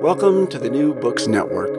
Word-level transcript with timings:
Welcome 0.00 0.46
to 0.46 0.58
the 0.58 0.70
New 0.70 0.94
Books 0.94 1.26
Network. 1.26 1.74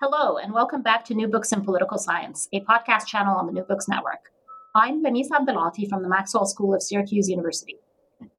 Hello, 0.00 0.36
and 0.36 0.52
welcome 0.52 0.82
back 0.82 1.04
to 1.06 1.14
New 1.14 1.26
Books 1.26 1.50
in 1.52 1.64
Political 1.64 1.98
Science, 1.98 2.48
a 2.52 2.60
podcast 2.60 3.06
channel 3.06 3.36
on 3.36 3.46
the 3.46 3.52
New 3.52 3.64
Books 3.64 3.88
Network. 3.88 4.30
I'm 4.76 5.02
Lamis 5.02 5.30
Abdelaaty 5.30 5.88
from 5.88 6.02
the 6.02 6.08
Maxwell 6.08 6.46
School 6.46 6.74
of 6.74 6.82
Syracuse 6.82 7.28
University. 7.28 7.76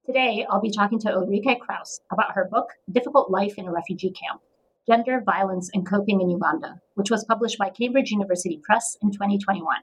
Today, 0.06 0.46
I'll 0.50 0.62
be 0.62 0.72
talking 0.72 1.00
to 1.00 1.10
Ulrike 1.10 1.60
Krause 1.60 2.00
about 2.12 2.32
her 2.34 2.48
book, 2.50 2.70
Difficult 2.90 3.30
Life 3.30 3.56
in 3.58 3.68
a 3.68 3.72
Refugee 3.72 4.12
Camp 4.12 4.42
Gender, 4.88 5.22
Violence, 5.26 5.70
and 5.74 5.86
Coping 5.86 6.22
in 6.22 6.30
Uganda, 6.30 6.82
which 6.96 7.12
was 7.12 7.26
published 7.26 7.58
by 7.58 7.70
Cambridge 7.70 8.12
University 8.12 8.62
Press 8.64 8.98
in 9.02 9.12
2021. 9.12 9.78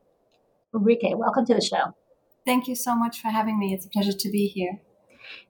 Ulrike, 0.75 1.17
welcome 1.19 1.45
to 1.45 1.55
the 1.55 1.61
show. 1.61 1.95
Thank 2.47 2.67
you 2.67 2.75
so 2.75 2.97
much 2.97 3.21
for 3.21 3.29
having 3.29 3.59
me. 3.59 3.75
It's 3.75 3.87
a 3.87 3.91
pleasure 3.91 4.13
to 4.13 4.31
be 4.31 4.47
here. 4.47 4.81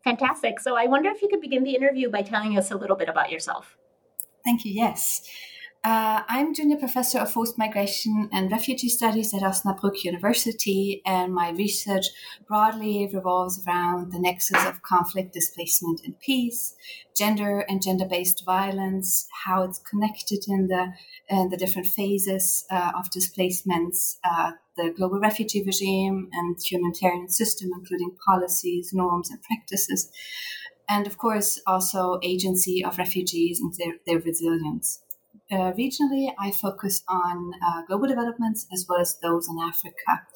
Fantastic. 0.05 0.60
So 0.60 0.77
I 0.77 0.86
wonder 0.86 1.10
if 1.10 1.22
you 1.22 1.28
could 1.28 1.41
begin 1.41 1.64
the 1.64 1.74
interview 1.74 2.10
by 2.10 2.22
telling 2.22 2.56
us 2.58 2.70
a 2.70 2.77
little 2.77 2.96
bit 2.96 3.08
about 3.08 3.30
yourself. 3.30 3.77
Thank 4.44 4.64
you. 4.64 4.72
Yes. 4.72 5.22
Uh, 5.86 6.22
I'm 6.28 6.52
junior 6.52 6.78
professor 6.78 7.20
of 7.20 7.30
forced 7.30 7.56
migration 7.58 8.28
and 8.32 8.50
refugee 8.50 8.88
studies 8.88 9.32
at 9.32 9.42
Osnabrück 9.42 10.02
University, 10.02 11.00
and 11.06 11.32
my 11.32 11.50
research 11.50 12.06
broadly 12.48 13.08
revolves 13.14 13.64
around 13.64 14.10
the 14.10 14.19
nexus 14.19 14.64
of 14.66 14.82
conflict, 14.82 15.32
displacement, 15.32 16.00
and 16.04 16.19
peace, 16.19 16.74
gender 17.16 17.64
and 17.69 17.80
gender-based 17.80 18.44
violence, 18.44 19.28
how 19.44 19.62
it's 19.62 19.78
connected 19.78 20.47
in 20.48 20.66
the 20.66 20.92
in 21.28 21.50
the 21.50 21.56
different 21.56 21.86
phases 21.86 22.66
uh, 22.69 22.91
of 22.98 23.08
displacements, 23.10 24.19
uh, 24.24 24.52
the 24.77 24.92
global 24.96 25.19
refugee 25.19 25.62
regime 25.64 26.28
and 26.32 26.56
humanitarian 26.62 27.28
system, 27.28 27.70
including 27.78 28.16
policies, 28.24 28.92
norms, 28.92 29.30
and 29.30 29.42
practices, 29.42 30.10
and 30.88 31.06
of 31.06 31.19
course 31.19 31.60
also 31.66 32.19
agency 32.22 32.84
of 32.84 32.98
refugees 32.98 33.60
and 33.60 33.74
their, 33.74 33.94
their 34.06 34.19
resilience. 34.19 35.02
Uh, 35.50 35.72
regionally, 35.72 36.32
I 36.38 36.50
focus 36.50 37.04
on 37.08 37.52
uh, 37.64 37.82
global 37.86 38.08
developments 38.08 38.66
as 38.72 38.84
well 38.88 39.00
as 39.00 39.16
those 39.22 39.48
in 39.48 39.58
Africa. 39.60 40.27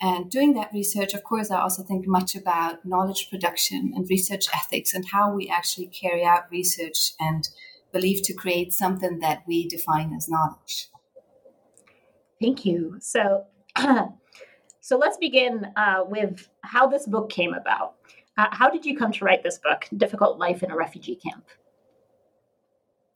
And 0.00 0.30
doing 0.30 0.54
that 0.54 0.70
research, 0.72 1.12
of 1.14 1.24
course, 1.24 1.50
I 1.50 1.60
also 1.60 1.82
think 1.82 2.06
much 2.06 2.36
about 2.36 2.84
knowledge 2.84 3.28
production 3.30 3.92
and 3.94 4.08
research 4.08 4.46
ethics 4.54 4.94
and 4.94 5.06
how 5.12 5.32
we 5.32 5.48
actually 5.48 5.86
carry 5.86 6.24
out 6.24 6.50
research 6.50 7.12
and 7.18 7.48
believe 7.92 8.22
to 8.22 8.32
create 8.32 8.72
something 8.72 9.18
that 9.20 9.44
we 9.46 9.66
define 9.68 10.12
as 10.12 10.28
knowledge. 10.28 10.88
Thank 12.40 12.64
you. 12.64 12.96
So, 13.00 13.46
so 14.80 14.96
let's 14.96 15.16
begin 15.18 15.66
uh, 15.76 16.04
with 16.06 16.48
how 16.62 16.86
this 16.86 17.06
book 17.06 17.30
came 17.30 17.54
about. 17.54 17.94
Uh, 18.36 18.46
how 18.50 18.68
did 18.70 18.84
you 18.84 18.96
come 18.96 19.12
to 19.12 19.24
write 19.24 19.42
this 19.42 19.58
book, 19.58 19.88
Difficult 19.96 20.38
Life 20.38 20.62
in 20.62 20.70
a 20.70 20.76
Refugee 20.76 21.16
Camp? 21.16 21.44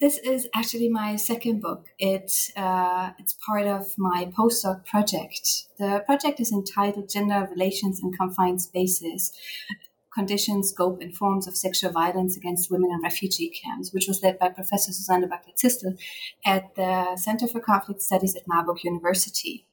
This 0.00 0.18
is 0.18 0.46
actually 0.54 0.88
my 0.88 1.16
second 1.16 1.60
book. 1.60 1.86
It's 1.98 2.52
uh, 2.56 3.10
it's 3.18 3.34
part 3.44 3.66
of 3.66 3.98
my 3.98 4.30
postdoc 4.36 4.86
project. 4.86 5.64
The 5.76 6.04
project 6.06 6.38
is 6.38 6.52
entitled 6.52 7.08
"Gender 7.08 7.48
Relations 7.50 8.00
in 8.00 8.12
Confined 8.12 8.62
Spaces: 8.62 9.32
Conditions, 10.14 10.70
Scope, 10.70 11.00
and 11.00 11.16
Forms 11.16 11.48
of 11.48 11.56
Sexual 11.56 11.90
Violence 11.90 12.36
Against 12.36 12.70
Women 12.70 12.92
in 12.92 13.00
Refugee 13.02 13.50
Camps," 13.50 13.92
which 13.92 14.06
was 14.06 14.22
led 14.22 14.38
by 14.38 14.50
Professor 14.50 14.92
Susanne 14.92 15.28
Buckley-Zistel 15.28 15.98
at 16.44 16.76
the 16.76 17.16
Center 17.16 17.48
for 17.48 17.58
Conflict 17.58 18.00
Studies 18.00 18.36
at 18.36 18.46
Marburg 18.46 18.84
University. 18.84 19.67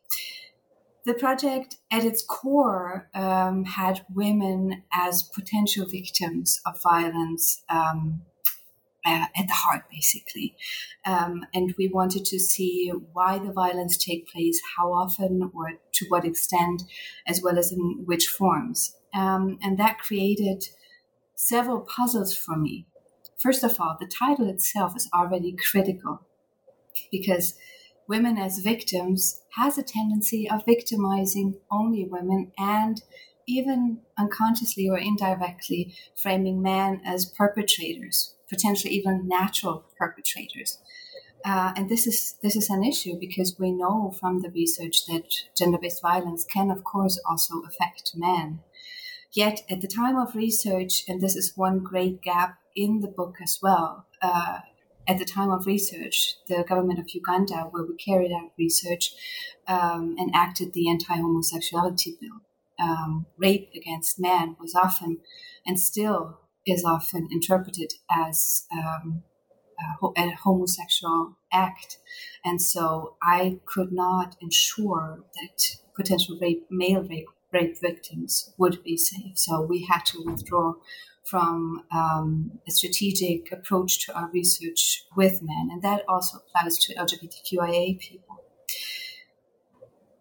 The 1.06 1.14
project, 1.14 1.78
at 1.92 2.04
its 2.04 2.24
core, 2.24 3.10
um, 3.14 3.66
had 3.66 4.06
women 4.14 4.84
as 4.92 5.22
potential 5.22 5.86
victims 5.86 6.60
of 6.66 6.82
violence. 6.82 7.64
Um, 7.70 8.22
uh, 9.06 9.28
at 9.38 9.48
the 9.48 9.54
heart, 9.54 9.84
basically. 9.92 10.56
Um, 11.06 11.46
and 11.54 11.76
we 11.78 11.88
wanted 11.88 12.26
to 12.26 12.40
see 12.40 12.92
why 13.14 13.38
the 13.38 13.52
violence 13.52 13.98
take 13.98 14.28
place, 14.28 14.60
how 14.78 14.92
often, 14.92 15.52
or 15.54 15.74
to 15.94 16.06
what 16.08 16.26
extent, 16.26 16.84
as 17.28 17.40
well 17.40 17.60
as 17.60 17.72
in 17.72 18.04
which 18.06 18.26
forms. 18.28 18.96
Um, 19.14 19.60
and 19.62 19.78
that 19.78 20.00
created 20.00 20.70
several 21.36 21.82
puzzles 21.82 22.36
for 22.36 22.58
me. 22.58 22.88
First 23.38 23.64
of 23.64 23.80
all, 23.80 23.96
the 24.00 24.08
title 24.08 24.50
itself 24.50 24.96
is 24.96 25.08
already 25.14 25.56
critical 25.56 26.22
because 27.12 27.54
women 28.08 28.38
as 28.38 28.60
victims 28.60 29.42
has 29.58 29.78
a 29.78 29.84
tendency 29.84 30.50
of 30.50 30.66
victimizing 30.66 31.56
only 31.72 32.06
women 32.06 32.52
and 32.58 33.02
even 33.48 34.00
unconsciously 34.18 34.90
or 34.90 34.98
indirectly 34.98 35.96
framing 36.16 36.62
men 36.62 37.02
as 37.06 37.26
perpetrators 37.26 38.36
potentially 38.50 38.94
even 38.94 39.28
natural 39.28 39.86
perpetrators. 39.98 40.80
Uh, 41.44 41.74
and 41.76 41.90
this 41.90 42.08
is 42.08 42.36
this 42.42 42.56
is 42.56 42.70
an 42.70 42.84
issue 42.84 43.20
because 43.20 43.56
we 43.60 43.72
know 43.72 44.12
from 44.20 44.42
the 44.42 44.50
research 44.50 45.06
that 45.06 45.26
gender-based 45.56 46.02
violence 46.02 46.44
can, 46.44 46.72
of 46.72 46.84
course, 46.84 47.22
also 47.30 47.62
affect 47.68 48.14
men. 48.16 48.60
Yet, 49.32 49.62
at 49.70 49.82
the 49.82 49.88
time 49.88 50.18
of 50.18 50.36
research, 50.36 51.04
and 51.08 51.22
this 51.22 51.36
is 51.36 51.54
one 51.56 51.80
great 51.80 52.22
gap 52.22 52.58
in 52.76 53.02
the 53.02 53.08
book 53.08 53.36
as 53.44 53.60
well. 53.62 54.08
Uh, 54.22 54.60
at 55.08 55.18
the 55.18 55.26
time 55.26 55.52
of 55.52 55.66
research, 55.66 56.36
the 56.48 56.64
government 56.68 57.00
of 57.00 57.10
Uganda, 57.10 57.68
where 57.72 57.86
we 57.86 57.96
carried 57.96 58.32
out 58.32 58.52
research, 58.58 59.12
um, 59.68 60.16
enacted 60.20 60.74
the 60.74 60.90
anti-homosexuality 60.90 62.18
bill. 62.20 62.42
Um, 62.78 63.28
rape 63.38 63.70
against 63.76 64.20
men 64.20 64.58
was 64.60 64.76
often, 64.76 65.20
and 65.66 65.80
still 65.80 66.40
is 66.66 66.84
often 66.84 67.28
interpreted 67.32 67.94
as 68.12 68.66
um, 68.72 69.24
a 70.18 70.32
homosexual 70.32 71.38
act. 71.52 71.98
And 72.44 72.62
so 72.62 73.16
I 73.22 73.60
could 73.66 73.92
not 73.92 74.36
ensure 74.42 75.24
that 75.36 75.78
potential 75.96 76.38
rape, 76.42 76.66
male 76.70 77.04
rape, 77.04 77.28
rape 77.54 77.80
victims 77.82 78.54
would 78.58 78.84
be 78.84 78.98
safe. 78.98 79.38
So 79.38 79.62
we 79.62 79.88
had 79.90 80.06
to 80.08 80.24
withdraw 80.26 80.74
from 81.26 81.84
um, 81.92 82.60
a 82.68 82.72
strategic 82.72 83.52
approach 83.52 84.06
to 84.06 84.16
our 84.16 84.30
research 84.32 85.06
with 85.16 85.42
men. 85.42 85.70
And 85.72 85.82
that 85.82 86.04
also 86.08 86.38
applies 86.38 86.78
to 86.80 86.96
LGBTQIA 86.96 88.00
people. 88.00 88.44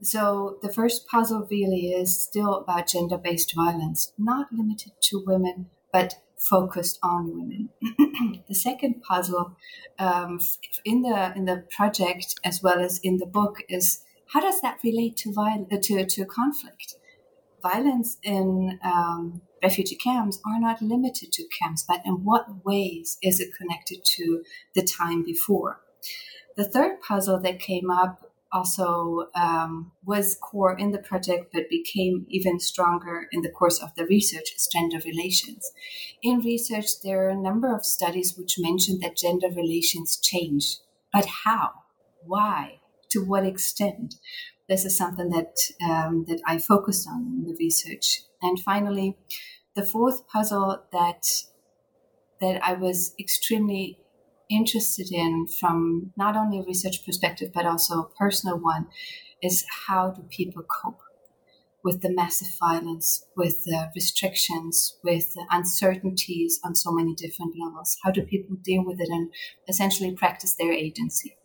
So 0.01 0.59
the 0.63 0.73
first 0.73 1.07
puzzle 1.07 1.47
really 1.51 1.93
is 1.93 2.21
still 2.21 2.55
about 2.55 2.89
gender 2.89 3.17
based 3.17 3.55
violence, 3.55 4.13
not 4.19 4.53
limited 4.53 4.93
to 5.03 5.23
women, 5.27 5.71
but 5.93 6.17
focused 6.37 6.99
on 7.03 7.33
women. 7.33 7.71
the 8.49 8.55
second 8.55 9.03
puzzle 9.03 9.57
um, 9.99 10.39
in 10.85 11.03
the 11.03 11.33
in 11.35 11.47
the 11.47 11.65
project 11.71 12.35
as 12.45 12.63
well 12.63 12.81
as 12.81 12.99
in 12.99 13.17
the 13.19 13.27
book 13.27 13.63
is 13.69 14.03
how 14.33 14.41
does 14.41 14.61
that 14.61 14.79
relate 14.85 15.17
to 15.19 15.33
viol- 15.33 15.67
to 15.67 16.05
to 16.05 16.25
conflict? 16.27 16.97
Violence 17.63 18.19
in 18.23 18.79
um, 18.85 19.41
refugee 19.65 19.97
camps 19.97 20.41
are 20.47 20.61
not 20.61 20.83
limited 20.83 21.33
to 21.33 21.49
camps, 21.59 21.85
but 21.87 22.03
in 22.05 22.25
what 22.25 22.65
ways 22.65 23.19
is 23.23 23.41
it 23.41 23.57
connected 23.59 24.05
to 24.17 24.43
the 24.75 24.83
time 24.83 25.25
before? 25.25 25.81
The 26.57 26.69
third 26.69 27.01
puzzle 27.01 27.41
that 27.41 27.59
came 27.59 27.91
up 27.91 28.31
also 28.53 29.29
um, 29.35 29.91
was 30.05 30.39
core 30.41 30.79
in 30.79 30.93
the 30.93 31.07
project, 31.11 31.53
but 31.53 31.69
became 31.69 32.27
even 32.29 32.61
stronger 32.61 33.27
in 33.33 33.43
the 33.43 33.51
course 33.51 33.83
of 33.83 33.95
the 33.97 34.07
research 34.07 34.55
is 34.55 34.69
gender 34.73 35.01
relations. 35.05 35.73
In 36.23 36.39
research, 36.39 37.01
there 37.03 37.27
are 37.27 37.31
a 37.31 37.47
number 37.49 37.75
of 37.75 37.85
studies 37.85 38.37
which 38.39 38.59
mention 38.59 39.01
that 39.01 39.17
gender 39.17 39.49
relations 39.49 40.17
change, 40.17 40.77
but 41.13 41.27
how? 41.45 41.71
why? 42.27 42.81
To 43.11 43.25
what 43.25 43.47
extent? 43.47 44.17
This 44.69 44.85
is 44.85 44.97
something 44.97 45.29
that 45.31 45.57
um, 45.85 46.25
that 46.29 46.41
I 46.47 46.59
focused 46.59 47.07
on 47.09 47.21
in 47.23 47.45
the 47.45 47.57
research. 47.59 48.23
And 48.43 48.59
finally, 48.59 49.17
the 49.75 49.85
fourth 49.85 50.27
puzzle 50.29 50.83
that 50.93 51.27
that 52.41 52.63
I 52.63 52.75
was 52.75 53.15
extremely 53.19 53.99
interested 54.51 55.11
in 55.11 55.47
from 55.47 56.13
not 56.17 56.37
only 56.37 56.59
a 56.59 56.63
research 56.63 57.05
perspective 57.05 57.51
but 57.55 57.67
also 57.67 58.01
a 58.01 58.09
personal 58.11 58.59
one 58.59 58.87
is 59.43 59.65
how 59.87 60.11
do 60.11 60.23
people 60.23 60.63
cope 60.63 61.01
with 61.85 62.01
the 62.01 62.11
massive 62.11 62.49
violence, 62.59 63.27
with 63.37 63.65
the 63.65 63.91
restrictions, 63.95 64.99
with 65.05 65.35
the 65.35 65.45
uncertainties 65.51 66.59
on 66.65 66.75
so 66.75 66.91
many 66.91 67.15
different 67.15 67.55
levels? 67.63 67.99
How 68.03 68.11
do 68.11 68.23
people 68.23 68.57
deal 68.57 68.85
with 68.85 69.01
it 69.01 69.11
and 69.11 69.31
essentially 69.69 70.13
practice 70.13 70.55
their 70.55 70.73
agency? 70.73 71.37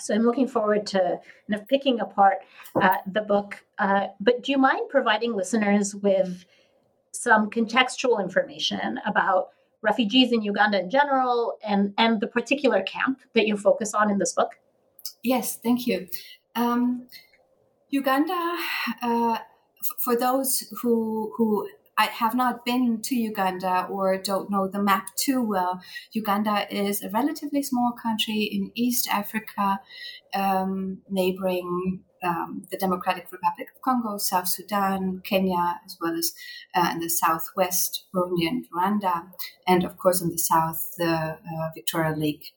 So 0.00 0.14
I'm 0.14 0.22
looking 0.22 0.48
forward 0.48 0.86
to 0.88 1.20
kind 1.48 1.60
of 1.60 1.68
picking 1.68 2.00
apart 2.00 2.38
uh, 2.80 2.96
the 3.06 3.22
book. 3.22 3.64
Uh, 3.78 4.08
but 4.20 4.42
do 4.42 4.52
you 4.52 4.58
mind 4.58 4.88
providing 4.88 5.34
listeners 5.34 5.94
with 5.94 6.44
some 7.12 7.50
contextual 7.50 8.22
information 8.22 9.00
about 9.06 9.50
refugees 9.82 10.32
in 10.32 10.42
Uganda 10.42 10.80
in 10.80 10.90
general 10.90 11.56
and, 11.64 11.94
and 11.98 12.20
the 12.20 12.26
particular 12.26 12.82
camp 12.82 13.20
that 13.34 13.46
you 13.46 13.56
focus 13.56 13.94
on 13.94 14.10
in 14.10 14.18
this 14.18 14.32
book? 14.32 14.52
Yes, 15.22 15.56
thank 15.56 15.86
you. 15.86 16.08
Um, 16.56 17.06
Uganda, 17.88 18.56
uh, 19.02 19.38
f- 19.38 19.96
for 19.98 20.16
those 20.16 20.72
who 20.80 21.32
who 21.36 21.68
I 22.00 22.06
have 22.06 22.34
not 22.34 22.64
been 22.64 23.02
to 23.02 23.14
Uganda 23.14 23.86
or 23.90 24.16
don't 24.16 24.50
know 24.50 24.66
the 24.66 24.82
map 24.82 25.08
too 25.16 25.42
well. 25.42 25.82
Uganda 26.12 26.66
is 26.74 27.02
a 27.02 27.10
relatively 27.10 27.62
small 27.62 27.92
country 27.92 28.40
in 28.44 28.72
East 28.74 29.06
Africa, 29.06 29.80
um, 30.32 31.02
neighboring 31.10 32.04
um, 32.22 32.62
the 32.70 32.78
Democratic 32.78 33.30
Republic 33.30 33.68
of 33.76 33.82
Congo, 33.82 34.16
South 34.16 34.48
Sudan, 34.48 35.20
Kenya, 35.24 35.78
as 35.84 35.98
well 36.00 36.14
as 36.16 36.32
uh, 36.74 36.88
in 36.94 37.00
the 37.00 37.10
southwest, 37.10 38.06
Burundi 38.14 38.48
and 38.48 38.64
Rwanda, 38.74 39.28
and 39.66 39.84
of 39.84 39.98
course 39.98 40.22
in 40.22 40.30
the 40.30 40.38
south, 40.38 40.94
the 40.96 41.06
uh, 41.06 41.68
Victoria 41.74 42.16
Lake. 42.16 42.54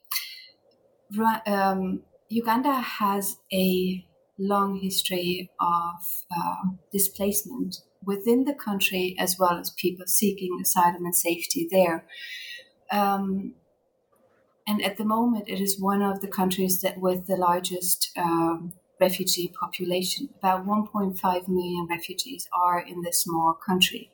Um, 1.46 2.00
Uganda 2.30 2.76
has 2.80 3.36
a 3.52 4.06
long 4.38 4.80
history 4.80 5.50
of 5.60 6.24
uh, 6.34 6.70
displacement 6.92 7.76
within 8.06 8.44
the 8.44 8.54
country 8.54 9.16
as 9.18 9.36
well 9.38 9.58
as 9.58 9.70
people 9.70 10.06
seeking 10.06 10.58
asylum 10.60 11.04
and 11.04 11.16
safety 11.16 11.68
there. 11.70 12.04
Um, 12.90 13.54
and 14.66 14.82
at 14.82 14.96
the 14.96 15.04
moment, 15.04 15.48
it 15.48 15.60
is 15.60 15.80
one 15.80 16.02
of 16.02 16.20
the 16.20 16.28
countries 16.28 16.80
that 16.80 16.98
with 16.98 17.26
the 17.26 17.36
largest 17.36 18.10
um, 18.16 18.72
refugee 19.00 19.52
population. 19.60 20.30
About 20.38 20.66
1.5 20.66 21.48
million 21.48 21.86
refugees 21.90 22.48
are 22.52 22.80
in 22.80 23.02
this 23.02 23.22
small 23.22 23.52
country. 23.54 24.10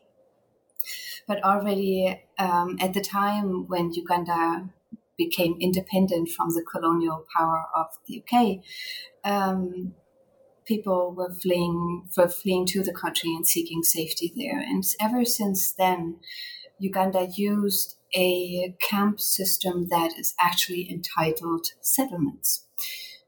But 1.26 1.44
already 1.44 2.22
um, 2.38 2.76
at 2.80 2.94
the 2.94 3.00
time 3.00 3.68
when 3.68 3.92
Uganda 3.92 4.70
became 5.16 5.56
independent 5.60 6.30
from 6.30 6.48
the 6.54 6.62
colonial 6.62 7.26
power 7.36 7.66
of 7.76 7.86
the 8.06 8.22
UK, 8.22 8.58
um, 9.22 9.94
people 10.70 11.12
were 11.12 11.34
fleeing 11.42 12.08
were 12.16 12.28
fleeing 12.28 12.64
to 12.64 12.80
the 12.82 12.92
country 13.02 13.30
and 13.34 13.44
seeking 13.44 13.82
safety 13.82 14.32
there. 14.36 14.60
And 14.60 14.84
ever 15.00 15.24
since 15.24 15.72
then, 15.72 16.00
Uganda 16.78 17.26
used 17.34 17.96
a 18.14 18.76
camp 18.80 19.20
system 19.20 19.88
that 19.88 20.12
is 20.16 20.34
actually 20.40 20.88
entitled 20.96 21.66
settlements. 21.80 22.66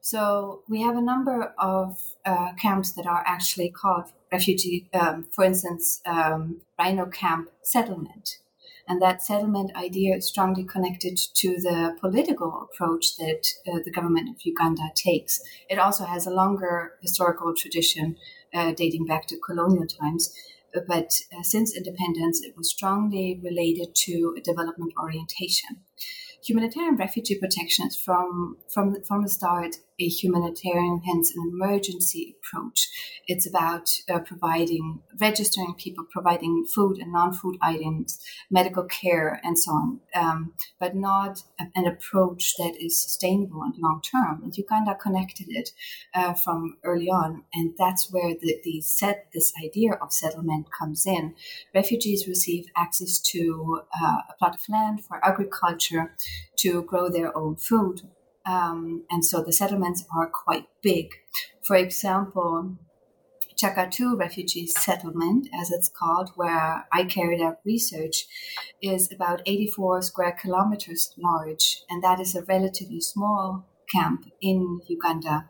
So 0.00 0.62
we 0.68 0.82
have 0.82 0.96
a 0.96 1.08
number 1.12 1.52
of 1.58 1.98
uh, 2.24 2.52
camps 2.64 2.92
that 2.92 3.06
are 3.06 3.24
actually 3.26 3.70
called 3.70 4.06
refugee, 4.32 4.88
um, 4.94 5.26
for 5.34 5.44
instance, 5.44 6.00
um, 6.06 6.60
Rhino 6.78 7.06
Camp 7.06 7.50
Settlement. 7.62 8.38
And 8.88 9.00
that 9.00 9.22
settlement 9.22 9.74
idea 9.76 10.16
is 10.16 10.26
strongly 10.26 10.64
connected 10.64 11.16
to 11.16 11.48
the 11.60 11.96
political 12.00 12.68
approach 12.68 13.16
that 13.16 13.42
uh, 13.66 13.78
the 13.84 13.90
government 13.90 14.28
of 14.28 14.44
Uganda 14.44 14.90
takes. 14.94 15.40
It 15.68 15.78
also 15.78 16.04
has 16.04 16.26
a 16.26 16.30
longer 16.30 16.92
historical 17.00 17.54
tradition 17.54 18.16
uh, 18.52 18.72
dating 18.72 19.06
back 19.06 19.26
to 19.28 19.38
colonial 19.38 19.86
times. 19.86 20.34
But 20.86 21.12
uh, 21.36 21.42
since 21.42 21.76
independence, 21.76 22.42
it 22.42 22.56
was 22.56 22.70
strongly 22.70 23.38
related 23.42 23.94
to 23.94 24.34
a 24.36 24.40
development 24.40 24.94
orientation 24.98 25.80
humanitarian 26.44 26.96
refugee 26.96 27.38
protection 27.38 27.86
is 27.86 27.96
from 27.96 28.56
from 28.68 29.00
from 29.02 29.22
the 29.22 29.28
start 29.28 29.76
a 30.02 30.08
humanitarian, 30.08 31.00
hence 31.04 31.32
an 31.34 31.42
emergency 31.52 32.36
approach. 32.36 32.88
It's 33.26 33.46
about 33.48 33.88
uh, 34.12 34.18
providing, 34.20 35.00
registering 35.20 35.74
people, 35.74 36.04
providing 36.10 36.64
food 36.64 36.98
and 36.98 37.12
non-food 37.12 37.56
items, 37.62 38.18
medical 38.50 38.84
care, 38.84 39.40
and 39.44 39.58
so 39.58 39.70
on, 39.72 40.00
um, 40.14 40.54
but 40.80 40.94
not 40.94 41.42
an 41.74 41.86
approach 41.86 42.54
that 42.58 42.74
is 42.80 43.00
sustainable 43.00 43.62
and 43.62 43.74
long-term. 43.78 44.42
And 44.42 44.56
Uganda 44.56 44.94
connected 44.94 45.46
it 45.48 45.70
uh, 46.14 46.34
from 46.34 46.76
early 46.82 47.08
on, 47.08 47.44
and 47.54 47.74
that's 47.78 48.12
where 48.12 48.34
the, 48.34 48.56
the 48.64 48.80
set 48.80 49.28
this 49.32 49.52
idea 49.64 49.92
of 49.94 50.12
settlement 50.12 50.66
comes 50.76 51.06
in. 51.06 51.34
Refugees 51.74 52.26
receive 52.26 52.66
access 52.76 53.18
to 53.20 53.82
uh, 54.02 54.18
a 54.30 54.34
plot 54.38 54.56
of 54.56 54.68
land 54.68 55.04
for 55.04 55.24
agriculture 55.24 56.14
to 56.56 56.82
grow 56.82 57.08
their 57.08 57.36
own 57.36 57.56
food 57.56 58.02
um, 58.44 59.04
and 59.10 59.24
so 59.24 59.42
the 59.42 59.52
settlements 59.52 60.04
are 60.14 60.28
quite 60.28 60.66
big. 60.82 61.10
For 61.62 61.76
example, 61.76 62.76
Kyaka 63.62 63.98
II 63.98 64.16
refugee 64.16 64.66
settlement, 64.66 65.48
as 65.54 65.70
it's 65.70 65.88
called, 65.88 66.30
where 66.34 66.86
I 66.92 67.04
carried 67.04 67.40
out 67.40 67.58
research, 67.64 68.26
is 68.80 69.12
about 69.12 69.42
84 69.46 70.02
square 70.02 70.32
kilometers 70.32 71.12
large, 71.16 71.82
and 71.88 72.02
that 72.02 72.18
is 72.20 72.34
a 72.34 72.42
relatively 72.42 73.00
small 73.00 73.66
camp 73.92 74.30
in 74.40 74.80
Uganda. 74.88 75.48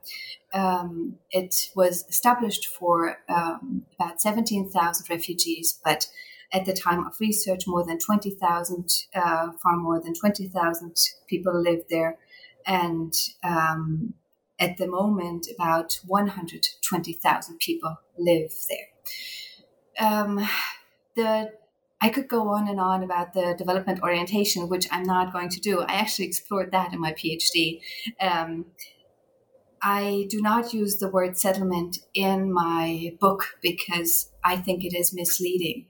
Um, 0.52 1.16
it 1.30 1.70
was 1.74 2.04
established 2.08 2.66
for 2.66 3.18
um, 3.28 3.86
about 3.98 4.20
17,000 4.20 5.08
refugees, 5.08 5.78
but 5.82 6.08
at 6.52 6.66
the 6.66 6.74
time 6.74 7.06
of 7.06 7.18
research, 7.18 7.66
more 7.66 7.84
than 7.84 7.98
20,000, 7.98 9.04
uh, 9.14 9.52
far 9.62 9.76
more 9.76 10.02
than 10.02 10.12
20,000 10.12 10.96
people 11.26 11.58
lived 11.58 11.84
there 11.88 12.18
and 12.66 13.14
um, 13.42 14.14
at 14.58 14.76
the 14.78 14.86
moment, 14.86 15.48
about 15.54 15.98
120,000 16.06 17.58
people 17.58 17.96
live 18.18 18.52
there. 18.68 20.08
Um, 20.08 20.48
the 21.16 21.52
I 22.04 22.08
could 22.08 22.28
go 22.28 22.48
on 22.48 22.68
and 22.68 22.80
on 22.80 23.04
about 23.04 23.32
the 23.32 23.54
development 23.56 24.02
orientation, 24.02 24.68
which 24.68 24.88
I'm 24.90 25.04
not 25.04 25.32
going 25.32 25.48
to 25.50 25.60
do. 25.60 25.82
I 25.82 25.94
actually 25.94 26.26
explored 26.26 26.72
that 26.72 26.92
in 26.92 27.00
my 27.00 27.12
PhD. 27.12 27.80
Um, 28.20 28.66
I 29.80 30.26
do 30.28 30.40
not 30.40 30.74
use 30.74 30.98
the 30.98 31.08
word 31.08 31.38
settlement 31.38 31.98
in 32.12 32.52
my 32.52 33.16
book 33.20 33.56
because 33.62 34.30
I 34.44 34.56
think 34.56 34.84
it 34.84 34.96
is 34.96 35.14
misleading 35.14 35.86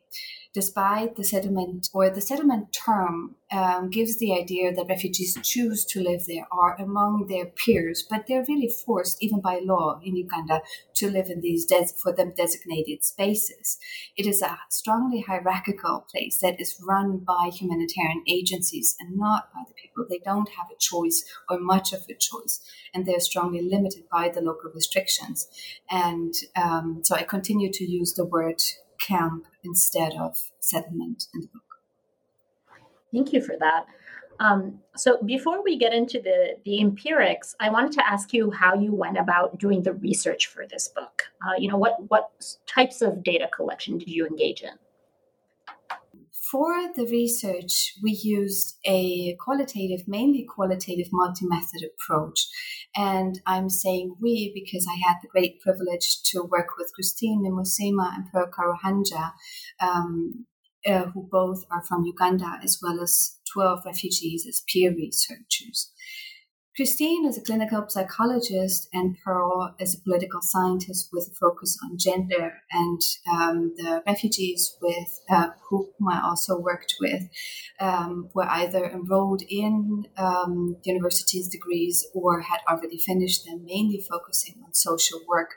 despite 0.54 1.16
the 1.16 1.24
settlement 1.24 1.88
or 1.94 2.10
the 2.10 2.20
settlement 2.20 2.72
term 2.72 3.36
um, 3.50 3.90
gives 3.90 4.18
the 4.18 4.34
idea 4.34 4.72
that 4.72 4.86
refugees 4.88 5.38
choose 5.42 5.84
to 5.84 6.02
live 6.02 6.24
there 6.26 6.46
are 6.50 6.76
among 6.80 7.26
their 7.28 7.46
peers, 7.46 8.04
but 8.08 8.26
they're 8.26 8.44
really 8.48 8.68
forced, 8.68 9.22
even 9.22 9.40
by 9.40 9.60
law 9.62 10.00
in 10.02 10.16
Uganda, 10.16 10.62
to 10.94 11.10
live 11.10 11.28
in 11.28 11.40
these 11.40 11.64
des- 11.66 11.94
for 12.02 12.12
them 12.12 12.32
designated 12.36 13.04
spaces. 13.04 13.78
It 14.16 14.26
is 14.26 14.42
a 14.42 14.58
strongly 14.70 15.20
hierarchical 15.20 16.06
place 16.10 16.38
that 16.40 16.60
is 16.60 16.80
run 16.86 17.18
by 17.18 17.50
humanitarian 17.52 18.22
agencies 18.28 18.96
and 19.00 19.16
not 19.16 19.52
by 19.54 19.62
the 19.66 19.74
people. 19.74 20.06
They 20.08 20.20
don't 20.24 20.48
have 20.50 20.66
a 20.70 20.78
choice 20.78 21.24
or 21.48 21.58
much 21.58 21.92
of 21.92 22.04
a 22.08 22.14
choice, 22.14 22.60
and 22.94 23.06
they're 23.06 23.20
strongly 23.20 23.62
limited 23.62 24.04
by 24.10 24.28
the 24.28 24.40
local 24.40 24.70
restrictions. 24.74 25.48
And 25.90 26.34
um, 26.56 27.00
so 27.04 27.14
I 27.16 27.22
continue 27.22 27.70
to 27.72 27.84
use 27.84 28.14
the 28.14 28.24
word 28.24 28.62
camp 29.06 29.46
instead 29.64 30.14
of 30.14 30.50
settlement 30.60 31.26
in 31.34 31.42
the 31.42 31.48
book. 31.48 31.62
Thank 33.12 33.32
you 33.32 33.42
for 33.42 33.56
that. 33.58 33.86
Um, 34.40 34.80
so 34.96 35.22
before 35.22 35.62
we 35.62 35.76
get 35.76 35.92
into 35.92 36.20
the, 36.20 36.56
the 36.64 36.80
empirics, 36.80 37.54
I 37.60 37.68
wanted 37.70 37.92
to 37.92 38.08
ask 38.08 38.32
you 38.32 38.50
how 38.50 38.74
you 38.74 38.92
went 38.92 39.18
about 39.18 39.58
doing 39.58 39.82
the 39.82 39.92
research 39.92 40.46
for 40.46 40.66
this 40.66 40.88
book. 40.88 41.22
Uh, 41.46 41.54
you 41.58 41.68
know, 41.68 41.76
what, 41.76 41.96
what 42.08 42.56
types 42.66 43.02
of 43.02 43.22
data 43.22 43.48
collection 43.54 43.98
did 43.98 44.08
you 44.08 44.26
engage 44.26 44.62
in? 44.62 44.70
For 46.52 46.92
the 46.94 47.06
research, 47.10 47.94
we 48.02 48.10
used 48.12 48.76
a 48.84 49.34
qualitative, 49.40 50.06
mainly 50.06 50.44
qualitative 50.46 51.06
multi 51.10 51.46
method 51.46 51.80
approach. 51.82 52.46
And 52.94 53.40
I'm 53.46 53.70
saying 53.70 54.16
we 54.20 54.52
because 54.54 54.86
I 54.86 55.00
had 55.08 55.16
the 55.22 55.28
great 55.28 55.62
privilege 55.62 56.22
to 56.24 56.42
work 56.42 56.76
with 56.76 56.92
Christine 56.94 57.42
Nimusima 57.42 58.14
and 58.14 58.30
Pearl 58.30 58.50
Karuhanga, 58.50 59.32
um, 59.80 60.44
uh, 60.86 61.06
who 61.14 61.26
both 61.32 61.64
are 61.70 61.82
from 61.82 62.04
Uganda, 62.04 62.60
as 62.62 62.78
well 62.82 63.00
as 63.00 63.38
12 63.54 63.86
refugees 63.86 64.46
as 64.46 64.62
peer 64.70 64.94
researchers. 64.94 65.90
Christine 66.74 67.26
is 67.26 67.36
a 67.36 67.42
clinical 67.42 67.84
psychologist, 67.86 68.88
and 68.94 69.18
Pearl 69.22 69.74
is 69.78 69.94
a 69.94 70.00
political 70.00 70.40
scientist 70.40 71.10
with 71.12 71.28
a 71.30 71.34
focus 71.34 71.78
on 71.84 71.98
gender. 71.98 72.54
And 72.72 73.00
um, 73.30 73.74
the 73.76 74.02
refugees 74.06 74.78
with 74.80 75.20
uh, 75.30 75.48
whom 75.68 75.90
I 76.10 76.22
also 76.24 76.58
worked 76.58 76.94
with 76.98 77.24
um, 77.78 78.30
were 78.34 78.48
either 78.48 78.86
enrolled 78.86 79.42
in 79.50 80.06
um, 80.16 80.76
university's 80.84 81.46
degrees 81.46 82.06
or 82.14 82.40
had 82.40 82.60
already 82.66 82.96
finished 82.96 83.44
them, 83.44 83.66
mainly 83.66 84.02
focusing 84.08 84.54
on 84.64 84.72
social 84.72 85.20
work. 85.28 85.50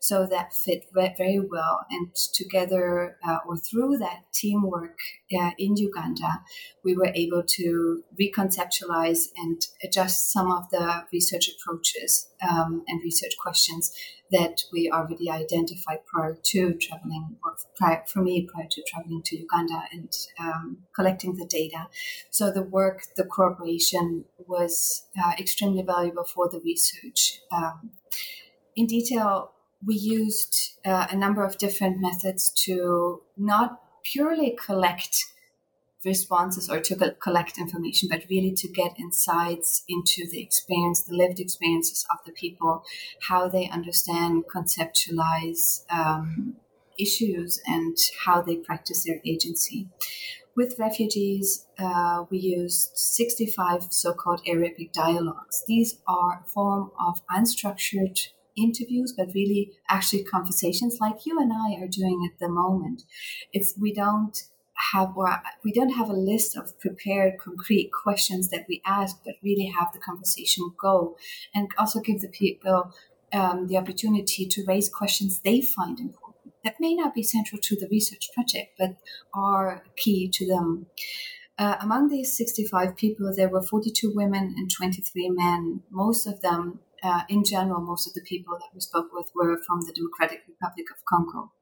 So 0.00 0.26
that 0.26 0.54
fit 0.54 0.86
very 0.94 1.38
well. 1.38 1.84
And 1.90 2.14
together, 2.32 3.18
uh, 3.22 3.38
or 3.46 3.58
through 3.58 3.98
that 3.98 4.32
teamwork 4.32 4.96
uh, 5.38 5.50
in 5.58 5.76
Uganda, 5.76 6.40
we 6.82 6.96
were 6.96 7.12
able 7.14 7.42
to 7.42 8.04
reconceptualize 8.18 9.28
and 9.36 9.60
adjust 9.84 10.32
some 10.32 10.50
of 10.50 10.61
the 10.70 11.04
research 11.12 11.48
approaches 11.48 12.28
um, 12.48 12.84
and 12.88 13.00
research 13.02 13.34
questions 13.40 13.92
that 14.30 14.62
we 14.72 14.90
already 14.90 15.30
identified 15.30 16.06
prior 16.06 16.36
to 16.42 16.74
traveling, 16.74 17.36
or 17.44 17.54
prior, 17.76 18.02
for 18.06 18.22
me, 18.22 18.48
prior 18.52 18.66
to 18.70 18.82
traveling 18.82 19.22
to 19.22 19.36
Uganda 19.36 19.82
and 19.92 20.10
um, 20.38 20.78
collecting 20.94 21.36
the 21.36 21.44
data. 21.44 21.88
So 22.30 22.50
the 22.50 22.62
work, 22.62 23.02
the 23.16 23.24
cooperation 23.24 24.24
was 24.38 25.06
uh, 25.22 25.32
extremely 25.38 25.82
valuable 25.82 26.24
for 26.24 26.48
the 26.48 26.60
research. 26.60 27.40
Um, 27.50 27.90
in 28.74 28.86
detail, 28.86 29.52
we 29.84 29.96
used 29.96 30.78
uh, 30.84 31.08
a 31.10 31.16
number 31.16 31.44
of 31.44 31.58
different 31.58 32.00
methods 32.00 32.50
to 32.64 33.22
not 33.36 33.80
purely 34.04 34.56
collect 34.64 35.26
responses 36.04 36.68
or 36.68 36.80
to 36.80 37.14
collect 37.20 37.58
information, 37.58 38.08
but 38.10 38.24
really 38.28 38.52
to 38.52 38.68
get 38.68 38.98
insights 38.98 39.84
into 39.88 40.28
the 40.28 40.42
experience, 40.42 41.02
the 41.02 41.14
lived 41.14 41.40
experiences 41.40 42.06
of 42.10 42.18
the 42.26 42.32
people, 42.32 42.84
how 43.28 43.48
they 43.48 43.68
understand, 43.68 44.44
conceptualize 44.54 45.84
um, 45.90 46.56
issues, 46.98 47.60
and 47.66 47.96
how 48.24 48.42
they 48.42 48.56
practice 48.56 49.04
their 49.04 49.20
agency. 49.24 49.88
With 50.54 50.78
refugees, 50.78 51.66
uh, 51.78 52.24
we 52.30 52.38
used 52.38 52.90
65 52.94 53.86
so 53.90 54.12
called 54.12 54.42
Arabic 54.46 54.92
dialogues. 54.92 55.64
These 55.66 56.00
are 56.06 56.42
a 56.44 56.48
form 56.48 56.90
of 57.00 57.22
unstructured 57.28 58.28
interviews, 58.54 59.14
but 59.16 59.32
really 59.34 59.72
actually 59.88 60.24
conversations 60.24 60.98
like 61.00 61.24
you 61.24 61.40
and 61.40 61.52
I 61.52 61.82
are 61.82 61.88
doing 61.88 62.28
at 62.30 62.38
the 62.38 62.50
moment. 62.50 63.04
It's 63.54 63.74
we 63.78 63.94
don't 63.94 64.36
have 64.92 65.16
or 65.16 65.42
we 65.64 65.72
don't 65.72 65.90
have 65.90 66.10
a 66.10 66.14
list 66.14 66.56
of 66.56 66.78
prepared 66.78 67.34
concrete 67.38 67.90
questions 67.92 68.48
that 68.50 68.66
we 68.68 68.82
ask, 68.84 69.18
but 69.24 69.34
really 69.42 69.72
have 69.78 69.92
the 69.92 69.98
conversation 69.98 70.70
go 70.80 71.16
and 71.54 71.68
also 71.78 72.00
give 72.00 72.20
the 72.20 72.28
people 72.28 72.92
um, 73.32 73.66
the 73.68 73.76
opportunity 73.76 74.46
to 74.46 74.64
raise 74.66 74.88
questions 74.88 75.40
they 75.40 75.60
find 75.60 75.98
important 76.00 76.32
that 76.64 76.80
may 76.80 76.94
not 76.94 77.14
be 77.14 77.22
central 77.22 77.60
to 77.60 77.76
the 77.76 77.88
research 77.90 78.28
project, 78.34 78.78
but 78.78 78.96
are 79.34 79.82
key 79.96 80.28
to 80.28 80.46
them. 80.46 80.86
Uh, 81.58 81.76
among 81.80 82.08
these 82.08 82.36
65 82.36 82.96
people, 82.96 83.32
there 83.34 83.48
were 83.48 83.62
42 83.62 84.12
women 84.14 84.54
and 84.56 84.70
23 84.70 85.30
men. 85.30 85.82
Most 85.90 86.26
of 86.26 86.40
them, 86.40 86.80
uh, 87.02 87.22
in 87.28 87.44
general, 87.44 87.80
most 87.80 88.06
of 88.06 88.14
the 88.14 88.22
people 88.22 88.56
that 88.58 88.70
we 88.74 88.80
spoke 88.80 89.08
with 89.12 89.30
were 89.34 89.58
from 89.66 89.80
the 89.82 89.92
Democratic 89.92 90.42
Republic 90.48 90.86
of 90.90 91.04
Congo. 91.04 91.52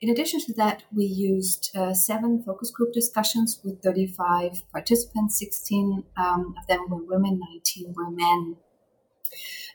In 0.00 0.10
addition 0.10 0.40
to 0.40 0.52
that, 0.54 0.82
we 0.92 1.04
used 1.04 1.70
uh, 1.76 1.94
seven 1.94 2.42
focus 2.42 2.70
group 2.70 2.92
discussions 2.92 3.60
with 3.64 3.82
35 3.82 4.62
participants. 4.72 5.38
16 5.38 6.04
um, 6.16 6.54
of 6.58 6.66
them 6.66 6.88
were 6.88 7.02
women, 7.02 7.40
19 7.52 7.94
were 7.96 8.10
men. 8.10 8.56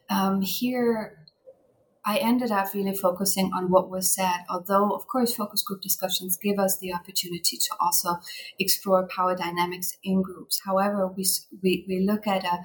Um, 0.09 0.41
here, 0.41 1.25
I 2.05 2.17
ended 2.17 2.51
up 2.51 2.73
really 2.73 2.95
focusing 2.95 3.51
on 3.53 3.69
what 3.69 3.89
was 3.89 4.13
said, 4.13 4.45
although, 4.49 4.91
of 4.91 5.07
course, 5.07 5.35
focus 5.35 5.61
group 5.61 5.81
discussions 5.81 6.37
give 6.37 6.57
us 6.57 6.77
the 6.79 6.93
opportunity 6.93 7.57
to 7.57 7.69
also 7.79 8.17
explore 8.57 9.07
power 9.07 9.35
dynamics 9.35 9.97
in 10.03 10.21
groups. 10.21 10.61
However, 10.65 11.07
we, 11.07 11.25
we, 11.61 11.85
we 11.87 11.99
look 11.99 12.25
at 12.25 12.43
a 12.43 12.59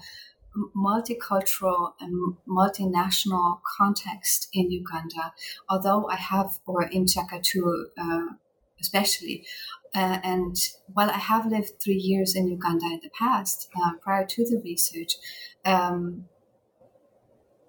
multicultural 0.77 1.93
and 2.01 2.37
multinational 2.49 3.61
context 3.77 4.49
in 4.53 4.71
Uganda, 4.71 5.33
although 5.69 6.09
I 6.09 6.17
have, 6.17 6.61
or 6.67 6.85
in 6.85 7.07
Kyaka 7.07 7.43
II 7.55 7.63
uh, 7.99 8.35
especially. 8.81 9.47
Uh, 9.95 10.19
and 10.23 10.57
while 10.93 11.11
I 11.11 11.19
have 11.19 11.47
lived 11.47 11.81
three 11.83 12.03
years 12.11 12.35
in 12.35 12.49
Uganda 12.49 12.87
in 12.87 13.01
the 13.03 13.11
past, 13.19 13.69
uh, 13.77 13.93
prior 14.03 14.27
to 14.27 14.45
the 14.45 14.61
research, 14.63 15.17
um, 15.65 16.27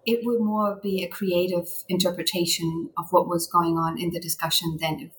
it 0.06 0.20
would 0.24 0.42
more 0.42 0.80
be 0.82 1.04
a 1.04 1.08
creative 1.08 1.68
interpretation 1.90 2.90
of 2.98 3.12
what 3.12 3.28
was 3.28 3.48
going 3.48 3.78
on 3.78 4.00
in 4.00 4.12
the 4.12 4.20
discussion 4.20 4.78
than 4.80 5.12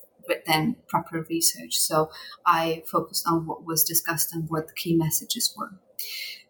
than 0.45 0.75
proper 0.89 1.25
research. 1.29 1.77
So 1.77 2.09
I 2.45 2.83
focused 2.85 3.25
on 3.27 3.45
what 3.45 3.65
was 3.65 3.83
discussed 3.83 4.33
and 4.33 4.49
what 4.49 4.67
the 4.67 4.73
key 4.73 4.93
messages 4.93 5.53
were. 5.57 5.71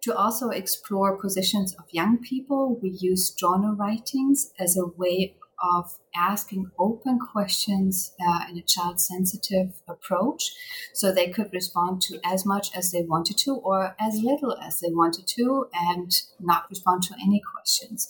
To 0.03 0.15
also 0.15 0.49
explore 0.49 1.17
positions 1.17 1.73
of 1.73 1.85
young 1.91 2.17
people, 2.19 2.79
we 2.81 2.89
use 2.89 3.31
journal 3.31 3.75
writings 3.75 4.51
as 4.59 4.77
a 4.77 4.85
way 4.85 5.35
of 5.61 5.97
asking 6.15 6.69
open 6.77 7.19
questions 7.19 8.13
uh, 8.21 8.41
in 8.49 8.57
a 8.57 8.61
child 8.61 8.99
sensitive 8.99 9.81
approach. 9.87 10.51
So 10.93 11.11
they 11.11 11.29
could 11.29 11.51
respond 11.51 12.01
to 12.03 12.19
as 12.23 12.45
much 12.45 12.75
as 12.75 12.91
they 12.91 13.01
wanted 13.01 13.37
to 13.39 13.55
or 13.55 13.95
as 13.99 14.21
little 14.21 14.55
as 14.57 14.79
they 14.79 14.89
wanted 14.89 15.27
to 15.27 15.67
and 15.73 16.11
not 16.39 16.69
respond 16.69 17.03
to 17.03 17.15
any 17.21 17.41
questions. 17.53 18.07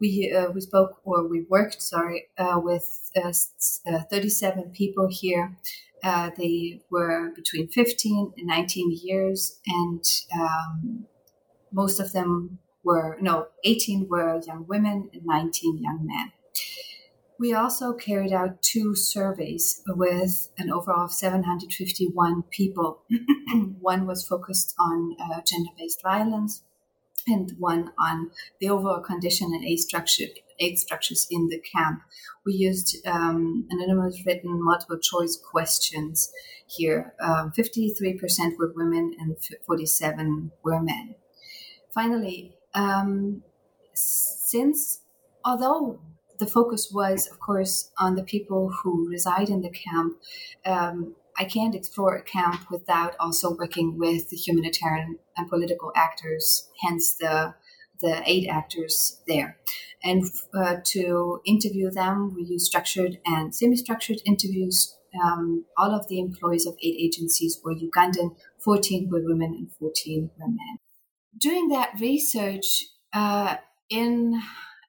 We 0.00 0.32
uh, 0.36 0.50
we 0.50 0.60
spoke 0.60 1.00
or 1.04 1.26
we 1.26 1.46
worked 1.48 1.80
sorry 1.82 2.28
uh, 2.36 2.60
with 2.62 3.10
uh, 3.16 3.32
uh, 3.86 4.02
37 4.10 4.70
people 4.70 5.08
here. 5.10 5.56
Uh, 6.02 6.30
they 6.36 6.82
were 6.90 7.30
between 7.34 7.68
15 7.68 8.34
and 8.36 8.46
19 8.46 8.98
years 9.02 9.58
and 9.66 10.04
um, 10.34 11.06
most 11.74 12.00
of 12.00 12.12
them 12.12 12.60
were, 12.84 13.18
no, 13.20 13.48
18 13.64 14.08
were 14.08 14.40
young 14.46 14.66
women 14.68 15.10
and 15.12 15.24
19 15.24 15.82
young 15.82 16.06
men. 16.06 16.32
We 17.38 17.52
also 17.52 17.92
carried 17.92 18.32
out 18.32 18.62
two 18.62 18.94
surveys 18.94 19.82
with 19.88 20.50
an 20.56 20.70
overall 20.70 21.06
of 21.06 21.12
751 21.12 22.44
people. 22.50 23.02
one 23.80 24.06
was 24.06 24.26
focused 24.26 24.74
on 24.78 25.16
uh, 25.20 25.40
gender 25.44 25.70
based 25.76 26.00
violence, 26.00 26.62
and 27.26 27.52
one 27.58 27.90
on 27.98 28.30
the 28.60 28.70
overall 28.70 29.00
condition 29.00 29.52
and 29.52 29.64
age, 29.64 29.80
structure, 29.80 30.26
age 30.60 30.78
structures 30.78 31.26
in 31.28 31.48
the 31.48 31.58
camp. 31.58 32.02
We 32.46 32.54
used 32.54 33.04
um, 33.04 33.66
anonymous 33.68 34.22
written 34.24 34.62
multiple 34.62 34.98
choice 34.98 35.36
questions 35.36 36.30
here. 36.68 37.14
Um, 37.20 37.50
53% 37.58 38.58
were 38.58 38.72
women 38.76 39.16
and 39.18 39.36
47 39.66 40.52
were 40.62 40.80
men 40.80 41.16
finally, 41.94 42.56
um, 42.74 43.42
since 43.94 45.00
although 45.44 46.00
the 46.38 46.46
focus 46.46 46.90
was, 46.92 47.28
of 47.28 47.38
course, 47.38 47.90
on 47.98 48.16
the 48.16 48.24
people 48.24 48.70
who 48.82 49.08
reside 49.08 49.48
in 49.48 49.62
the 49.62 49.70
camp, 49.70 50.16
um, 50.66 51.14
I 51.38 51.44
can't 51.44 51.74
explore 51.74 52.16
a 52.16 52.22
camp 52.22 52.70
without 52.70 53.14
also 53.18 53.56
working 53.56 53.98
with 53.98 54.30
the 54.30 54.36
humanitarian 54.36 55.18
and 55.36 55.48
political 55.48 55.92
actors, 55.96 56.68
hence 56.82 57.14
the 57.14 57.54
the 58.00 58.22
aid 58.26 58.48
actors 58.48 59.22
there. 59.26 59.56
And 60.02 60.24
uh, 60.52 60.76
to 60.84 61.40
interview 61.46 61.90
them, 61.90 62.34
we 62.34 62.42
use 62.42 62.66
structured 62.66 63.18
and 63.24 63.54
semi-structured 63.54 64.20
interviews. 64.26 64.96
Um, 65.24 65.64
all 65.78 65.94
of 65.94 66.08
the 66.08 66.18
employees 66.18 66.66
of 66.66 66.74
aid 66.82 66.96
agencies 66.98 67.60
were 67.64 67.74
Ugandan, 67.74 68.36
14 68.58 69.08
were 69.10 69.22
women 69.22 69.54
and 69.54 69.72
14 69.72 70.30
were 70.36 70.48
men 70.48 70.78
doing 71.38 71.68
that 71.68 71.98
research 72.00 72.84
uh, 73.12 73.56
in 73.90 74.40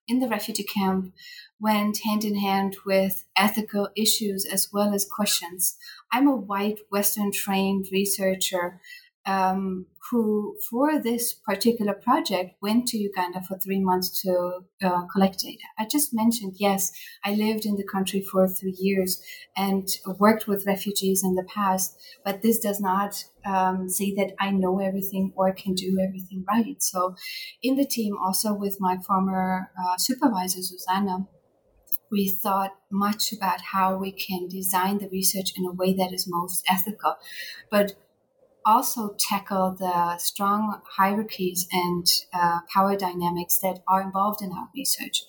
in 0.08 0.20
the 0.20 0.28
refugee 0.28 0.64
camp 0.64 1.14
went 1.60 2.00
hand 2.06 2.24
in 2.24 2.36
hand 2.36 2.76
with 2.86 3.26
ethical 3.36 3.90
issues 3.96 4.46
as 4.46 4.70
well 4.72 4.94
as 4.94 5.04
questions. 5.04 5.78
I'm 6.12 6.28
a 6.28 6.36
white 6.36 6.80
Western 6.92 7.32
trained 7.32 7.88
researcher 7.92 8.80
um, 9.26 9.88
who, 10.12 10.58
for 10.70 11.02
this 11.02 11.34
particular 11.34 11.94
project, 11.94 12.56
went 12.62 12.88
to 12.88 12.98
Uganda 12.98 13.42
for 13.42 13.58
three 13.58 13.80
months 13.80 14.22
to 14.22 14.66
uh, 14.84 15.06
collect 15.12 15.40
data. 15.40 15.64
I 15.80 15.86
just 15.86 16.14
mentioned, 16.14 16.54
yes, 16.58 16.92
I 17.24 17.34
lived 17.34 17.66
in 17.66 17.76
the 17.76 17.84
country 17.84 18.22
for 18.22 18.48
three 18.48 18.76
years 18.78 19.22
and 19.58 19.88
worked 20.20 20.48
with 20.48 20.66
refugees 20.68 21.24
in 21.24 21.36
the 21.36 21.44
past, 21.44 21.98
but 22.24 22.42
this 22.42 22.60
does 22.60 22.80
not 22.80 23.24
um, 23.46 23.90
say 23.90 24.14
that 24.16 24.34
I 24.40 24.52
know 24.52 24.80
everything 24.80 25.34
or 25.36 25.54
can 25.54 25.74
do 25.74 25.98
everything 26.00 26.46
right. 26.48 26.82
So, 26.82 27.16
in 27.62 27.76
the 27.76 27.86
team, 27.86 28.16
also 28.18 28.54
with 28.54 28.78
my 28.80 28.98
former 28.98 29.72
uh, 29.80 29.98
supervisor, 29.98 30.62
Susanna, 30.62 31.28
we 32.12 32.30
thought 32.30 32.76
much 32.92 33.34
about 33.34 33.62
how 33.62 33.98
we 33.98 34.12
can 34.12 34.48
design 34.48 35.00
the 35.00 35.10
research 35.10 35.54
in 35.58 35.66
a 35.66 35.72
way 35.72 35.94
that 35.94 36.14
is 36.14 36.28
most 36.28 36.64
ethical. 36.70 37.16
But 37.72 37.96
also 38.66 39.16
tackle 39.20 39.76
the 39.78 40.18
strong 40.18 40.82
hierarchies 40.98 41.68
and 41.72 42.08
uh, 42.34 42.60
power 42.74 42.96
dynamics 42.96 43.58
that 43.60 43.80
are 43.88 44.02
involved 44.02 44.42
in 44.42 44.52
our 44.52 44.70
research. 44.76 45.24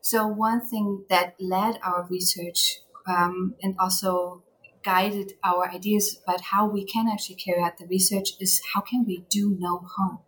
So, 0.00 0.26
one 0.26 0.60
thing 0.60 1.04
that 1.08 1.34
led 1.40 1.78
our 1.82 2.06
research 2.10 2.80
um, 3.06 3.54
and 3.62 3.74
also 3.78 4.42
guided 4.82 5.32
our 5.42 5.70
ideas 5.70 6.20
about 6.22 6.42
how 6.42 6.66
we 6.66 6.84
can 6.84 7.08
actually 7.08 7.36
carry 7.36 7.62
out 7.62 7.78
the 7.78 7.86
research 7.86 8.32
is 8.38 8.60
how 8.74 8.82
can 8.82 9.04
we 9.06 9.24
do 9.30 9.56
no 9.58 9.78
harm? 9.78 10.18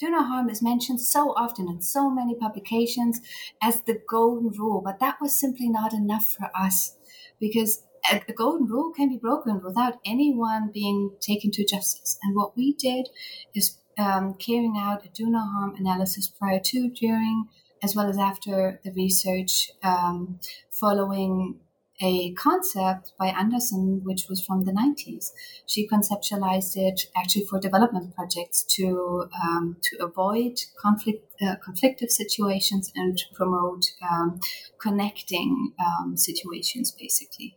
Do 0.00 0.10
no 0.10 0.22
harm 0.22 0.48
is 0.48 0.62
mentioned 0.62 1.00
so 1.00 1.30
often 1.36 1.68
in 1.68 1.80
so 1.82 2.10
many 2.10 2.34
publications 2.34 3.20
as 3.60 3.82
the 3.82 4.00
golden 4.08 4.50
rule, 4.50 4.80
but 4.84 5.00
that 5.00 5.20
was 5.20 5.38
simply 5.38 5.68
not 5.68 5.92
enough 5.92 6.26
for 6.26 6.50
us 6.56 6.96
because 7.40 7.84
a, 8.10 8.22
a 8.28 8.32
golden 8.32 8.66
rule 8.66 8.92
can 8.92 9.08
be 9.08 9.16
broken 9.16 9.60
without 9.62 9.98
anyone 10.04 10.70
being 10.72 11.12
taken 11.20 11.50
to 11.52 11.64
justice. 11.64 12.18
And 12.22 12.36
what 12.36 12.56
we 12.56 12.74
did 12.74 13.08
is 13.54 13.78
um, 13.98 14.34
carrying 14.34 14.76
out 14.78 15.04
a 15.04 15.08
do 15.08 15.28
no 15.28 15.40
harm 15.40 15.74
analysis 15.76 16.28
prior 16.28 16.60
to, 16.60 16.90
during, 16.90 17.46
as 17.82 17.94
well 17.94 18.08
as 18.08 18.18
after 18.18 18.80
the 18.84 18.92
research, 18.92 19.70
um, 19.82 20.38
following 20.70 21.60
a 22.00 22.32
concept 22.34 23.12
by 23.18 23.26
Anderson, 23.26 24.02
which 24.04 24.26
was 24.28 24.44
from 24.44 24.64
the 24.64 24.72
90s. 24.72 25.30
She 25.66 25.88
conceptualized 25.88 26.76
it 26.76 27.02
actually 27.16 27.44
for 27.44 27.58
development 27.58 28.14
projects 28.14 28.62
to 28.76 29.28
um, 29.42 29.76
to 29.82 30.04
avoid 30.04 30.60
conflict 30.78 31.24
uh, 31.42 31.56
conflictive 31.56 32.10
situations 32.10 32.92
and 32.94 33.18
to 33.18 33.24
promote 33.34 33.84
um, 34.08 34.40
connecting 34.80 35.72
um, 35.84 36.16
situations, 36.16 36.92
basically. 36.92 37.56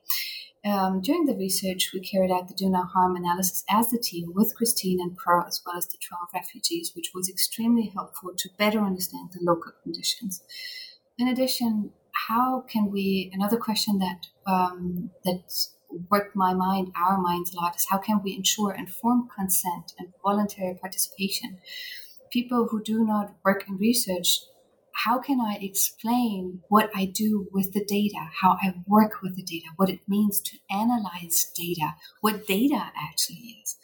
Um, 0.64 1.02
during 1.02 1.26
the 1.26 1.36
research, 1.36 1.90
we 1.92 2.00
carried 2.00 2.32
out 2.32 2.48
the 2.48 2.54
do 2.54 2.70
no 2.70 2.84
harm 2.84 3.16
analysis 3.16 3.64
as 3.70 3.92
a 3.94 3.98
team 3.98 4.32
with 4.36 4.56
Christine 4.56 5.00
and 5.00 5.18
Pearl, 5.18 5.44
as 5.48 5.62
well 5.66 5.76
as 5.76 5.88
the 5.88 5.98
12 6.08 6.30
refugees, 6.34 6.92
which 6.96 7.12
was 7.16 7.28
extremely 7.28 7.92
helpful 7.96 8.32
to 8.38 8.50
better 8.60 8.80
understand 8.80 9.30
the 9.34 9.40
local 9.42 9.72
conditions. 9.82 10.44
In 11.18 11.28
addition, 11.28 11.92
how 12.28 12.62
can 12.62 12.92
we? 12.92 13.32
Another 13.34 13.58
question 13.58 13.98
that 14.00 14.28
um, 14.46 15.10
that 15.26 15.42
worked 16.10 16.36
my 16.36 16.54
mind, 16.54 16.92
our 16.96 17.20
minds 17.20 17.54
a 17.54 17.58
lot, 17.58 17.76
is 17.76 17.88
how 17.90 17.98
can 17.98 18.22
we 18.24 18.36
ensure 18.36 18.72
informed 18.74 19.30
consent 19.36 19.94
and 19.98 20.14
voluntary 20.24 20.76
participation? 20.76 21.58
People 22.32 22.68
who 22.70 22.82
do 22.82 23.04
not 23.04 23.36
work 23.44 23.68
in 23.68 23.78
research, 23.78 24.40
how 25.06 25.20
can 25.20 25.40
I 25.40 25.58
explain 25.62 26.62
what 26.70 26.90
I 26.96 27.06
do 27.06 27.48
with 27.52 27.74
the 27.74 27.84
data, 27.84 28.30
how 28.42 28.58
I 28.62 28.76
work 28.88 29.22
with 29.22 29.36
the 29.36 29.44
data, 29.44 29.68
what 29.76 29.90
it 29.90 30.02
means 30.08 30.42
to 30.42 30.58
analyze 30.70 31.52
data, 31.56 31.96
what 32.22 32.46
data 32.48 32.92
actually 32.96 33.58
is? 33.64 33.78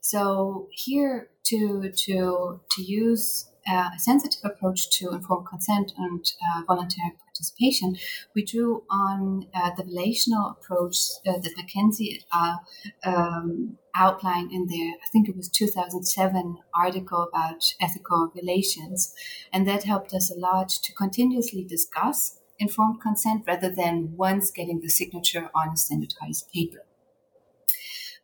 So 0.00 0.68
here 0.70 1.28
to 1.44 1.90
to 1.90 2.60
to 2.70 2.82
use 2.82 3.51
uh, 3.68 3.90
a 3.94 3.98
sensitive 3.98 4.40
approach 4.44 4.90
to 4.98 5.10
informed 5.10 5.46
consent 5.46 5.92
and 5.96 6.32
uh, 6.42 6.62
voluntary 6.66 7.12
participation, 7.24 7.96
we 8.34 8.44
drew 8.44 8.84
on 8.90 9.46
uh, 9.54 9.70
the 9.76 9.84
relational 9.84 10.50
approach 10.50 10.96
uh, 11.26 11.32
that 11.32 11.52
Mackenzie 11.56 12.18
et 12.18 12.24
al. 12.32 12.64
Um, 13.04 13.78
outlined 13.94 14.50
in 14.52 14.66
their, 14.68 14.94
I 14.94 15.06
think 15.12 15.28
it 15.28 15.36
was 15.36 15.48
2007 15.50 16.56
article 16.74 17.28
about 17.28 17.74
ethical 17.78 18.32
relations. 18.34 19.14
And 19.52 19.68
that 19.68 19.84
helped 19.84 20.14
us 20.14 20.30
a 20.30 20.38
lot 20.38 20.70
to 20.70 20.94
continuously 20.94 21.62
discuss 21.62 22.38
informed 22.58 23.00
consent 23.00 23.44
rather 23.46 23.68
than 23.68 24.14
once 24.16 24.50
getting 24.50 24.80
the 24.80 24.88
signature 24.88 25.50
on 25.54 25.74
a 25.74 25.76
standardized 25.76 26.50
paper. 26.52 26.84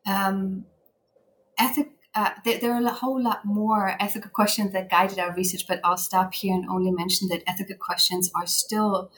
Um, 0.07 0.65
ethic, 1.59 1.91
uh, 2.19 2.31
there, 2.45 2.75
are 2.75 2.85
a 2.85 2.91
whole 2.91 3.23
lot 3.23 3.45
more 3.45 3.95
ethical 4.01 4.31
questions 4.31 4.73
that 4.73 4.91
guided 4.91 5.21
our 5.21 5.33
research, 5.35 5.69
but 5.69 5.81
I'll 5.85 5.97
stop 5.97 6.35
here 6.35 6.53
and 6.53 6.69
only 6.69 6.91
mention 6.91 7.29
that 7.29 7.45
ethical 7.47 7.77
questions 7.77 8.29
are 8.35 8.47
still 8.47 9.13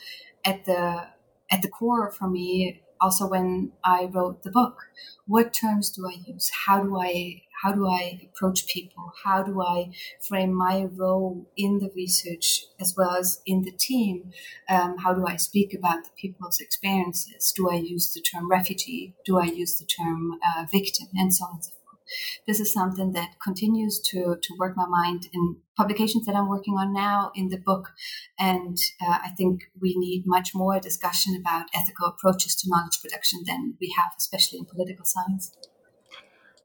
at 0.44 0.66
the 0.66 1.06
at 1.50 1.62
the 1.62 1.68
core 1.68 2.10
for 2.10 2.28
me. 2.28 2.82
Also, 3.00 3.26
when 3.26 3.72
I 3.82 4.04
wrote 4.04 4.42
the 4.42 4.50
book, 4.50 4.90
what 5.26 5.54
terms 5.54 5.88
do 5.88 6.06
I 6.06 6.16
use? 6.26 6.50
How 6.66 6.82
do 6.82 6.98
I 7.00 7.40
how 7.62 7.72
do 7.72 7.88
I 7.88 8.20
approach 8.28 8.66
people? 8.66 9.12
How 9.24 9.42
do 9.42 9.62
I 9.62 9.92
frame 10.20 10.52
my 10.52 10.86
role 10.94 11.50
in 11.56 11.78
the 11.78 11.90
research 11.96 12.66
as 12.78 12.94
well 12.98 13.16
as 13.16 13.40
in 13.46 13.62
the 13.62 13.72
team? 13.72 14.32
Um, 14.68 14.98
how 14.98 15.14
do 15.14 15.24
I 15.26 15.36
speak 15.36 15.72
about 15.72 16.04
the 16.04 16.10
people's 16.18 16.60
experiences? 16.60 17.50
Do 17.56 17.70
I 17.70 17.76
use 17.76 18.12
the 18.12 18.20
term 18.20 18.50
refugee? 18.50 19.14
Do 19.24 19.38
I 19.38 19.46
use 19.46 19.76
the 19.78 19.86
term 19.86 20.38
uh, 20.44 20.66
victim? 20.70 21.08
And 21.14 21.34
so 21.34 21.46
on 21.46 21.54
and 21.54 21.64
so 21.64 21.70
forth 21.70 21.79
this 22.46 22.60
is 22.60 22.72
something 22.72 23.12
that 23.12 23.40
continues 23.42 24.00
to, 24.00 24.36
to 24.42 24.54
work 24.58 24.76
my 24.76 24.86
mind 24.86 25.28
in 25.32 25.56
publications 25.76 26.26
that 26.26 26.34
I'm 26.34 26.48
working 26.48 26.74
on 26.74 26.92
now 26.92 27.32
in 27.34 27.48
the 27.48 27.58
book. 27.58 27.92
And 28.38 28.76
uh, 29.00 29.18
I 29.24 29.30
think 29.36 29.70
we 29.80 29.96
need 29.96 30.24
much 30.26 30.54
more 30.54 30.80
discussion 30.80 31.36
about 31.40 31.66
ethical 31.74 32.08
approaches 32.08 32.54
to 32.56 32.68
knowledge 32.68 33.00
production 33.00 33.40
than 33.46 33.74
we 33.80 33.94
have, 33.98 34.12
especially 34.18 34.58
in 34.58 34.66
political 34.66 35.04
science. 35.04 35.52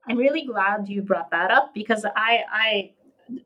I'm 0.07 0.17
really 0.17 0.45
glad 0.45 0.87
you 0.87 1.01
brought 1.01 1.31
that 1.31 1.51
up 1.51 1.73
because 1.73 2.05
I, 2.15 2.43
I 2.51 2.91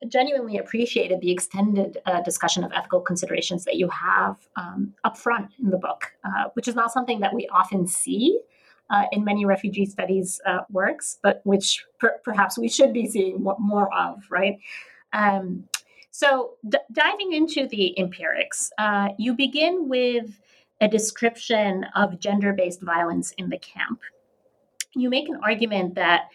genuinely 0.08 0.58
appreciated 0.58 1.22
the 1.22 1.32
extended 1.32 1.98
uh, 2.06 2.22
discussion 2.22 2.64
of 2.64 2.72
ethical 2.74 3.02
considerations 3.02 3.64
that 3.66 3.76
you 3.76 3.90
have 3.90 4.38
um, 4.56 4.94
up 5.04 5.18
front 5.18 5.52
in 5.62 5.70
the 5.70 5.78
book, 5.78 6.12
uh, 6.24 6.50
which 6.54 6.68
is 6.68 6.76
not 6.76 6.92
something 6.92 7.22
that 7.22 7.34
we 7.34 7.48
often 7.52 7.88
see 7.88 8.40
uh, 8.90 9.06
in 9.12 9.24
many 9.24 9.46
refugee 9.46 9.86
studies 9.86 10.40
uh, 10.46 10.60
works, 10.70 11.20
but 11.22 11.42
which 11.44 11.86
per- 12.00 12.20
perhaps 12.24 12.58
we 12.58 12.68
should 12.68 12.94
be 12.94 13.08
seeing 13.08 13.42
more, 13.42 13.94
of, 13.94 14.24
right? 14.30 14.58
Um, 15.14 15.66
so, 16.12 16.56
d- 16.68 16.78
diving 16.92 17.34
into 17.34 17.68
the 17.68 17.98
empirics, 17.98 18.72
uh, 18.78 19.10
you 19.18 19.34
begin 19.34 19.88
with 19.88 20.40
a 20.82 20.88
description 20.88 21.86
of 21.96 22.20
gender 22.20 22.54
based 22.54 22.82
violence 22.82 23.32
in 23.38 23.50
the 23.50 23.58
camp. 23.58 24.00
You 24.96 25.10
make 25.10 25.30
an 25.30 25.40
argument 25.44 25.96
that 25.96 26.30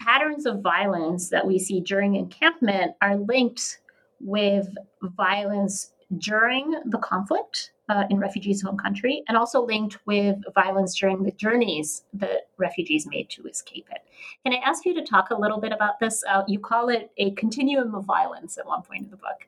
patterns 0.00 0.46
of 0.46 0.60
violence 0.60 1.28
that 1.30 1.46
we 1.46 1.58
see 1.58 1.80
during 1.80 2.14
encampment 2.14 2.92
are 3.02 3.16
linked 3.16 3.80
with 4.20 4.68
violence 5.02 5.92
during 6.16 6.80
the 6.86 6.98
conflict 6.98 7.72
uh, 7.88 8.04
in 8.10 8.18
refugees' 8.18 8.62
home 8.62 8.76
country, 8.76 9.22
and 9.28 9.36
also 9.36 9.64
linked 9.64 9.98
with 10.06 10.36
violence 10.54 10.98
during 10.98 11.22
the 11.22 11.32
journeys 11.32 12.04
that 12.12 12.48
refugees 12.58 13.06
made 13.06 13.30
to 13.30 13.46
escape 13.46 13.86
it. 13.90 14.02
Can 14.44 14.52
I 14.52 14.62
ask 14.64 14.84
you 14.84 14.94
to 14.94 15.04
talk 15.04 15.30
a 15.30 15.38
little 15.38 15.60
bit 15.60 15.72
about 15.72 16.00
this? 16.00 16.22
Uh, 16.28 16.42
you 16.46 16.58
call 16.58 16.88
it 16.88 17.10
a 17.16 17.32
continuum 17.32 17.94
of 17.94 18.04
violence 18.04 18.58
at 18.58 18.66
one 18.66 18.82
point 18.82 19.04
in 19.04 19.10
the 19.10 19.16
book. 19.16 19.46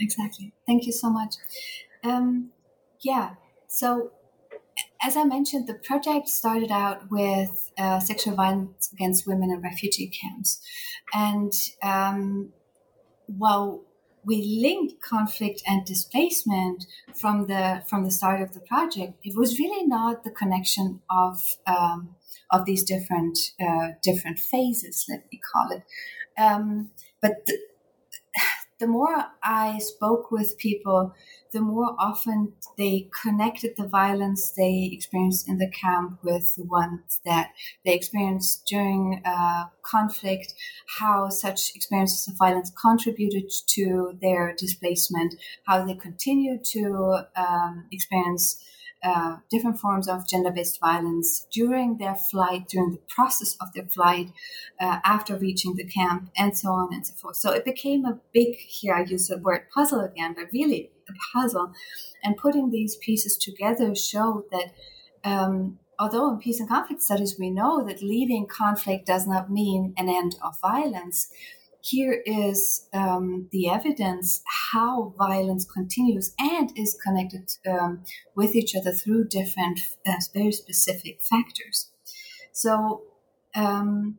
Exactly. 0.00 0.52
Thank 0.66 0.86
you 0.86 0.92
so 0.92 1.10
much. 1.10 1.34
Um, 2.02 2.50
yeah. 3.00 3.34
So, 3.68 4.12
as 5.02 5.16
I 5.16 5.24
mentioned, 5.24 5.66
the 5.66 5.74
project 5.74 6.28
started 6.28 6.70
out 6.70 7.10
with 7.10 7.72
uh, 7.78 8.00
sexual 8.00 8.34
violence 8.34 8.90
against 8.92 9.26
women 9.26 9.50
in 9.50 9.60
refugee 9.60 10.08
camps, 10.08 10.60
and 11.12 11.52
um, 11.82 12.52
while 13.26 13.82
we 14.26 14.60
linked 14.62 15.02
conflict 15.02 15.62
and 15.66 15.84
displacement 15.84 16.86
from 17.14 17.46
the 17.46 17.82
from 17.88 18.04
the 18.04 18.10
start 18.10 18.40
of 18.40 18.52
the 18.52 18.60
project. 18.60 19.14
It 19.22 19.36
was 19.36 19.58
really 19.58 19.86
not 19.86 20.24
the 20.24 20.30
connection 20.30 21.00
of 21.10 21.40
um, 21.66 22.16
of 22.50 22.64
these 22.64 22.82
different 22.84 23.38
uh, 23.60 23.88
different 24.02 24.38
phases, 24.38 25.06
let 25.08 25.24
me 25.30 25.40
call 25.52 25.76
it. 25.76 25.82
Um, 26.40 26.90
but 27.20 27.46
the, 27.46 27.58
the 28.80 28.86
more 28.86 29.26
I 29.42 29.78
spoke 29.78 30.30
with 30.30 30.58
people, 30.58 31.14
the 31.54 31.60
more 31.60 31.94
often 31.98 32.52
they 32.76 33.08
connected 33.22 33.74
the 33.76 33.86
violence 33.86 34.50
they 34.50 34.90
experienced 34.92 35.48
in 35.48 35.58
the 35.58 35.70
camp 35.70 36.18
with 36.22 36.56
the 36.56 36.64
ones 36.64 37.20
that 37.24 37.52
they 37.84 37.94
experienced 37.94 38.66
during 38.66 39.22
uh, 39.24 39.64
conflict, 39.82 40.52
how 40.98 41.28
such 41.28 41.74
experiences 41.76 42.26
of 42.28 42.36
violence 42.36 42.70
contributed 42.70 43.48
to 43.68 44.18
their 44.20 44.52
displacement, 44.58 45.36
how 45.66 45.84
they 45.84 45.94
continued 45.94 46.64
to 46.64 47.24
um, 47.36 47.86
experience 47.92 48.60
uh, 49.04 49.36
different 49.50 49.78
forms 49.78 50.08
of 50.08 50.26
gender-based 50.26 50.80
violence 50.80 51.46
during 51.52 51.98
their 51.98 52.14
flight, 52.14 52.66
during 52.68 52.90
the 52.92 53.02
process 53.06 53.54
of 53.60 53.72
their 53.74 53.84
flight, 53.84 54.32
uh, 54.80 54.98
after 55.04 55.36
reaching 55.36 55.74
the 55.76 55.84
camp, 55.84 56.30
and 56.36 56.56
so 56.56 56.70
on 56.70 56.92
and 56.92 57.06
so 57.06 57.14
forth. 57.14 57.36
So 57.36 57.52
it 57.52 57.64
became 57.64 58.04
a 58.06 58.18
big, 58.32 58.56
here 58.56 58.94
I 58.94 59.02
use 59.02 59.28
the 59.28 59.38
word 59.38 59.68
puzzle 59.72 60.00
again, 60.00 60.34
but 60.34 60.46
really 60.52 60.90
a 61.08 61.12
puzzle. 61.32 61.72
And 62.22 62.36
putting 62.36 62.70
these 62.70 62.96
pieces 62.96 63.36
together 63.36 63.94
showed 63.94 64.44
that 64.50 64.72
um, 65.24 65.78
although 65.98 66.30
in 66.30 66.38
peace 66.38 66.60
and 66.60 66.68
conflict 66.68 67.02
studies 67.02 67.36
we 67.38 67.50
know 67.50 67.84
that 67.86 68.02
leaving 68.02 68.46
conflict 68.46 69.06
does 69.06 69.26
not 69.26 69.50
mean 69.50 69.94
an 69.96 70.08
end 70.08 70.36
of 70.42 70.58
violence, 70.60 71.28
here 71.84 72.22
is 72.24 72.88
um, 72.94 73.48
the 73.52 73.68
evidence 73.68 74.42
how 74.72 75.12
violence 75.18 75.66
continues 75.66 76.34
and 76.38 76.72
is 76.78 76.98
connected 77.04 77.50
um, 77.68 78.02
with 78.34 78.56
each 78.56 78.74
other 78.74 78.90
through 78.90 79.28
different, 79.28 79.80
uh, 80.06 80.14
very 80.32 80.52
specific 80.52 81.20
factors. 81.20 81.90
So, 82.52 83.02
um, 83.54 84.16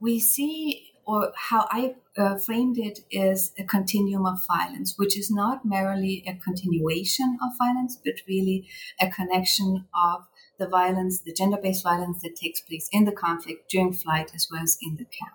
we 0.00 0.18
see, 0.18 0.93
or 1.06 1.32
how 1.36 1.66
I 1.70 1.94
uh, 2.16 2.36
framed 2.38 2.78
it, 2.78 3.00
is 3.10 3.52
a 3.58 3.64
continuum 3.64 4.26
of 4.26 4.46
violence, 4.46 4.94
which 4.96 5.18
is 5.18 5.30
not 5.30 5.64
merely 5.64 6.24
a 6.26 6.34
continuation 6.34 7.38
of 7.42 7.52
violence, 7.58 7.98
but 8.02 8.14
really 8.28 8.68
a 9.00 9.10
connection 9.10 9.86
of 10.04 10.26
the 10.58 10.68
violence, 10.68 11.20
the 11.20 11.32
gender 11.32 11.58
based 11.60 11.82
violence 11.82 12.22
that 12.22 12.36
takes 12.36 12.60
place 12.60 12.88
in 12.92 13.04
the 13.04 13.12
conflict 13.12 13.68
during 13.68 13.92
flight 13.92 14.30
as 14.34 14.48
well 14.50 14.62
as 14.62 14.78
in 14.82 14.96
the 14.96 15.04
camp. 15.04 15.34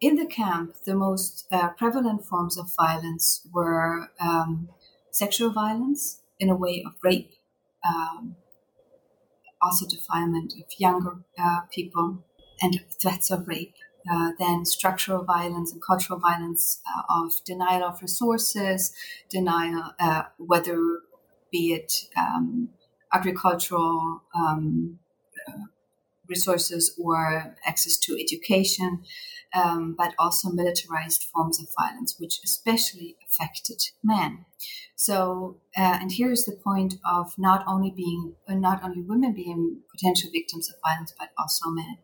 In 0.00 0.16
the 0.16 0.26
camp, 0.26 0.76
the 0.86 0.94
most 0.94 1.46
uh, 1.52 1.70
prevalent 1.70 2.24
forms 2.24 2.56
of 2.56 2.74
violence 2.74 3.46
were 3.52 4.08
um, 4.18 4.70
sexual 5.10 5.50
violence 5.50 6.22
in 6.38 6.48
a 6.48 6.56
way 6.56 6.82
of 6.86 6.94
rape, 7.02 7.32
um, 7.86 8.36
also 9.60 9.86
defilement 9.86 10.54
of 10.54 10.64
younger 10.78 11.18
uh, 11.38 11.60
people, 11.70 12.24
and 12.62 12.80
threats 13.00 13.30
of 13.30 13.46
rape. 13.46 13.74
Uh, 14.10 14.30
then 14.38 14.64
structural 14.64 15.24
violence 15.24 15.72
and 15.72 15.82
cultural 15.82 16.18
violence 16.18 16.80
uh, 16.88 17.02
of 17.22 17.32
denial 17.44 17.84
of 17.84 18.00
resources, 18.00 18.94
denial, 19.28 19.92
uh, 20.00 20.22
whether 20.38 21.00
be 21.52 21.72
it 21.72 21.92
um, 22.16 22.70
agricultural 23.12 24.22
um, 24.34 24.98
uh, 25.48 25.64
resources 26.28 26.96
or 27.02 27.56
access 27.66 27.98
to 27.98 28.16
education, 28.18 29.02
um, 29.54 29.94
but 29.98 30.14
also 30.18 30.48
militarized 30.48 31.24
forms 31.24 31.60
of 31.60 31.66
violence, 31.78 32.16
which 32.18 32.40
especially 32.44 33.16
affected 33.28 33.82
men. 34.02 34.44
So, 34.94 35.58
uh, 35.76 35.98
and 36.00 36.12
here's 36.12 36.44
the 36.44 36.56
point 36.56 36.94
of 37.04 37.32
not 37.36 37.64
only 37.66 37.90
being, 37.90 38.34
uh, 38.48 38.54
not 38.54 38.82
only 38.84 39.02
women 39.02 39.34
being 39.34 39.80
potential 39.90 40.30
victims 40.32 40.70
of 40.70 40.76
violence, 40.84 41.12
but 41.18 41.30
also 41.36 41.70
men. 41.70 41.98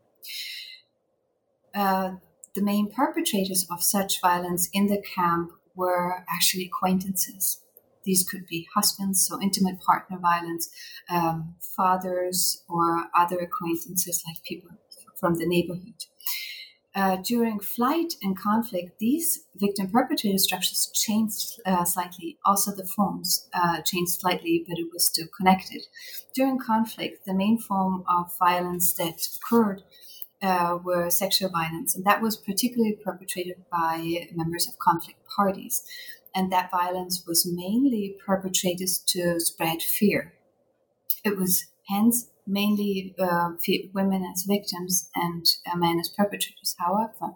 Uh, 1.76 2.12
the 2.54 2.62
main 2.62 2.90
perpetrators 2.90 3.66
of 3.70 3.82
such 3.82 4.20
violence 4.20 4.68
in 4.72 4.86
the 4.86 5.02
camp 5.14 5.52
were 5.74 6.24
actually 6.34 6.64
acquaintances. 6.64 7.60
These 8.04 8.26
could 8.26 8.46
be 8.46 8.66
husbands, 8.74 9.26
so 9.26 9.40
intimate 9.42 9.80
partner 9.80 10.18
violence, 10.18 10.70
um, 11.10 11.56
fathers, 11.76 12.64
or 12.68 13.10
other 13.14 13.38
acquaintances 13.38 14.22
like 14.26 14.42
people 14.44 14.70
from 15.20 15.34
the 15.34 15.46
neighborhood. 15.46 16.04
Uh, 16.94 17.16
during 17.16 17.60
flight 17.60 18.14
and 18.22 18.38
conflict, 18.38 18.98
these 19.00 19.40
victim 19.56 19.90
perpetrator 19.90 20.38
structures 20.38 20.90
changed 20.94 21.60
uh, 21.66 21.84
slightly. 21.84 22.38
Also, 22.46 22.74
the 22.74 22.86
forms 22.86 23.48
uh, 23.52 23.82
changed 23.82 24.12
slightly, 24.12 24.64
but 24.66 24.78
it 24.78 24.86
was 24.94 25.04
still 25.04 25.26
connected. 25.36 25.82
During 26.34 26.58
conflict, 26.58 27.26
the 27.26 27.34
main 27.34 27.58
form 27.58 28.02
of 28.08 28.32
violence 28.38 28.94
that 28.94 29.20
occurred 29.36 29.82
uh, 30.42 30.78
were 30.82 31.10
sexual 31.10 31.50
violence, 31.50 31.94
and 31.94 32.04
that 32.04 32.22
was 32.22 32.36
particularly 32.36 32.96
perpetrated 33.02 33.56
by 33.70 34.28
members 34.34 34.68
of 34.68 34.78
conflict 34.78 35.20
parties. 35.34 35.82
And 36.34 36.52
that 36.52 36.70
violence 36.70 37.24
was 37.26 37.46
mainly 37.50 38.16
perpetrated 38.24 38.88
to 39.06 39.40
spread 39.40 39.80
fear. 39.80 40.34
It 41.24 41.36
was 41.36 41.64
hence 41.88 42.28
mainly 42.46 43.14
uh, 43.18 43.50
women 43.92 44.24
as 44.32 44.44
victims 44.44 45.08
and 45.14 45.46
uh, 45.70 45.76
men 45.76 45.98
as 45.98 46.08
perpetrators. 46.08 46.76
However, 46.78 47.34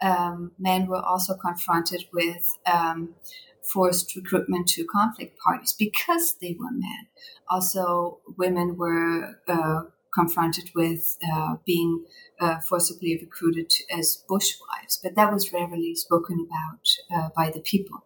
um, 0.00 0.52
men 0.58 0.86
were 0.86 1.02
also 1.02 1.34
confronted 1.34 2.06
with 2.12 2.44
um, 2.66 3.14
forced 3.62 4.14
recruitment 4.16 4.66
to 4.68 4.84
conflict 4.84 5.38
parties 5.44 5.74
because 5.78 6.36
they 6.40 6.56
were 6.58 6.70
men. 6.70 7.06
Also, 7.50 8.18
women 8.36 8.76
were 8.76 9.38
uh, 9.46 9.82
confronted 10.14 10.70
with 10.74 11.16
uh, 11.32 11.56
being 11.64 12.04
uh, 12.40 12.60
forcibly 12.60 13.18
recruited 13.20 13.72
as 13.96 14.24
bushwives, 14.28 14.98
but 15.02 15.14
that 15.14 15.32
was 15.32 15.52
rarely 15.52 15.94
spoken 15.94 16.46
about 16.48 16.88
uh, 17.14 17.28
by 17.36 17.50
the 17.50 17.60
people. 17.60 18.04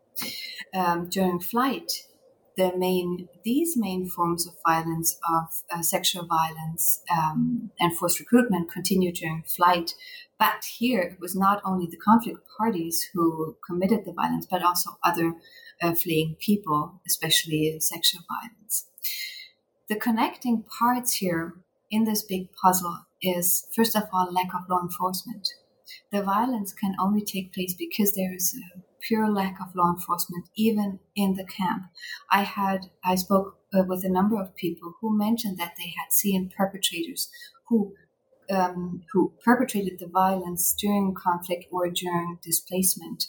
Um, 0.75 1.09
during 1.09 1.41
flight, 1.41 2.07
the 2.57 2.73
main 2.77 3.29
these 3.45 3.77
main 3.77 4.07
forms 4.07 4.47
of 4.47 4.55
violence 4.67 5.19
of 5.29 5.63
uh, 5.71 5.83
sexual 5.83 6.27
violence 6.27 7.03
um, 7.11 7.71
and 7.81 7.97
forced 7.97 8.21
recruitment 8.21 8.71
continued 8.71 9.15
during 9.15 9.43
flight 9.43 9.95
but 10.39 10.65
here 10.79 11.01
it 11.01 11.21
was 11.21 11.35
not 11.35 11.63
only 11.65 11.87
the 11.87 11.97
conflict 11.97 12.41
parties 12.59 13.09
who 13.13 13.57
committed 13.67 14.05
the 14.05 14.13
violence 14.13 14.47
but 14.47 14.63
also 14.63 14.91
other 15.03 15.35
uh, 15.83 15.95
fleeing 15.95 16.37
people 16.41 17.01
especially 17.07 17.77
sexual 17.81 18.21
violence 18.29 18.87
the 19.89 19.97
connecting 19.97 20.63
parts 20.63 21.15
here 21.15 21.55
in 21.93 22.05
this 22.05 22.23
big 22.23 22.49
puzzle 22.61 23.07
is 23.23 23.69
first 23.77 23.95
of 23.95 24.05
all 24.13 24.33
lack 24.33 24.53
of 24.55 24.69
law 24.69 24.81
enforcement 24.83 25.49
the 26.11 26.23
violence 26.23 26.73
can 26.73 26.95
only 26.99 27.23
take 27.23 27.53
place 27.53 27.75
because 27.75 28.13
there 28.13 28.35
is 28.35 28.55
a 28.55 28.81
pure 29.01 29.29
lack 29.31 29.59
of 29.61 29.75
law 29.75 29.91
enforcement, 29.93 30.49
even 30.57 31.01
in 31.15 31.35
the 31.35 31.45
camp. 31.45 31.85
I 32.31 32.43
had 32.43 32.91
I 33.05 33.17
spoke 33.17 33.59
uh, 33.75 33.83
with 33.87 34.05
a 34.05 34.09
number 34.09 34.41
of 34.41 34.57
people 34.57 34.95
who 35.01 35.17
mentioned 35.17 35.59
that 35.59 35.75
they 35.77 35.93
had 35.99 36.13
seen 36.13 36.53
perpetrators 36.57 37.29
who 37.69 37.95
um, 38.51 39.03
who 39.13 39.33
perpetrated 39.45 39.99
the 39.99 40.07
violence 40.07 40.75
during 40.79 41.15
conflict 41.15 41.67
or 41.71 41.89
during 41.89 42.39
displacement 42.43 43.27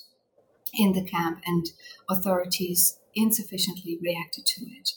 in 0.73 0.93
the 0.93 1.03
camp, 1.03 1.41
and 1.45 1.67
authorities 2.09 2.99
insufficiently 3.15 3.99
reacted 4.01 4.45
to 4.45 4.65
it. 4.65 4.89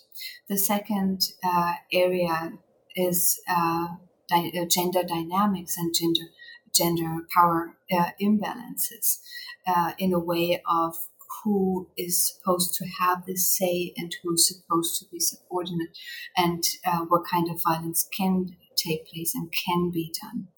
The 0.49 0.57
second 0.57 1.33
uh, 1.45 1.75
area 1.93 2.55
is 2.97 3.41
uh, 3.49 3.89
di- 4.29 4.53
uh, 4.59 4.65
gender 4.67 5.03
dynamics 5.03 5.77
and 5.77 5.95
gender 5.95 6.31
gender 6.75 7.27
power 7.35 7.77
uh, 7.91 8.11
imbalances 8.21 9.19
uh, 9.67 9.93
in 9.99 10.13
a 10.13 10.19
way 10.19 10.63
of 10.71 10.95
who 11.43 11.89
is 11.97 12.35
supposed 12.35 12.75
to 12.75 12.85
have 13.01 13.25
this 13.25 13.57
say 13.57 13.95
and 13.97 14.15
who's 14.23 14.49
supposed 14.49 14.99
to 14.99 15.07
be 15.11 15.19
subordinate 15.19 15.97
and 16.37 16.65
uh, 16.85 17.01
what 17.09 17.23
kind 17.31 17.51
of 17.51 17.63
violence 17.63 18.09
can 18.17 18.57
take 18.77 19.07
place 19.09 19.35
and 19.35 19.51
can 19.65 19.91
be 19.91 20.13
done. 20.23 20.49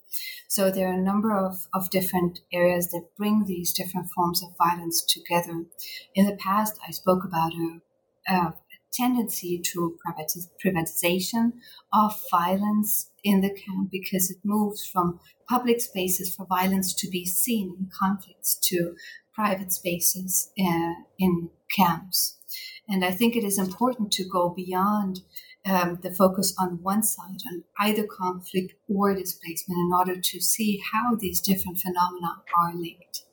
So 0.49 0.71
there 0.71 0.89
are 0.89 0.99
a 0.99 1.03
number 1.03 1.37
of, 1.37 1.69
of 1.75 1.91
different 1.91 2.41
areas 2.53 2.89
that 2.89 3.15
bring 3.17 3.45
these 3.45 3.73
different 3.73 4.09
forms 4.11 4.43
of 4.43 4.57
violence 4.57 5.03
together. 5.03 5.67
In 6.15 6.27
the 6.27 6.37
past, 6.37 6.79
I 6.87 6.91
spoke 6.91 7.23
about 7.25 7.53
a, 7.53 7.81
a 8.33 8.55
tendency 8.93 9.59
to 9.59 9.99
privatization 10.07 11.53
of 11.93 12.15
violence 12.31 13.11
in 13.25 13.41
the 13.41 13.51
camp 13.51 13.91
because 13.91 14.31
it 14.31 14.39
moves 14.45 14.87
from 14.87 15.21
public 15.49 15.81
spaces 15.81 16.35
for 16.35 16.47
violence 16.47 16.95
to 16.95 17.09
be 17.09 17.25
seen 17.25 17.75
in 17.79 17.91
conflicts 17.99 18.57
to 18.57 18.95
private 19.35 19.73
spaces 19.73 20.51
uh, 20.59 20.95
in 21.19 21.51
camps. 21.77 22.39
And 22.89 23.05
I 23.05 23.11
think 23.11 23.37
it 23.37 23.45
is 23.45 23.59
important 23.59 24.11
to 24.13 24.25
go 24.25 24.49
beyond 24.49 25.21
um, 25.67 25.99
the 26.03 26.11
focus 26.11 26.55
on 26.59 26.83
one 26.83 27.03
side, 27.03 27.41
on 27.51 27.65
either 27.79 28.07
conflict 28.07 28.75
or 28.89 29.15
displacement, 29.15 29.79
in 29.79 29.91
order 29.97 30.21
to 30.21 30.41
see 30.41 30.81
how 30.93 31.15
these 31.15 31.41
different 31.41 31.79
phenomena 31.79 32.43
are 32.59 32.75
linked. 32.75 33.25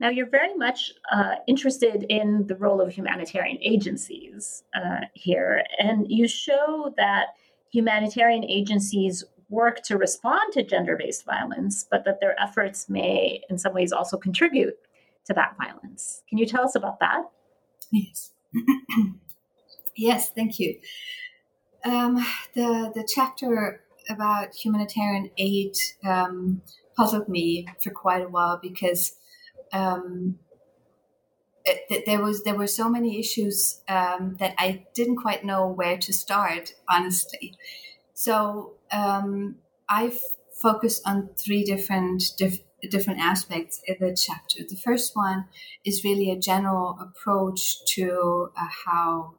Now, 0.00 0.08
you're 0.08 0.30
very 0.30 0.54
much 0.54 0.92
uh, 1.12 1.34
interested 1.46 2.06
in 2.08 2.46
the 2.46 2.56
role 2.56 2.80
of 2.80 2.90
humanitarian 2.90 3.58
agencies 3.60 4.64
uh, 4.74 5.04
here, 5.12 5.62
and 5.78 6.10
you 6.10 6.26
show 6.26 6.94
that 6.96 7.34
humanitarian 7.70 8.44
agencies 8.44 9.24
work 9.50 9.82
to 9.82 9.98
respond 9.98 10.54
to 10.54 10.62
gender 10.62 10.96
based 10.96 11.26
violence, 11.26 11.86
but 11.90 12.04
that 12.06 12.18
their 12.20 12.40
efforts 12.40 12.88
may, 12.88 13.42
in 13.50 13.58
some 13.58 13.74
ways, 13.74 13.92
also 13.92 14.16
contribute 14.16 14.78
to 15.26 15.34
that 15.34 15.54
violence. 15.58 16.22
Can 16.28 16.38
you 16.38 16.46
tell 16.46 16.64
us 16.64 16.74
about 16.74 16.98
that? 17.00 17.24
Yes. 17.92 18.32
yes, 19.96 20.30
thank 20.30 20.58
you. 20.58 20.78
Um, 21.84 22.24
the, 22.54 22.90
the 22.94 23.06
chapter 23.12 23.82
about 24.08 24.54
humanitarian 24.54 25.30
aid 25.36 25.74
um, 26.04 26.62
puzzled 26.96 27.28
me 27.28 27.66
for 27.82 27.90
quite 27.90 28.22
a 28.22 28.28
while 28.28 28.58
because 28.60 29.16
um, 29.72 30.38
it, 31.64 32.04
there 32.06 32.22
was 32.22 32.42
there 32.44 32.56
were 32.56 32.66
so 32.66 32.88
many 32.88 33.18
issues 33.18 33.80
um, 33.88 34.36
that 34.38 34.54
I 34.58 34.84
didn't 34.94 35.16
quite 35.16 35.44
know 35.44 35.66
where 35.68 35.98
to 35.98 36.12
start, 36.12 36.74
honestly. 36.88 37.54
So 38.14 38.74
um, 38.92 39.56
I've 39.88 40.18
focused 40.62 41.02
on 41.06 41.30
three 41.36 41.64
different 41.64 42.22
dif- 42.38 42.62
different 42.90 43.20
aspects 43.20 43.82
in 43.86 43.96
the 44.00 44.14
chapter. 44.14 44.64
The 44.68 44.76
first 44.76 45.14
one 45.14 45.46
is 45.84 46.04
really 46.04 46.30
a 46.30 46.38
general 46.38 46.98
approach 47.00 47.84
to 47.96 48.50
uh, 48.56 48.68
how 48.86 49.34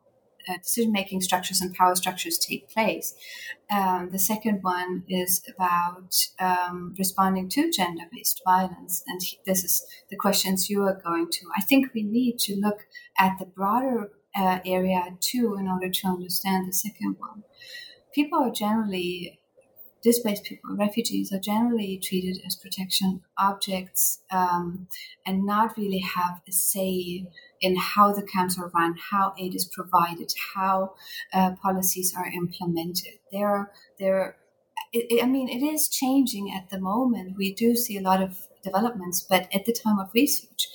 uh, 0.47 0.57
decision 0.57 0.91
making 0.91 1.21
structures 1.21 1.61
and 1.61 1.73
power 1.73 1.95
structures 1.95 2.37
take 2.37 2.69
place. 2.69 3.13
Um, 3.69 4.09
the 4.11 4.19
second 4.19 4.59
one 4.61 5.03
is 5.07 5.41
about 5.53 6.13
um, 6.39 6.93
responding 6.97 7.49
to 7.49 7.71
gender 7.71 8.03
based 8.11 8.41
violence. 8.45 9.03
And 9.07 9.21
this 9.45 9.63
is 9.63 9.85
the 10.09 10.17
questions 10.17 10.69
you 10.69 10.83
are 10.83 11.01
going 11.03 11.29
to. 11.31 11.45
I 11.55 11.61
think 11.61 11.93
we 11.93 12.03
need 12.03 12.39
to 12.39 12.55
look 12.55 12.87
at 13.17 13.37
the 13.39 13.45
broader 13.45 14.11
uh, 14.35 14.59
area 14.65 15.17
too 15.19 15.55
in 15.59 15.67
order 15.67 15.89
to 15.89 16.07
understand 16.07 16.67
the 16.67 16.73
second 16.73 17.15
one. 17.19 17.43
People 18.13 18.39
are 18.39 18.51
generally 18.51 19.40
displaced 20.01 20.43
people, 20.43 20.75
refugees, 20.75 21.31
are 21.31 21.39
generally 21.39 21.99
treated 22.01 22.41
as 22.45 22.55
protection 22.55 23.21
objects 23.37 24.19
um, 24.31 24.87
and 25.25 25.45
not 25.45 25.77
really 25.77 25.99
have 25.99 26.41
a 26.47 26.51
say 26.51 27.27
in 27.61 27.75
how 27.75 28.11
the 28.11 28.23
camps 28.23 28.57
are 28.57 28.69
run, 28.69 28.95
how 29.11 29.33
aid 29.37 29.55
is 29.55 29.65
provided, 29.65 30.33
how 30.55 30.93
uh, 31.33 31.51
policies 31.61 32.13
are 32.17 32.27
implemented. 32.27 33.19
There, 33.31 33.71
there. 33.99 34.37
I 34.93 35.25
mean, 35.25 35.47
it 35.47 35.63
is 35.63 35.87
changing 35.87 36.51
at 36.51 36.69
the 36.69 36.79
moment. 36.79 37.37
We 37.37 37.53
do 37.53 37.75
see 37.75 37.97
a 37.97 38.01
lot 38.01 38.21
of 38.21 38.47
developments, 38.63 39.21
but 39.21 39.47
at 39.53 39.65
the 39.65 39.73
time 39.73 39.99
of 39.99 40.09
research, 40.13 40.67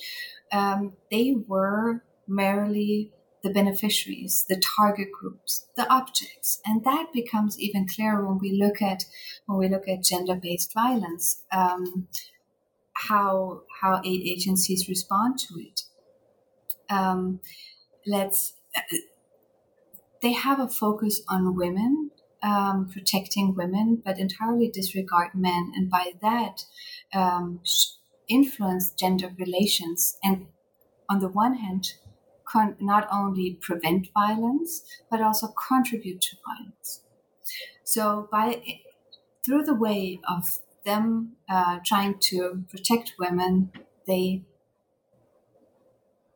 um, 0.51 0.93
they 1.11 1.35
were 1.47 2.03
merely 2.27 3.11
the 3.47 3.53
beneficiaries, 3.53 4.45
the 4.49 4.61
target 4.77 5.07
groups, 5.11 5.67
the 5.75 5.91
objects, 5.91 6.59
and 6.65 6.83
that 6.83 7.07
becomes 7.13 7.59
even 7.59 7.87
clearer 7.87 8.27
when 8.27 8.39
we 8.39 8.51
look 8.51 8.81
at 8.81 9.05
when 9.45 9.57
we 9.57 9.69
look 9.69 9.87
at 9.87 10.03
gender-based 10.03 10.73
violence, 10.73 11.43
um, 11.51 12.07
how 12.93 13.61
how 13.81 14.01
aid 14.03 14.21
agencies 14.21 14.89
respond 14.89 15.39
to 15.39 15.59
it. 15.59 15.81
Um, 16.89 17.39
let's 18.05 18.53
they 20.21 20.33
have 20.33 20.59
a 20.59 20.67
focus 20.67 21.21
on 21.29 21.55
women, 21.55 22.11
um, 22.43 22.89
protecting 22.91 23.55
women, 23.55 24.01
but 24.03 24.17
entirely 24.17 24.69
disregard 24.69 25.29
men, 25.35 25.71
and 25.75 25.89
by 25.89 26.13
that 26.21 26.65
um, 27.13 27.61
influence 28.27 28.91
gender 28.91 29.31
relations. 29.37 30.17
And 30.23 30.47
on 31.09 31.19
the 31.19 31.29
one 31.29 31.55
hand, 31.55 31.93
con- 32.51 32.75
not 32.79 33.07
only 33.11 33.57
prevent 33.61 34.07
violence 34.13 34.83
but 35.09 35.21
also 35.21 35.47
contribute 35.47 36.21
to 36.21 36.37
violence. 36.45 37.01
So 37.83 38.27
by 38.31 38.61
through 39.45 39.63
the 39.63 39.75
way 39.75 40.19
of 40.27 40.59
them 40.85 41.33
uh, 41.49 41.79
trying 41.85 42.19
to 42.19 42.63
protect 42.69 43.13
women, 43.19 43.71
they 44.05 44.43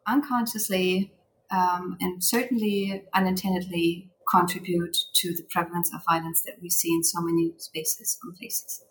unconsciously 0.08 1.12
um, 1.52 1.98
and 2.00 2.24
certainly 2.24 3.04
unintendedly 3.14 4.10
contribute 4.30 4.98
to 5.14 5.34
the 5.34 5.44
prevalence 5.44 5.94
of 5.94 6.02
violence 6.10 6.42
that 6.44 6.62
we 6.62 6.70
see 6.70 6.94
in 6.94 7.04
so 7.04 7.22
many 7.22 7.54
spaces 7.58 8.18
and 8.24 8.36
places. 8.36 8.84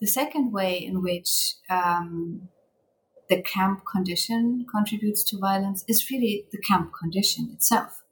The 0.00 0.06
second 0.06 0.52
way 0.52 0.78
in 0.78 1.02
which 1.02 1.54
um, 1.68 2.48
the 3.28 3.42
camp 3.42 3.82
condition 3.90 4.66
contributes 4.70 5.24
to 5.24 5.38
violence 5.38 5.84
is 5.88 6.10
really 6.10 6.46
the 6.52 6.58
camp 6.58 6.92
condition 6.98 7.50
itself. 7.52 8.02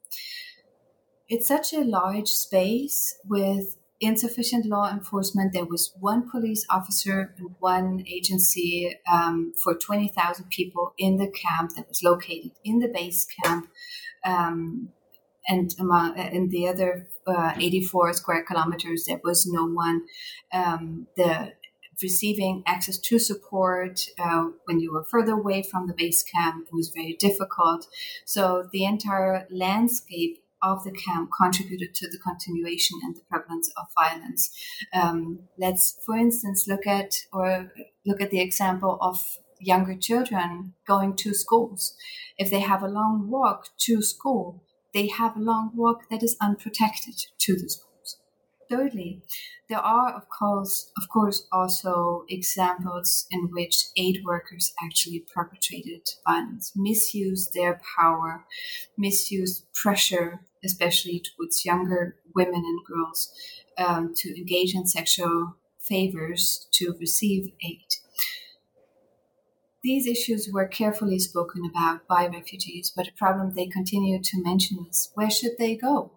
It's 1.28 1.48
such 1.48 1.72
a 1.72 1.80
large 1.80 2.28
space 2.28 3.16
with 3.24 3.76
insufficient 4.00 4.66
law 4.66 4.90
enforcement. 4.90 5.52
There 5.52 5.64
was 5.64 5.92
one 5.98 6.28
police 6.28 6.66
officer 6.68 7.34
and 7.38 7.54
one 7.58 8.04
agency 8.06 8.96
um, 9.10 9.52
for 9.62 9.74
20,000 9.74 10.50
people 10.50 10.92
in 10.98 11.16
the 11.16 11.30
camp 11.30 11.72
that 11.76 11.88
was 11.88 12.02
located 12.02 12.52
in 12.64 12.80
the 12.80 12.88
base 12.88 13.26
camp. 13.42 13.68
Um, 14.24 14.90
and 15.46 15.74
among 15.78 16.18
in 16.18 16.48
the 16.48 16.68
other 16.68 17.08
uh, 17.26 17.52
84 17.56 18.14
square 18.14 18.44
kilometers, 18.44 19.04
there 19.06 19.20
was 19.22 19.46
no 19.46 19.66
one. 19.66 20.02
Um, 20.52 21.06
the 21.16 21.52
receiving 22.08 22.62
access 22.66 22.98
to 22.98 23.18
support 23.18 24.06
uh, 24.18 24.44
when 24.66 24.78
you 24.78 24.92
were 24.92 25.04
further 25.04 25.32
away 25.32 25.62
from 25.62 25.86
the 25.88 25.94
base 26.02 26.22
camp 26.22 26.68
was 26.72 26.90
very 26.90 27.16
difficult. 27.18 27.88
So 28.24 28.68
the 28.72 28.84
entire 28.84 29.46
landscape 29.50 30.34
of 30.62 30.84
the 30.84 30.92
camp 30.92 31.30
contributed 31.42 31.94
to 31.94 32.08
the 32.08 32.18
continuation 32.18 33.00
and 33.02 33.14
the 33.16 33.26
prevalence 33.30 33.70
of 33.76 33.86
violence. 34.02 34.42
Um, 34.92 35.40
let's, 35.58 35.98
for 36.06 36.16
instance, 36.16 36.66
look 36.66 36.86
at 36.86 37.10
or 37.32 37.72
look 38.06 38.20
at 38.20 38.30
the 38.30 38.40
example 38.40 38.98
of 39.00 39.18
younger 39.60 39.96
children 39.96 40.74
going 40.86 41.16
to 41.16 41.34
schools. 41.34 41.94
If 42.38 42.50
they 42.50 42.60
have 42.60 42.82
a 42.82 42.88
long 42.88 43.30
walk 43.30 43.68
to 43.86 44.02
school, 44.02 44.62
they 44.92 45.08
have 45.08 45.36
a 45.36 45.40
long 45.40 45.72
walk 45.74 46.08
that 46.10 46.22
is 46.22 46.36
unprotected 46.40 47.16
to 47.40 47.56
the 47.56 47.68
school. 47.68 47.93
Thirdly, 48.70 49.22
there 49.68 49.78
are 49.78 50.14
of 50.14 50.28
course 50.28 50.90
of 50.96 51.08
course 51.08 51.46
also 51.52 52.24
examples 52.28 53.26
in 53.30 53.48
which 53.50 53.86
aid 53.96 54.22
workers 54.24 54.72
actually 54.82 55.24
perpetrated 55.34 56.08
violence, 56.26 56.72
misused 56.74 57.52
their 57.54 57.80
power, 57.98 58.44
misused 58.96 59.66
pressure, 59.74 60.40
especially 60.64 61.20
towards 61.20 61.64
younger 61.64 62.16
women 62.34 62.62
and 62.64 62.84
girls, 62.84 63.32
um, 63.78 64.14
to 64.16 64.36
engage 64.36 64.74
in 64.74 64.86
sexual 64.86 65.56
favors 65.78 66.66
to 66.72 66.94
receive 66.98 67.52
aid. 67.62 67.86
These 69.82 70.06
issues 70.06 70.48
were 70.50 70.66
carefully 70.66 71.18
spoken 71.18 71.62
about 71.66 72.06
by 72.08 72.26
refugees, 72.26 72.90
but 72.94 73.08
a 73.08 73.12
problem 73.12 73.52
they 73.52 73.66
continue 73.66 74.18
to 74.22 74.42
mention 74.42 74.86
is 74.88 75.10
where 75.12 75.30
should 75.30 75.58
they 75.58 75.76
go? 75.76 76.10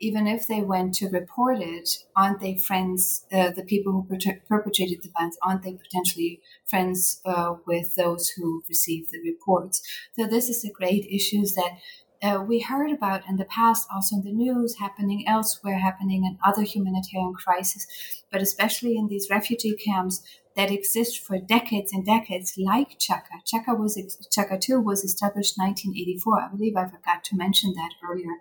Even 0.00 0.26
if 0.26 0.46
they 0.46 0.62
went 0.62 0.94
to 0.94 1.08
report 1.08 1.58
it, 1.60 1.88
aren't 2.16 2.40
they 2.40 2.56
friends? 2.56 3.26
Uh, 3.32 3.50
the 3.50 3.64
people 3.64 3.92
who 3.92 4.02
per- 4.04 4.40
perpetrated 4.48 5.02
the 5.02 5.10
violence 5.16 5.38
aren't 5.42 5.62
they 5.62 5.74
potentially 5.74 6.40
friends 6.66 7.20
uh, 7.24 7.54
with 7.66 7.94
those 7.94 8.30
who 8.30 8.62
received 8.68 9.10
the 9.10 9.20
reports? 9.20 9.82
So 10.18 10.26
this 10.26 10.48
is 10.48 10.64
a 10.64 10.70
great 10.70 11.06
issue 11.06 11.44
that 11.56 11.78
uh, 12.22 12.42
we 12.46 12.60
heard 12.60 12.90
about 12.90 13.22
in 13.28 13.36
the 13.36 13.46
past, 13.46 13.88
also 13.92 14.16
in 14.16 14.22
the 14.22 14.32
news, 14.32 14.76
happening 14.78 15.24
elsewhere, 15.26 15.78
happening 15.78 16.24
in 16.24 16.38
other 16.44 16.62
humanitarian 16.62 17.32
crises, 17.32 17.86
but 18.30 18.42
especially 18.42 18.96
in 18.96 19.08
these 19.08 19.28
refugee 19.30 19.74
camps 19.74 20.22
that 20.54 20.70
exist 20.70 21.20
for 21.20 21.38
decades 21.38 21.92
and 21.92 22.04
decades, 22.04 22.54
like 22.58 22.98
Kyaka. 22.98 23.40
Kyaka 23.50 23.78
was 23.78 23.96
Kyaka 24.36 24.60
two 24.60 24.80
was 24.80 25.04
established 25.04 25.54
1984. 25.56 26.40
I 26.40 26.48
believe 26.48 26.76
I 26.76 26.84
forgot 26.84 27.24
to 27.24 27.36
mention 27.36 27.72
that 27.74 27.92
earlier. 28.06 28.36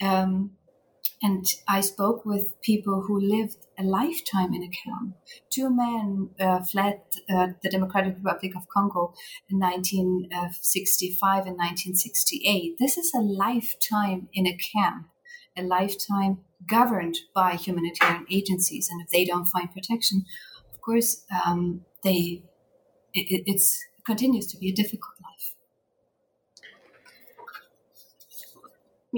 Um, 0.00 0.52
and 1.22 1.44
I 1.66 1.80
spoke 1.80 2.24
with 2.24 2.60
people 2.62 3.02
who 3.06 3.20
lived 3.20 3.66
a 3.78 3.82
lifetime 3.82 4.54
in 4.54 4.62
a 4.62 4.68
camp. 4.68 5.16
Two 5.50 5.68
men 5.74 6.30
uh, 6.38 6.60
fled 6.62 7.00
uh, 7.28 7.48
the 7.62 7.70
Democratic 7.70 8.16
Republic 8.16 8.52
of 8.56 8.68
Congo 8.68 9.14
in 9.48 9.58
1965 9.58 11.46
and 11.46 11.56
1968. 11.56 12.76
This 12.78 12.96
is 12.96 13.12
a 13.14 13.20
lifetime 13.20 14.28
in 14.32 14.46
a 14.46 14.56
camp, 14.56 15.08
a 15.56 15.62
lifetime 15.62 16.38
governed 16.68 17.16
by 17.34 17.54
humanitarian 17.54 18.26
agencies. 18.30 18.88
And 18.90 19.00
if 19.02 19.10
they 19.10 19.24
don't 19.24 19.46
find 19.46 19.72
protection, 19.72 20.24
of 20.72 20.80
course, 20.80 21.24
um, 21.46 21.82
they 22.04 22.42
it, 23.14 23.42
it's, 23.46 23.84
it 23.96 24.04
continues 24.04 24.46
to 24.48 24.58
be 24.58 24.70
a 24.70 24.74
difficult 24.74 25.14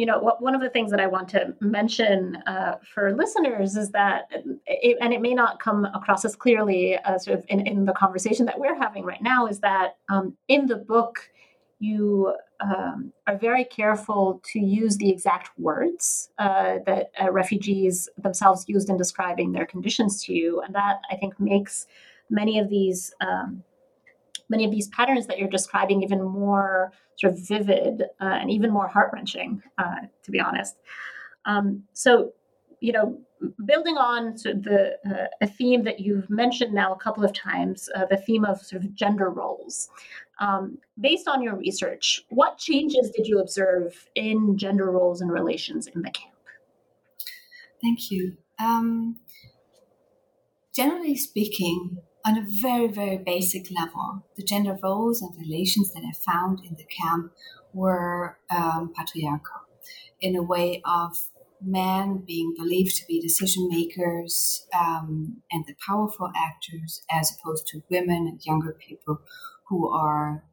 you 0.01 0.07
know, 0.07 0.19
one 0.39 0.55
of 0.55 0.63
the 0.63 0.71
things 0.71 0.91
that 0.93 1.01
I 1.07 1.07
want 1.07 1.29
to 1.35 1.55
mention 1.61 2.37
uh, 2.47 2.77
for 2.95 3.15
listeners 3.15 3.77
is 3.77 3.91
that, 3.91 4.31
it, 4.67 4.97
and 4.99 5.13
it 5.13 5.21
may 5.21 5.35
not 5.35 5.61
come 5.61 5.85
across 5.85 6.25
as 6.25 6.35
clearly 6.35 6.97
uh, 6.97 7.19
sort 7.19 7.39
of 7.39 7.45
in, 7.49 7.67
in 7.67 7.85
the 7.85 7.93
conversation 7.93 8.47
that 8.47 8.59
we're 8.59 8.79
having 8.79 9.05
right 9.05 9.21
now, 9.21 9.47
is 9.47 9.61
that 9.61 9.99
um, 10.09 10.39
in 10.49 10.65
the 10.73 10.77
book, 10.77 11.29
you 11.81 12.35
um, 12.61 13.13
are 13.27 13.37
very 13.37 13.65
careful 13.65 14.41
to 14.53 14.59
use 14.59 14.97
the 14.97 15.11
exact 15.11 15.51
words 15.59 16.31
uh, 16.39 16.79
that 16.87 17.11
uh, 17.23 17.31
refugees 17.31 18.09
themselves 18.17 18.65
used 18.69 18.89
in 18.89 18.97
describing 18.97 19.53
their 19.53 19.67
conditions 19.67 20.25
to 20.25 20.33
you. 20.33 20.63
And 20.63 20.75
that, 20.75 21.01
I 21.11 21.17
think, 21.17 21.39
makes 21.39 21.87
many 22.31 22.59
of 22.59 22.71
these. 22.71 23.13
Um, 23.21 23.65
many 24.51 24.65
of 24.65 24.71
these 24.71 24.89
patterns 24.89 25.27
that 25.29 25.39
you're 25.39 25.49
describing 25.49 26.03
even 26.03 26.23
more 26.23 26.93
sort 27.17 27.33
of 27.33 27.49
vivid 27.49 28.03
uh, 28.21 28.25
and 28.41 28.51
even 28.51 28.71
more 28.71 28.89
heart 28.89 29.11
wrenching, 29.13 29.63
uh, 29.79 30.01
to 30.23 30.31
be 30.31 30.41
honest. 30.41 30.77
Um, 31.47 31.85
so, 31.93 32.33
you 32.81 32.93
know, 32.93 33.19
building 33.65 33.97
on 33.97 34.37
sort 34.37 34.57
of 34.57 34.63
the 34.65 34.97
uh, 35.09 35.27
a 35.41 35.47
theme 35.47 35.85
that 35.85 36.01
you've 36.01 36.29
mentioned 36.29 36.75
now 36.75 36.93
a 36.93 36.99
couple 36.99 37.25
of 37.25 37.33
times, 37.33 37.89
uh, 37.95 38.05
the 38.07 38.17
theme 38.17 38.45
of 38.45 38.61
sort 38.61 38.83
of 38.83 38.95
gender 38.95 39.31
roles. 39.31 39.89
Um, 40.41 40.79
based 40.99 41.29
on 41.29 41.43
your 41.43 41.55
research, 41.55 42.23
what 42.31 42.59
changes 42.59 43.11
did 43.15 43.27
you 43.27 43.39
observe 43.39 44.09
in 44.15 44.57
gender 44.57 44.91
roles 44.91 45.21
and 45.21 45.31
relations 45.31 45.87
in 45.87 46.03
the 46.03 46.11
camp? 46.11 46.35
Thank 47.83 48.11
you. 48.11 48.37
Um, 48.59 49.17
generally 50.75 51.17
speaking, 51.17 51.99
on 52.25 52.37
a 52.37 52.45
very, 52.47 52.89
very 52.89 53.19
basic 53.19 53.71
level, 53.71 54.25
the 54.37 54.43
gender 54.43 54.79
roles 54.83 55.23
and 55.23 55.35
relations 55.39 55.93
that 55.93 56.03
I 56.05 56.13
found 56.13 56.61
in 56.65 56.77
the 56.77 56.85
camp 56.85 57.33
were 57.73 58.39
um, 58.55 58.93
patriarchal 58.95 59.63
in 60.21 60.37
a 60.37 60.43
way 60.43 60.83
of 60.85 61.31
men 61.63 62.23
being 62.27 62.55
believed 62.57 62.97
to 62.97 63.07
be 63.07 63.21
decision 63.21 63.69
makers 63.69 64.67
um, 64.79 65.43
and 65.51 65.65
the 65.67 65.75
powerful 65.87 66.31
actors, 66.37 67.03
as 67.11 67.37
opposed 67.37 67.67
to 67.69 67.83
women 67.91 68.27
and 68.27 68.45
younger 68.45 68.73
people 68.73 69.21
who 69.69 69.89
are 69.89 70.45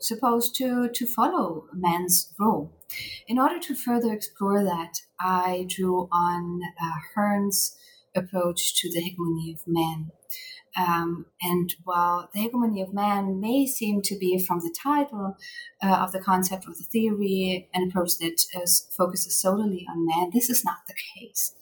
supposed 0.00 0.54
to, 0.56 0.88
to 0.88 1.06
follow 1.06 1.66
men's 1.72 2.32
role. 2.38 2.72
In 3.26 3.38
order 3.38 3.58
to 3.60 3.74
further 3.74 4.12
explore 4.12 4.62
that, 4.62 5.00
I 5.20 5.66
drew 5.68 6.08
on 6.12 6.60
uh, 6.80 6.98
Hearn's 7.14 7.76
approach 8.14 8.80
to 8.80 8.90
the 8.92 9.00
hegemony 9.00 9.52
of 9.52 9.66
men. 9.66 10.10
Um, 10.76 11.26
and 11.40 11.74
while 11.84 12.28
the 12.32 12.40
hegemony 12.40 12.82
of 12.82 12.92
man 12.92 13.40
may 13.40 13.66
seem 13.66 14.02
to 14.02 14.18
be, 14.18 14.38
from 14.38 14.60
the 14.60 14.74
title 14.82 15.36
uh, 15.82 15.96
of 15.96 16.12
the 16.12 16.20
concept 16.20 16.66
of 16.66 16.76
the 16.76 16.84
theory, 16.84 17.68
an 17.72 17.88
approach 17.88 18.18
that 18.18 18.42
uh, 18.56 18.60
focuses 18.96 19.40
solely 19.40 19.86
on 19.88 20.06
man, 20.06 20.30
this 20.32 20.50
is 20.50 20.64
not 20.64 20.78
the 20.88 20.94
case. 20.94 21.54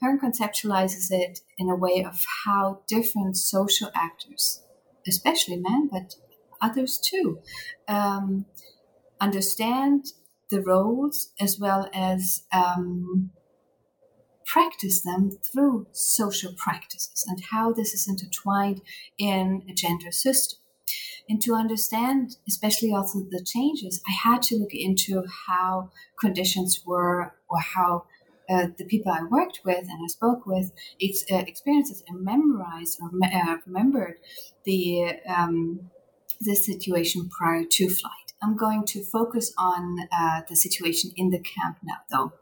Hearn 0.00 0.18
conceptualizes 0.18 1.08
it 1.10 1.40
in 1.58 1.68
a 1.68 1.76
way 1.76 2.04
of 2.04 2.24
how 2.44 2.80
different 2.88 3.36
social 3.36 3.90
actors, 3.94 4.62
especially 5.06 5.56
men, 5.56 5.88
but 5.92 6.16
others 6.60 6.98
too, 6.98 7.40
um, 7.86 8.46
understand 9.20 10.06
the 10.50 10.62
roles 10.62 11.32
as 11.40 11.58
well 11.58 11.88
as 11.92 12.44
um, 12.52 13.30
practice 14.54 15.00
them 15.00 15.32
through 15.42 15.84
social 15.90 16.52
practices 16.56 17.24
and 17.26 17.42
how 17.50 17.72
this 17.72 17.92
is 17.92 18.06
intertwined 18.06 18.80
in 19.18 19.64
a 19.68 19.74
gender 19.74 20.12
system. 20.12 20.60
And 21.28 21.42
to 21.42 21.54
understand, 21.54 22.36
especially 22.46 22.92
also 22.92 23.26
the 23.28 23.42
changes, 23.44 24.00
I 24.08 24.12
had 24.12 24.42
to 24.42 24.56
look 24.56 24.72
into 24.72 25.24
how 25.48 25.90
conditions 26.20 26.82
were 26.86 27.34
or 27.48 27.58
how 27.74 28.04
uh, 28.48 28.68
the 28.78 28.84
people 28.84 29.10
I 29.10 29.24
worked 29.24 29.60
with 29.64 29.84
and 29.90 29.98
I 30.04 30.06
spoke 30.06 30.46
with 30.46 30.70
ex- 31.02 31.24
uh, 31.32 31.42
experiences 31.52 32.04
and 32.06 32.22
memorized 32.22 33.00
or 33.02 33.10
me- 33.10 33.32
uh, 33.34 33.56
remembered 33.66 34.18
the 34.64 35.16
um, 35.26 35.90
the 36.40 36.54
situation 36.54 37.28
prior 37.28 37.64
to 37.64 37.88
flight. 37.88 38.28
I'm 38.42 38.56
going 38.56 38.84
to 38.86 39.02
focus 39.02 39.52
on 39.58 39.96
uh, 40.12 40.42
the 40.48 40.54
situation 40.54 41.10
in 41.16 41.30
the 41.30 41.40
camp 41.40 41.78
now, 41.82 42.00
though. 42.10 42.32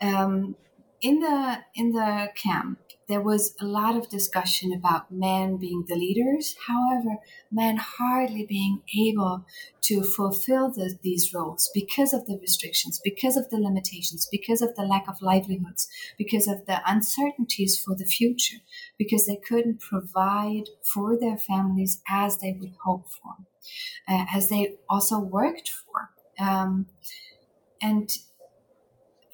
Um, 0.00 0.56
in 1.00 1.20
the 1.20 1.58
in 1.74 1.92
the 1.92 2.28
camp 2.34 2.78
there 3.08 3.20
was 3.20 3.54
a 3.60 3.64
lot 3.64 3.96
of 3.96 4.08
discussion 4.08 4.72
about 4.72 5.12
men 5.12 5.58
being 5.58 5.84
the 5.86 5.94
leaders. 5.94 6.56
However 6.66 7.18
men 7.52 7.76
hardly 7.76 8.44
being 8.44 8.82
able 8.98 9.44
to 9.82 10.02
fulfill 10.02 10.72
the, 10.72 10.98
these 11.02 11.32
roles 11.32 11.70
because 11.72 12.12
of 12.12 12.26
the 12.26 12.36
restrictions 12.38 13.00
because 13.04 13.36
of 13.36 13.48
the 13.50 13.58
limitations 13.58 14.26
because 14.30 14.60
of 14.60 14.74
the 14.74 14.82
lack 14.82 15.06
of 15.08 15.22
livelihoods 15.22 15.88
because 16.18 16.48
of 16.48 16.66
the 16.66 16.80
uncertainties 16.84 17.78
for 17.78 17.94
the 17.94 18.04
future 18.04 18.56
because 18.98 19.26
they 19.26 19.36
couldn't 19.36 19.80
provide 19.80 20.64
for 20.82 21.16
their 21.16 21.36
families 21.36 22.02
as 22.10 22.38
they 22.38 22.56
would 22.58 22.72
hope 22.84 23.06
for 23.08 23.36
uh, 24.08 24.24
as 24.32 24.48
they 24.48 24.74
also 24.88 25.18
worked 25.18 25.68
for. 25.70 26.10
Um, 26.38 26.86
and 27.80 28.10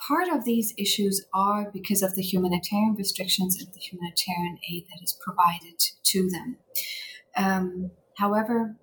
part 0.06 0.28
of 0.28 0.44
these 0.44 0.74
issues 0.76 1.24
are 1.32 1.70
because 1.70 2.02
of 2.02 2.14
the 2.14 2.22
humanitarian 2.22 2.94
restrictions 2.94 3.56
and 3.60 3.72
the 3.72 3.78
humanitarian 3.78 4.58
aid 4.70 4.86
that 4.90 5.02
is 5.02 5.12
provided 5.12 5.78
to 6.02 6.28
them. 6.28 6.56
Um, 7.36 7.90
however, 8.18 8.76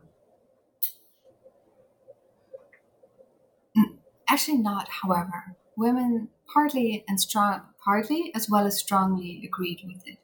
mm, 3.77 3.97
actually 4.29 4.57
not 4.57 4.87
however 5.01 5.55
women 5.75 6.29
partly 6.51 7.03
and 7.07 7.19
strong 7.19 7.61
partly 7.83 8.31
as 8.35 8.49
well 8.49 8.65
as 8.65 8.77
strongly 8.77 9.41
agreed 9.45 9.81
with 9.85 10.01
it 10.05 10.17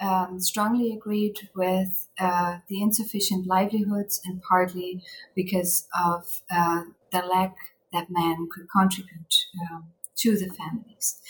um, 0.00 0.40
strongly 0.40 0.92
agreed 0.92 1.48
with 1.54 2.08
uh, 2.18 2.58
the 2.68 2.80
insufficient 2.80 3.46
livelihoods 3.46 4.20
and 4.24 4.42
partly 4.42 5.02
because 5.34 5.86
of 5.98 6.42
uh, 6.50 6.84
the 7.12 7.18
lack 7.18 7.54
that 7.92 8.08
men 8.10 8.48
could 8.50 8.66
contribute 8.70 9.34
um, 9.70 9.84
to 10.20 10.36
the 10.36 10.52
families. 10.52 11.20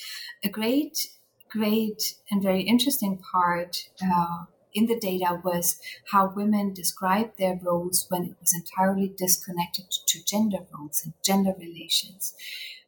A 0.44 0.48
great, 0.48 1.08
great, 1.50 2.14
and 2.30 2.42
very 2.42 2.62
interesting 2.62 3.18
part 3.32 3.88
uh, 4.02 4.44
in 4.72 4.86
the 4.86 4.98
data 4.98 5.40
was 5.44 5.80
how 6.12 6.32
women 6.34 6.72
described 6.72 7.38
their 7.38 7.58
roles 7.62 8.06
when 8.08 8.24
it 8.24 8.36
was 8.40 8.54
entirely 8.54 9.12
disconnected 9.16 9.90
to 10.06 10.24
gender 10.24 10.58
roles 10.72 11.02
and 11.04 11.14
gender 11.24 11.54
relations. 11.58 12.34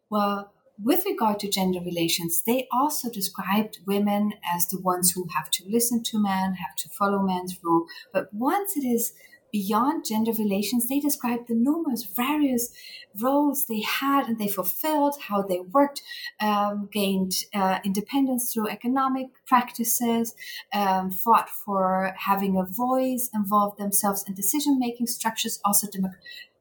Well, 0.09 0.53
with 0.83 1.05
regard 1.05 1.39
to 1.41 1.51
gender 1.51 1.81
relations, 1.81 2.43
they 2.43 2.67
also 2.73 3.11
described 3.11 3.81
women 3.87 4.35
as 4.55 4.67
the 4.67 4.81
ones 4.81 5.13
who 5.13 5.29
have 5.37 5.51
to 5.51 5.65
listen 5.69 6.03
to 6.05 6.23
men, 6.23 6.55
have 6.55 6.77
to 6.79 6.89
follow 6.89 7.21
men's 7.21 7.59
rule. 7.63 7.87
But 8.13 8.33
once 8.33 8.77
it 8.77 8.85
is 8.85 9.13
beyond 9.53 10.07
gender 10.07 10.33
relations, 10.33 10.89
they 10.89 10.99
described 10.99 11.47
the 11.47 11.55
numerous 11.55 12.05
various 12.05 12.73
roles 13.21 13.67
they 13.67 13.83
had 13.83 14.27
and 14.27 14.39
they 14.39 14.49
fulfilled, 14.49 15.15
how 15.29 15.43
they 15.43 15.61
worked, 15.61 16.03
um, 16.41 16.89
gained 16.91 17.45
uh, 17.55 17.79
independence 17.85 18.53
through 18.53 18.69
economic 18.69 19.27
practices, 19.47 20.35
um, 20.73 21.11
fought 21.11 21.51
for 21.51 22.15
having 22.19 22.57
a 22.57 22.65
voice, 22.65 23.29
involved 23.35 23.79
themselves 23.79 24.25
in 24.27 24.35
decision 24.35 24.79
making 24.79 25.07
structures, 25.07 25.61
also 25.65 25.87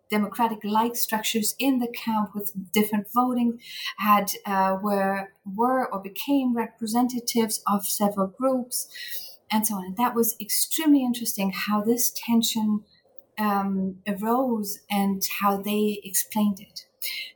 democratic 0.10 0.60
like 0.66 0.96
structures 0.96 1.56
in 1.58 1.80
the 1.80 1.88
camp 1.88 2.36
with 2.36 2.52
different 2.74 3.08
voting 3.14 3.60
had 3.98 4.30
uh, 4.46 4.78
were 4.84 5.32
were 5.56 5.88
or 5.92 6.00
became 6.02 6.54
representatives 6.54 7.64
of 7.66 7.86
several 7.86 8.28
groups 8.28 8.90
and 9.52 9.68
so 9.68 9.76
on. 9.76 9.86
And 9.86 9.98
that 9.98 10.16
was 10.16 10.36
extremely 10.40 11.04
interesting 11.04 11.52
how 11.52 11.82
this 11.82 12.12
tension 12.16 12.84
um, 13.38 13.98
arose 14.08 14.80
and 14.90 15.22
how 15.40 15.58
they 15.58 16.00
explained 16.04 16.60
it. 16.60 16.86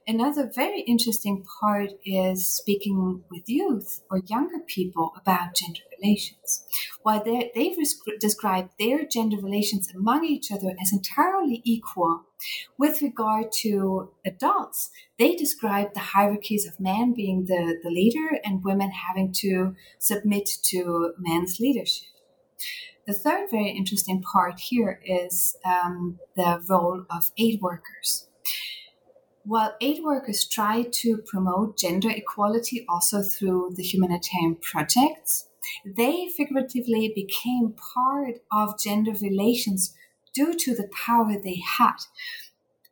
Another 0.08 0.52
very 0.54 0.82
interesting 0.82 1.44
part 1.60 1.92
is 2.06 2.46
speaking 2.46 3.24
with 3.32 3.50
youth 3.50 4.04
or 4.12 4.22
younger 4.28 4.60
people 4.60 5.14
about 5.20 5.56
gender 5.56 5.82
relations. 6.00 6.64
While 7.02 7.24
they've 7.24 7.78
described 8.20 8.74
their 8.80 9.06
gender 9.06 9.38
relations 9.38 9.92
among 9.96 10.26
each 10.26 10.52
other 10.52 10.76
as 10.80 10.94
entirely 10.94 11.62
equal, 11.64 12.26
with 12.78 13.02
regard 13.02 13.52
to 13.62 14.12
adults, 14.26 14.92
they 15.18 15.36
describe 15.36 15.94
the 15.94 16.00
hierarchies 16.00 16.68
of 16.68 16.80
men 16.80 17.14
being 17.16 17.46
the, 17.46 17.80
the 17.82 17.90
leader 17.90 18.40
and 18.44 18.64
women 18.64 18.92
having 18.92 19.32
to 19.32 19.76
submit 19.98 20.48
to 20.66 21.14
men's 21.18 21.60
leadership. 21.60 22.10
The 23.08 23.14
third 23.14 23.50
very 23.52 23.70
interesting 23.70 24.22
part 24.22 24.60
here 24.60 25.00
is 25.06 25.56
um, 25.66 26.20
the 26.36 26.62
role 26.68 27.06
of 27.10 27.32
aid 27.38 27.62
workers. 27.62 28.28
While 29.46 29.76
aid 29.80 30.04
workers 30.04 30.44
try 30.46 30.84
to 30.92 31.18
promote 31.18 31.78
gender 31.78 32.10
equality 32.10 32.84
also 32.90 33.22
through 33.22 33.74
the 33.76 33.84
humanitarian 33.84 34.56
projects, 34.56 35.48
they 35.86 36.30
figuratively 36.36 37.12
became 37.14 37.76
part 37.96 38.42
of 38.52 38.80
gender 38.80 39.14
relations 39.22 39.94
due 40.34 40.56
to 40.56 40.76
the 40.76 40.90
power 40.90 41.38
they 41.38 41.62
had 41.78 41.98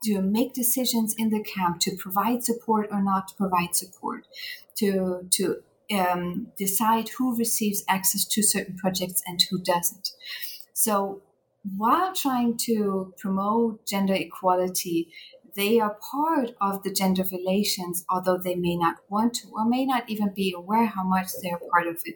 to 0.03 0.21
make 0.21 0.53
decisions 0.53 1.15
in 1.17 1.29
the 1.29 1.41
camp, 1.41 1.79
to 1.79 1.95
provide 1.95 2.43
support 2.43 2.87
or 2.91 3.01
not 3.01 3.29
to 3.29 3.35
provide 3.35 3.75
support, 3.75 4.27
to, 4.75 5.27
to 5.31 5.63
um, 5.91 6.47
decide 6.57 7.09
who 7.09 7.35
receives 7.35 7.83
access 7.87 8.25
to 8.25 8.43
certain 8.43 8.75
projects 8.75 9.23
and 9.25 9.41
who 9.49 9.59
doesn't. 9.59 10.11
So 10.73 11.21
while 11.77 12.13
trying 12.13 12.57
to 12.57 13.13
promote 13.17 13.85
gender 13.85 14.13
equality, 14.13 15.09
they 15.55 15.79
are 15.79 15.97
part 16.11 16.51
of 16.59 16.83
the 16.83 16.91
gender 16.91 17.23
relations, 17.31 18.05
although 18.09 18.37
they 18.37 18.55
may 18.55 18.75
not 18.75 18.97
want 19.09 19.33
to 19.35 19.47
or 19.49 19.65
may 19.65 19.85
not 19.85 20.09
even 20.09 20.29
be 20.33 20.53
aware 20.55 20.87
how 20.87 21.03
much 21.03 21.27
they're 21.41 21.59
part 21.71 21.87
of 21.87 22.01
it. 22.05 22.15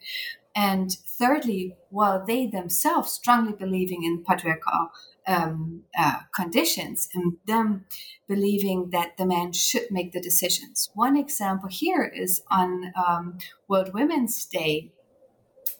And 0.55 0.91
thirdly, 0.91 1.75
while 1.89 2.25
they 2.25 2.47
themselves 2.47 3.11
strongly 3.11 3.53
believing 3.53 4.03
in 4.03 4.23
patriarchal 4.23 4.89
um, 5.27 5.83
uh, 5.97 6.21
conditions 6.33 7.09
and 7.13 7.37
them 7.45 7.85
believing 8.27 8.89
that 8.91 9.17
the 9.17 9.25
man 9.25 9.51
should 9.51 9.91
make 9.91 10.13
the 10.13 10.21
decisions. 10.21 10.89
One 10.95 11.17
example 11.17 11.69
here 11.69 12.03
is 12.03 12.41
on 12.49 12.93
um, 12.95 13.37
World 13.67 13.93
Women's 13.93 14.45
Day 14.45 14.93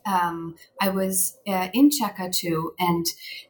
um, 0.08 0.56
I 0.80 0.90
was 0.90 1.38
uh, 1.46 1.68
in 1.74 1.90
Kyaka 1.90 2.32
II, 2.44 2.70
and 2.80 3.06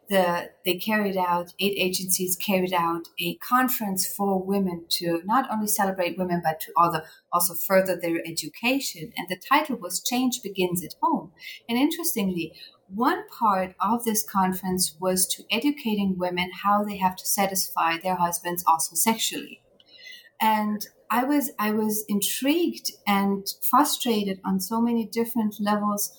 the 0.10 0.49
they 0.66 0.76
carried 0.76 1.16
out 1.16 1.53
eight 1.60 1.76
agencies 1.78 2.36
carried 2.36 2.74
out 2.74 3.08
a 3.20 3.36
conference 3.36 4.08
for 4.08 4.41
women 4.41 4.86
to 4.89 5.22
not 5.24 5.47
only 5.51 5.68
celebrate 5.68 6.18
women 6.18 6.41
but 6.43 6.60
to 6.62 6.72
also 6.76 7.01
also 7.32 7.53
further 7.53 7.95
their 7.95 8.20
education. 8.26 9.14
And 9.16 9.28
the 9.30 9.38
title 9.38 9.78
was 9.78 10.01
"Change 10.01 10.41
Begins 10.41 10.84
at 10.84 10.95
Home." 11.03 11.32
And 11.70 11.78
interestingly, 11.78 12.53
one 12.88 13.28
part 13.30 13.76
of 13.80 14.03
this 14.03 14.24
conference 14.24 14.95
was 14.99 15.28
to 15.28 15.43
educating 15.51 16.18
women 16.18 16.49
how 16.64 16.84
they 16.84 16.97
have 16.97 17.16
to 17.18 17.26
satisfy 17.26 17.97
their 17.97 18.16
husbands 18.16 18.64
also 18.66 18.95
sexually. 18.95 19.62
And 20.41 20.88
I 21.10 21.24
was 21.24 21.51
I 21.60 21.72
was 21.72 22.03
intrigued 22.10 22.91
and 23.05 23.45
frustrated 23.62 24.39
on 24.43 24.60
so 24.60 24.82
many 24.82 25.05
different 25.05 25.55
levels 25.60 26.12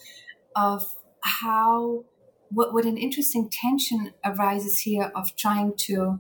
of 0.59 0.97
how 1.21 2.05
what, 2.51 2.73
what 2.73 2.85
an 2.85 2.97
interesting 2.97 3.49
tension 3.51 4.13
arises 4.25 4.81
here 4.81 5.13
of 5.15 5.37
trying 5.37 5.75
to 5.77 6.19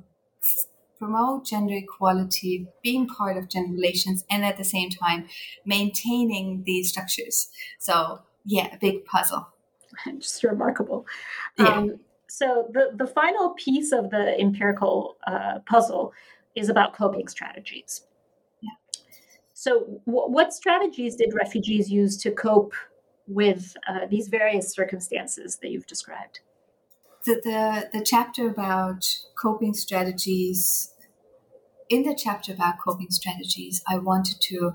promote 0.98 1.46
gender 1.46 1.74
equality, 1.74 2.66
being 2.82 3.06
part 3.06 3.36
of 3.36 3.48
gender 3.48 3.72
relations, 3.72 4.24
and 4.30 4.44
at 4.44 4.56
the 4.56 4.64
same 4.64 4.90
time 4.90 5.26
maintaining 5.64 6.62
these 6.64 6.90
structures. 6.90 7.48
So 7.78 8.20
yeah, 8.44 8.74
a 8.74 8.78
big 8.78 9.04
puzzle. 9.04 9.48
Just 10.18 10.44
remarkable. 10.44 11.06
Yeah. 11.58 11.68
Um, 11.68 12.00
so 12.28 12.68
the 12.72 12.90
the 12.94 13.06
final 13.06 13.50
piece 13.50 13.90
of 13.92 14.10
the 14.10 14.38
empirical 14.38 15.16
uh, 15.26 15.60
puzzle 15.66 16.12
is 16.54 16.68
about 16.68 16.94
coping 16.94 17.26
strategies. 17.28 18.02
Yeah. 18.60 18.70
So, 19.54 20.00
w- 20.06 20.30
what 20.30 20.52
strategies 20.52 21.16
did 21.16 21.32
refugees 21.34 21.90
use 21.90 22.16
to 22.18 22.30
cope 22.30 22.74
with 23.28 23.76
uh, 23.86 24.06
these 24.10 24.28
various 24.28 24.72
circumstances 24.72 25.58
that 25.62 25.70
you've 25.70 25.86
described? 25.86 26.40
The, 27.24 27.40
the 27.44 27.98
the 27.98 28.04
chapter 28.04 28.48
about 28.48 29.06
coping 29.40 29.74
strategies. 29.74 30.94
In 31.88 32.02
the 32.02 32.14
chapter 32.14 32.52
about 32.52 32.76
coping 32.84 33.10
strategies, 33.10 33.82
I 33.88 33.98
wanted 33.98 34.40
to 34.42 34.74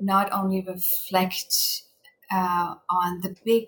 not 0.00 0.32
only 0.32 0.62
reflect 0.62 1.82
uh, 2.30 2.74
on 2.88 3.20
the 3.20 3.34
big 3.44 3.66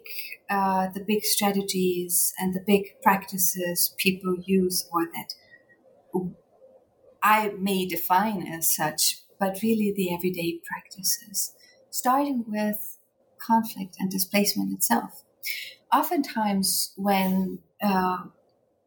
uh, 0.48 0.88
the 0.94 1.04
big 1.06 1.24
strategies 1.24 2.32
and 2.38 2.54
the 2.54 2.62
big 2.66 3.00
practices 3.02 3.94
people 3.98 4.36
use 4.44 4.88
or 4.92 5.06
that 5.06 5.34
I 7.22 7.52
may 7.58 7.86
define 7.86 8.46
as 8.46 8.74
such, 8.74 9.18
but 9.38 9.62
really 9.62 9.92
the 9.94 10.12
everyday 10.12 10.58
practices, 10.64 11.54
starting 11.90 12.44
with 12.48 12.91
conflict 13.44 13.96
and 13.98 14.10
displacement 14.10 14.72
itself. 14.72 15.24
Oftentimes, 15.92 16.92
when 16.96 17.58
uh, 17.82 18.24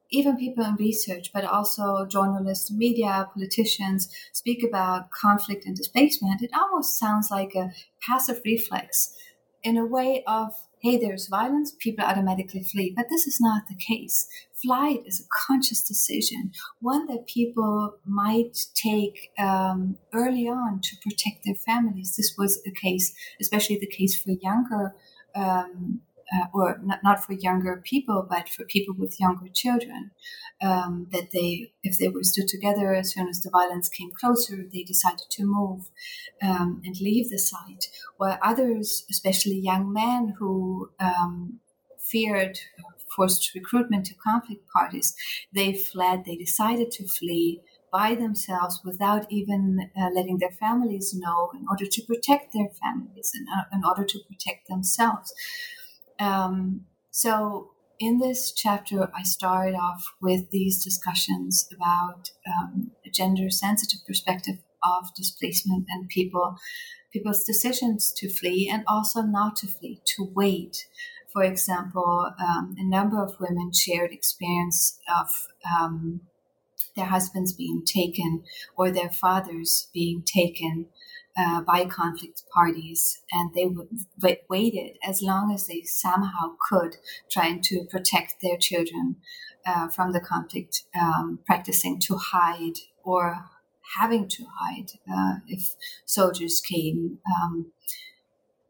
even 0.10 0.38
people 0.38 0.64
in 0.64 0.76
research, 0.76 1.32
but 1.34 1.44
also 1.44 2.06
journalists, 2.06 2.72
media, 2.72 3.30
politicians 3.34 4.10
speak 4.32 4.64
about 4.64 5.12
conflict 5.12 5.66
and 5.66 5.76
displacement, 5.76 6.42
it 6.42 6.52
almost 6.58 6.98
sounds 6.98 7.30
like 7.30 7.56
a 7.56 7.72
passive 8.02 8.42
reflex 8.46 9.14
in 9.64 9.78
a 9.78 9.86
way 9.86 10.24
of 10.28 10.54
hey, 10.86 10.98
there's 10.98 11.28
violence, 11.28 11.74
people 11.80 12.06
automatically 12.06 12.62
flee. 12.62 12.94
But 12.96 13.08
this 13.10 13.26
is 13.26 13.42
not 13.42 13.64
the 13.68 13.76
case. 13.76 14.28
Flight 14.66 15.04
is 15.06 15.20
a 15.20 15.28
conscious 15.48 15.82
decision, 15.88 16.52
one 16.80 17.06
that 17.06 17.28
people 17.28 17.98
might 18.06 18.58
take 18.74 19.32
um, 19.38 19.98
early 20.12 20.48
on 20.48 20.82
to 20.82 20.96
protect 21.04 21.46
their 21.46 21.56
families. 21.56 22.16
This 22.16 22.34
was 22.38 22.62
a 22.66 22.72
case, 22.72 23.14
especially 23.40 23.78
the 23.78 23.86
case 23.86 24.20
for 24.20 24.32
younger 24.32 24.96
um, 25.36 26.02
uh, 26.34 26.46
or 26.54 26.80
not, 26.84 27.04
not 27.04 27.24
for 27.24 27.34
younger 27.34 27.82
people, 27.84 28.26
but 28.28 28.50
for 28.50 28.66
people 28.66 28.96
with 28.98 29.20
younger 29.20 29.48
children, 29.54 30.12
um, 30.62 31.08
that 31.12 31.30
they, 31.32 31.72
if 31.84 32.00
they 32.00 32.10
were 32.10 32.24
stood 32.24 32.48
together, 32.48 32.96
as 32.96 33.14
soon 33.14 33.28
as 33.28 33.42
the 33.42 33.52
violence 33.52 33.90
came 33.90 34.12
closer, 34.20 34.66
they 34.74 34.82
decided 34.84 35.26
to 35.30 35.46
move 35.46 35.92
um, 36.42 36.82
and 36.84 37.00
leave 37.00 37.30
the 37.30 37.38
site. 37.38 37.90
While 38.18 38.40
others, 38.42 39.06
especially 39.12 39.60
young 39.60 39.94
men 39.94 40.34
who 40.40 40.90
um, 41.00 41.60
feared 42.00 42.60
forced 43.16 43.54
recruitment 43.56 44.06
to 44.08 44.16
conflict 44.16 44.68
parties, 44.74 45.16
they 45.54 45.74
fled, 45.74 46.24
they 46.26 46.36
decided 46.36 46.92
to 46.92 47.08
flee 47.08 47.62
by 47.92 48.14
themselves 48.16 48.82
without 48.84 49.26
even 49.32 49.90
uh, 49.98 50.10
letting 50.14 50.40
their 50.40 50.52
families 50.52 51.14
know 51.14 51.52
in 51.54 51.66
order 51.70 51.86
to 51.86 52.02
protect 52.04 52.54
their 52.54 52.70
families 52.84 53.32
and 53.34 53.48
uh, 53.56 53.64
in 53.74 53.84
order 53.86 54.04
to 54.04 54.20
protect 54.28 54.68
themselves. 54.68 55.34
Um, 56.20 56.82
so 57.12 57.72
in 58.00 58.20
this 58.20 58.52
chapter, 58.52 59.10
I 59.16 59.24
started 59.24 59.76
off 59.76 60.14
with 60.22 60.52
these 60.52 60.84
discussions 60.84 61.70
about 61.74 62.32
um, 62.46 62.92
a 63.06 63.10
gender-sensitive 63.10 64.02
perspective 64.06 64.58
of 64.84 65.14
displacement 65.16 65.86
and 65.90 66.10
people 66.10 66.58
people's 67.14 67.46
decisions 67.46 68.12
to 68.12 68.28
flee 68.28 68.70
and 68.72 68.84
also 68.88 69.22
not 69.22 69.56
to 69.56 69.68
flee, 69.68 70.02
to 70.04 70.30
wait. 70.36 70.86
For 71.36 71.44
example, 71.44 72.32
um, 72.40 72.76
a 72.80 72.84
number 72.86 73.22
of 73.22 73.42
women 73.42 73.74
shared 73.74 74.14
experience 74.14 74.98
of 75.14 75.28
um, 75.70 76.22
their 76.96 77.08
husbands 77.08 77.52
being 77.52 77.84
taken 77.86 78.46
or 78.78 78.90
their 78.90 79.10
fathers 79.10 79.90
being 79.94 80.24
taken 80.24 80.86
uh, 81.38 81.60
by 81.60 81.84
conflict 81.88 82.44
parties, 82.54 83.20
and 83.34 83.54
they 83.54 83.66
would 83.66 83.90
waited 84.50 84.98
as 85.06 85.22
long 85.22 85.52
as 85.54 85.68
they 85.68 85.82
somehow 85.82 86.56
could, 86.70 86.96
trying 87.30 87.62
to 87.64 87.84
protect 87.92 88.36
their 88.42 88.56
children 88.56 89.18
uh, 89.66 89.90
from 89.90 90.14
the 90.14 90.22
conflict, 90.22 90.84
um, 90.98 91.40
practicing 91.46 92.00
to 92.00 92.16
hide 92.16 92.78
or 93.04 93.44
having 94.00 94.30
to 94.30 94.46
hide 94.62 94.92
uh, 95.14 95.40
if 95.50 95.76
soldiers 96.06 96.62
came. 96.62 97.18
Um, 97.36 97.74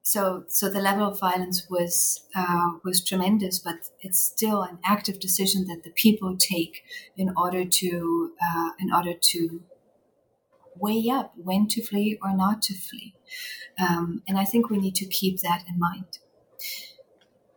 so, 0.08 0.43
so 0.47 0.70
the 0.70 0.82
level 0.82 1.08
of 1.08 1.20
violence 1.20 1.66
was 1.68 2.28
uh, 2.36 2.74
was 2.84 3.03
tremendous, 3.03 3.58
but 3.58 3.89
it's 4.01 4.20
still 4.20 4.62
an 4.62 4.78
active 4.86 5.20
decision 5.20 5.66
that 5.66 5.82
the 5.84 5.89
people 5.89 6.38
take 6.38 6.84
in 7.18 7.34
order 7.36 7.66
to 7.66 8.32
uh, 8.39 8.70
in 8.78 8.93
order 8.93 9.14
to 9.20 9.64
weigh 10.76 11.10
up 11.10 11.34
when 11.36 11.68
to 11.70 11.82
flee 11.82 12.20
or 12.22 12.38
not 12.38 12.62
to 12.62 12.76
flee. 12.76 13.16
Um, 13.80 14.22
and 14.28 14.38
I 14.38 14.45
think 14.45 14.70
we 14.70 14.78
need 14.78 14.93
to 14.95 15.08
keep 15.08 15.41
that 15.41 15.64
in 15.68 15.80
mind. 15.80 16.20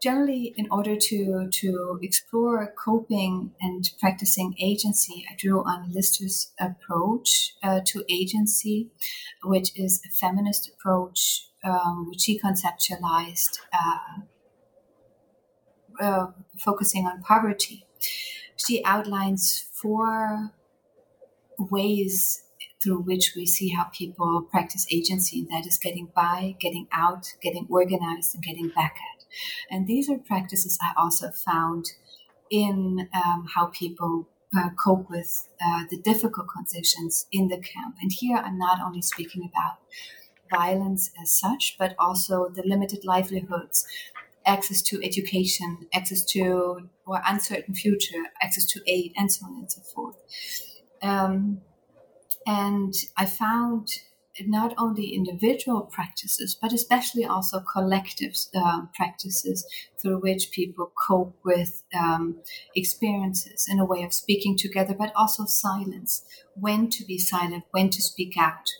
Generally, 0.03 0.55
in 0.57 0.69
order 0.71 0.95
to, 0.97 1.49
to 1.51 1.99
explore 2.01 2.73
coping 2.79 3.51
and 3.61 3.91
practicing 3.99 4.55
agency, 4.61 5.27
I 5.29 5.35
drew 5.37 5.65
on 5.65 5.93
Lister's 5.93 6.53
approach 6.61 7.57
uh, 7.65 7.81
to 7.87 8.05
agency, 8.09 8.91
which 9.43 9.77
is 9.77 10.01
a 10.07 10.15
feminist 10.15 10.71
approach 10.73 11.48
um, 11.65 12.09
which 12.09 12.23
she 12.23 12.39
conceptualized 12.39 13.59
uh, 13.73 14.21
uh, 16.01 16.27
focusing 16.59 17.07
on 17.07 17.23
poverty. 17.23 17.87
She 18.57 18.85
outlines 18.85 19.67
four 19.73 20.53
ways 21.59 22.43
through 22.83 23.01
which 23.01 23.33
we 23.35 23.45
see 23.45 23.71
how 23.71 23.85
people 23.85 24.47
practice 24.51 24.87
agency, 24.91 25.41
and 25.41 25.49
that 25.49 25.67
is 25.67 25.79
getting 25.79 26.11
by, 26.15 26.55
getting 26.61 26.87
out, 26.93 27.35
getting 27.41 27.67
organized, 27.69 28.35
and 28.35 28.45
getting 28.45 28.69
back 28.69 28.97
at. 28.97 29.25
And 29.71 29.87
these 29.87 30.09
are 30.09 30.19
practices 30.19 30.79
I 30.81 30.93
also 31.01 31.31
found 31.31 31.93
in 32.51 33.09
um, 33.15 33.47
how 33.55 33.67
people 33.67 34.29
uh, 34.57 34.71
cope 34.83 35.11
with 35.11 35.49
uh, 35.61 35.85
the 35.91 35.99
difficult 35.99 36.47
conditions 36.49 37.27
in 37.33 37.49
the 37.49 37.59
camp. 37.59 37.97
And 38.01 38.11
here 38.13 38.37
I'm 38.37 38.59
not 38.59 38.81
only 38.81 39.03
speaking 39.03 39.43
about 39.51 39.79
violence 40.51 41.11
as 41.21 41.39
such, 41.39 41.77
but 41.79 41.95
also 41.99 42.49
the 42.49 42.63
limited 42.65 43.05
livelihoods, 43.05 43.87
access 44.47 44.81
to 44.83 45.05
education, 45.05 45.87
access 45.93 46.25
to 46.25 46.89
or 47.07 47.21
uncertain 47.27 47.75
future, 47.75 48.25
access 48.43 48.65
to 48.67 48.81
aid, 48.87 49.13
and 49.17 49.33
so 49.33 49.47
on 49.47 49.55
and 49.55 49.71
so 49.71 49.81
forth. 49.83 50.17
Um, 51.03 51.61
and 52.47 52.95
I 53.17 53.27
found 53.27 53.89
not 54.47 54.75
only 54.79 55.15
individual 55.15 55.83
practices, 55.83 56.57
but 56.61 56.73
especially 56.73 57.25
also 57.25 57.61
collective 57.61 58.35
um, 58.55 58.89
practices 58.95 59.67
through 60.01 60.21
which 60.21 60.51
people 60.53 60.93
cope 61.07 61.37
with 61.45 61.83
um, 61.99 62.37
experiences 62.77 63.67
in 63.69 63.81
a 63.81 63.85
way 63.85 64.03
of 64.03 64.15
speaking 64.15 64.57
together, 64.57 64.95
but 64.95 65.13
also 65.17 65.45
silence, 65.45 66.25
when 66.55 66.89
to 66.91 67.05
be 67.05 67.19
silent, 67.19 67.65
when 67.73 67.91
to 67.91 68.01
speak 68.01 68.35
out, 68.39 68.71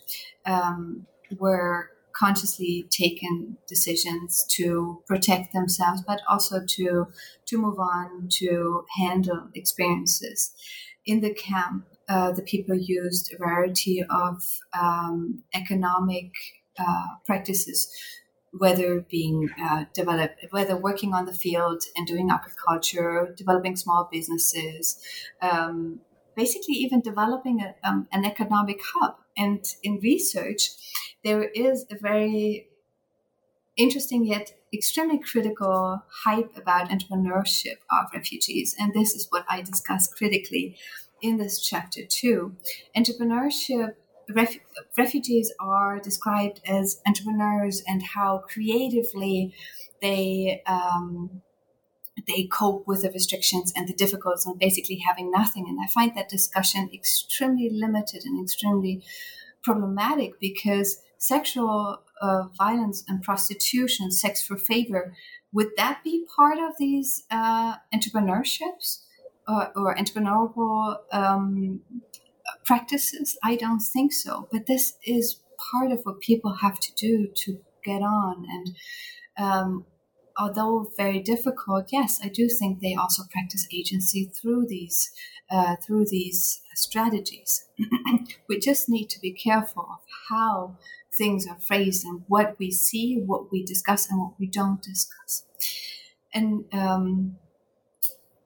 um, 0.47 1.07
were 1.39 1.91
consciously 2.13 2.87
taken 2.91 3.57
decisions 3.69 4.45
to 4.51 5.03
protect 5.07 5.53
themselves, 5.53 6.03
but 6.07 6.21
also 6.29 6.65
to 6.67 7.07
to 7.47 7.59
move 7.59 7.79
on 7.79 8.29
to 8.29 8.85
handle 8.99 9.49
experiences 9.55 10.53
in 11.07 11.21
the 11.21 11.33
camp 11.33 11.87
uh, 12.09 12.33
the 12.33 12.43
people 12.43 12.75
used 12.75 13.33
a 13.33 13.37
variety 13.37 14.03
of 14.09 14.43
um, 14.79 15.43
economic 15.55 16.33
uh, 16.79 17.07
practices, 17.27 17.93
whether 18.53 19.01
being 19.01 19.51
uh, 19.61 19.85
developed, 19.93 20.47
whether 20.51 20.75
working 20.77 21.13
on 21.13 21.27
the 21.27 21.33
field 21.33 21.83
and 21.97 22.07
doing 22.07 22.31
agriculture, 22.31 23.35
developing 23.37 23.77
small 23.77 24.09
businesses, 24.11 24.99
um, 25.43 26.01
basically 26.35 26.75
even 26.77 27.01
developing 27.01 27.61
a, 27.61 27.75
um, 27.87 28.09
an 28.11 28.25
economic 28.25 28.81
hub. 28.95 29.17
And 29.37 29.65
in 29.83 30.01
research, 30.01 30.71
there 31.29 31.45
is 31.45 31.85
a 31.91 31.97
very 31.97 32.69
interesting 33.77 34.25
yet 34.25 34.55
extremely 34.73 35.19
critical 35.19 36.03
hype 36.25 36.57
about 36.57 36.89
entrepreneurship 36.89 37.77
of 37.93 38.07
refugees. 38.15 38.75
And 38.79 38.95
this 38.95 39.15
is 39.15 39.27
what 39.31 39.45
I 39.49 39.61
discuss 39.61 40.13
critically 40.13 40.77
in 41.21 41.37
this 41.37 41.61
chapter 41.61 42.01
too. 42.09 42.57
Entrepreneurship, 42.97 43.95
ref, 44.35 44.57
refugees 44.97 45.53
are 45.61 46.01
described 46.01 46.61
as 46.67 47.01
entrepreneurs 47.07 47.83
and 47.87 48.03
how 48.15 48.39
creatively 48.49 49.55
they 50.01 50.63
um, 50.67 51.43
they 52.27 52.45
cope 52.45 52.87
with 52.87 53.03
the 53.03 53.11
restrictions 53.11 53.73
and 53.77 53.87
the 53.87 53.93
difficulties 53.93 54.47
and 54.47 54.59
basically 54.59 54.97
having 54.97 55.31
nothing. 55.31 55.67
And 55.69 55.79
I 55.83 55.87
find 55.87 56.17
that 56.17 56.29
discussion 56.29 56.91
extremely 56.93 57.71
limited 57.71 58.23
and 58.25 58.43
extremely 58.43 59.05
problematic 59.63 60.41
because 60.41 61.03
sexual 61.19 62.03
uh, 62.23 62.45
violence 62.57 63.05
and 63.09 63.23
prostitution, 63.23 64.11
sex 64.11 64.43
for 64.43 64.57
favor, 64.57 65.15
would 65.53 65.71
that 65.77 66.03
be 66.05 66.25
part 66.35 66.59
of 66.59 66.75
these 66.79 67.25
uh, 67.31 67.75
entrepreneurships 67.95 69.03
or, 69.47 69.73
or 69.77 69.97
entrepreneurial 69.97 70.97
um, 71.13 71.81
practices? 72.65 73.37
I 73.43 73.57
don't 73.57 73.81
think 73.81 74.13
so. 74.13 74.49
But 74.53 74.67
this 74.67 74.95
is 75.05 75.41
part 75.73 75.91
of 75.91 76.01
what 76.05 76.21
people 76.21 76.55
have 76.57 76.79
to 76.81 76.95
do 76.95 77.29
to 77.35 77.59
get 77.85 78.03
on. 78.03 78.47
And 78.49 78.77
um, 79.39 79.87
although 80.39 80.91
very 80.97 81.21
difficult, 81.21 81.89
yes, 81.93 82.21
I 82.23 82.29
do 82.29 82.49
think 82.49 82.81
they 82.81 82.95
also 82.95 83.25
practice 83.31 83.67
agency 83.73 84.31
through 84.35 84.67
these 84.67 85.11
uh, 85.51 85.77
through 85.77 86.07
these 86.07 86.61
strategies. 86.75 87.65
we 88.49 88.59
just 88.59 88.89
need 88.89 89.09
to 89.11 89.21
be 89.21 89.33
careful 89.33 89.89
of 89.91 90.01
how 90.29 90.77
things 91.17 91.47
are 91.47 91.59
phrased 91.59 92.05
and 92.05 92.23
what 92.29 92.57
we 92.59 92.71
see, 92.71 93.19
what 93.19 93.51
we 93.51 93.65
discuss, 93.65 94.11
and 94.11 94.21
what 94.21 94.39
we 94.39 94.47
don't 94.47 94.83
discuss. 94.83 95.45
And 96.35 96.65
um, 96.73 97.39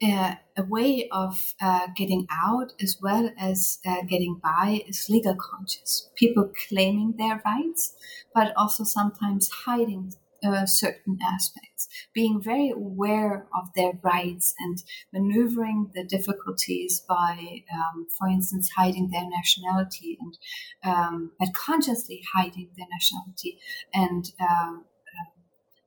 uh, 0.02 0.34
a 0.56 0.64
way 0.64 1.08
of 1.10 1.54
uh, 1.60 1.86
getting 1.96 2.26
out 2.30 2.72
as 2.80 2.98
well 3.00 3.30
as 3.38 3.78
uh, 3.86 4.02
getting 4.02 4.40
by 4.42 4.82
is 4.88 5.08
legal 5.08 5.34
conscious. 5.34 6.08
People 6.16 6.50
claiming 6.68 7.14
their 7.18 7.40
rights, 7.44 7.94
but 8.34 8.52
also 8.56 8.82
sometimes 8.84 9.48
hiding 9.64 10.14
uh, 10.44 10.66
certain 10.66 11.18
aspects, 11.22 11.88
being 12.14 12.40
very 12.42 12.70
aware 12.70 13.46
of 13.54 13.68
their 13.74 13.92
rights 14.02 14.54
and 14.58 14.82
maneuvering 15.12 15.90
the 15.94 16.04
difficulties 16.04 17.00
by, 17.08 17.62
um, 17.72 18.06
for 18.18 18.28
instance, 18.28 18.70
hiding 18.76 19.10
their 19.10 19.28
nationality 19.28 20.18
and 20.20 20.38
um, 20.84 21.32
but 21.38 21.54
consciously 21.54 22.22
hiding 22.34 22.68
their 22.76 22.86
nationality 22.90 23.58
and 23.94 24.32
um, 24.40 24.84
uh, 25.08 25.30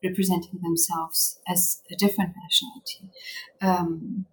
representing 0.04 0.60
themselves 0.64 1.40
as 1.48 1.82
a 1.92 1.96
different 1.96 2.34
nationality. 2.44 3.10
Um, 3.62 4.26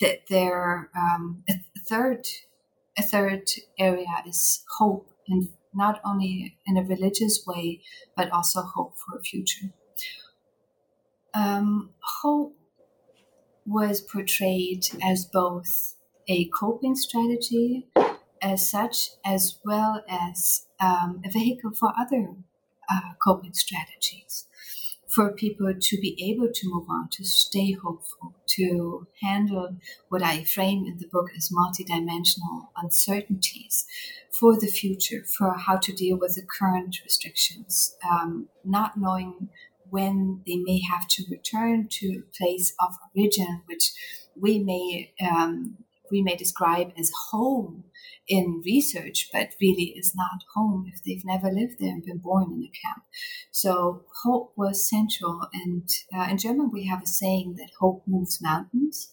that 0.00 0.28
their 0.28 0.90
um, 0.96 1.42
a 1.48 1.54
third 1.88 2.26
a 2.96 3.02
third 3.02 3.48
area 3.78 4.22
is 4.26 4.64
hope 4.78 5.10
and 5.28 5.48
not 5.74 6.00
only 6.04 6.56
in 6.66 6.76
a 6.76 6.82
religious 6.82 7.44
way, 7.46 7.80
but 8.16 8.30
also 8.30 8.62
hope 8.62 8.94
for 8.98 9.18
a 9.18 9.22
future. 9.22 9.72
Um, 11.34 11.90
hope 12.22 12.56
was 13.66 14.00
portrayed 14.00 14.86
as 15.02 15.24
both 15.26 15.94
a 16.26 16.46
coping 16.46 16.94
strategy, 16.96 17.86
as 18.40 18.68
such, 18.70 19.10
as 19.24 19.58
well 19.64 20.02
as 20.08 20.66
um, 20.80 21.20
a 21.24 21.30
vehicle 21.30 21.72
for 21.72 21.92
other 21.98 22.34
uh, 22.90 23.12
coping 23.22 23.52
strategies 23.52 24.46
for 25.08 25.32
people 25.32 25.72
to 25.80 26.00
be 26.00 26.16
able 26.30 26.52
to 26.52 26.68
move 26.68 26.86
on, 26.88 27.08
to 27.12 27.24
stay 27.24 27.72
hopeful, 27.72 28.34
to 28.46 29.06
handle 29.22 29.76
what 30.08 30.22
I 30.22 30.44
frame 30.44 30.84
in 30.86 30.98
the 30.98 31.08
book 31.08 31.28
as 31.36 31.50
multidimensional 31.50 32.68
uncertainties 32.76 33.86
for 34.30 34.58
the 34.58 34.66
future, 34.66 35.24
for 35.24 35.54
how 35.54 35.78
to 35.78 35.92
deal 35.92 36.18
with 36.18 36.34
the 36.34 36.46
current 36.58 36.96
restrictions, 37.04 37.96
um, 38.08 38.48
not 38.64 38.98
knowing 38.98 39.48
when 39.90 40.42
they 40.46 40.56
may 40.56 40.80
have 40.82 41.08
to 41.08 41.24
return 41.30 41.88
to 41.90 42.24
place 42.36 42.74
of 42.78 42.94
origin, 43.16 43.62
which 43.66 43.92
we 44.38 44.58
may 44.58 45.12
um, 45.26 45.78
we 46.10 46.22
may 46.22 46.36
describe 46.36 46.92
as 46.98 47.10
home 47.30 47.84
in 48.28 48.62
research, 48.64 49.28
but 49.32 49.54
really 49.60 49.94
is 49.96 50.14
not 50.14 50.44
home 50.54 50.90
if 50.92 51.02
they've 51.02 51.24
never 51.24 51.50
lived 51.50 51.76
there 51.78 51.90
and 51.90 52.04
been 52.04 52.18
born 52.18 52.52
in 52.52 52.62
a 52.62 52.70
camp. 52.86 53.04
So 53.50 54.04
hope 54.22 54.52
was 54.56 54.88
central. 54.88 55.48
And 55.52 55.88
uh, 56.14 56.28
in 56.30 56.38
German, 56.38 56.70
we 56.70 56.86
have 56.86 57.02
a 57.02 57.06
saying 57.06 57.56
that 57.58 57.70
hope 57.80 58.02
moves 58.06 58.42
mountains. 58.42 59.12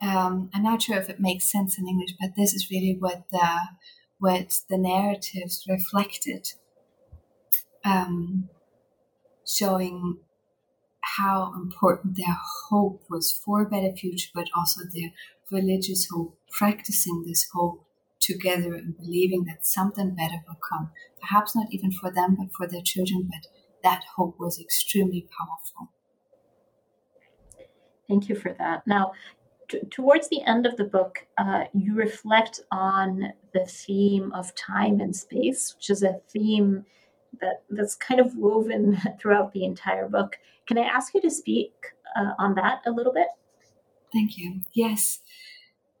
Um, 0.00 0.50
I'm 0.54 0.62
not 0.62 0.82
sure 0.82 0.96
if 0.96 1.08
it 1.08 1.20
makes 1.20 1.50
sense 1.50 1.78
in 1.78 1.88
English, 1.88 2.14
but 2.20 2.36
this 2.36 2.54
is 2.54 2.70
really 2.70 2.96
what 2.98 3.24
the 3.32 3.60
what 4.20 4.60
the 4.68 4.78
narratives 4.78 5.64
reflected, 5.68 6.48
um, 7.84 8.48
showing 9.46 10.18
how 11.16 11.52
important 11.54 12.16
their 12.16 12.36
hope 12.68 13.02
was 13.08 13.32
for 13.32 13.62
a 13.62 13.68
better 13.68 13.92
future, 13.92 14.30
but 14.34 14.48
also 14.56 14.82
their 14.82 15.10
religious 15.50 16.08
hope, 16.12 16.38
practicing 16.50 17.24
this 17.26 17.48
hope 17.52 17.84
together 18.20 18.74
and 18.74 18.96
believing 18.96 19.44
that 19.44 19.66
something 19.66 20.14
better 20.14 20.42
will 20.46 20.58
come. 20.68 20.90
Perhaps 21.20 21.54
not 21.56 21.68
even 21.70 21.92
for 21.92 22.10
them, 22.10 22.36
but 22.38 22.52
for 22.52 22.66
their 22.66 22.82
children. 22.82 23.30
But 23.30 23.50
that 23.82 24.04
hope 24.16 24.38
was 24.38 24.60
extremely 24.60 25.28
powerful. 25.38 25.92
Thank 28.08 28.28
you 28.28 28.34
for 28.34 28.54
that. 28.58 28.86
Now, 28.86 29.12
t- 29.68 29.80
towards 29.90 30.28
the 30.28 30.42
end 30.42 30.66
of 30.66 30.76
the 30.76 30.84
book, 30.84 31.26
uh, 31.36 31.64
you 31.74 31.94
reflect 31.94 32.60
on 32.72 33.32
the 33.52 33.66
theme 33.66 34.32
of 34.32 34.54
time 34.54 35.00
and 35.00 35.14
space, 35.14 35.74
which 35.76 35.90
is 35.90 36.02
a 36.02 36.20
theme 36.28 36.86
that 37.40 37.62
that's 37.70 37.94
kind 37.94 38.20
of 38.20 38.34
woven 38.36 38.98
throughout 39.20 39.52
the 39.52 39.64
entire 39.64 40.08
book. 40.08 40.38
Can 40.66 40.78
I 40.78 40.82
ask 40.82 41.14
you 41.14 41.20
to 41.20 41.30
speak 41.30 41.72
uh, 42.16 42.32
on 42.38 42.54
that 42.54 42.82
a 42.86 42.90
little 42.90 43.12
bit? 43.12 43.28
Thank 44.12 44.38
you. 44.38 44.62
Yes. 44.72 45.20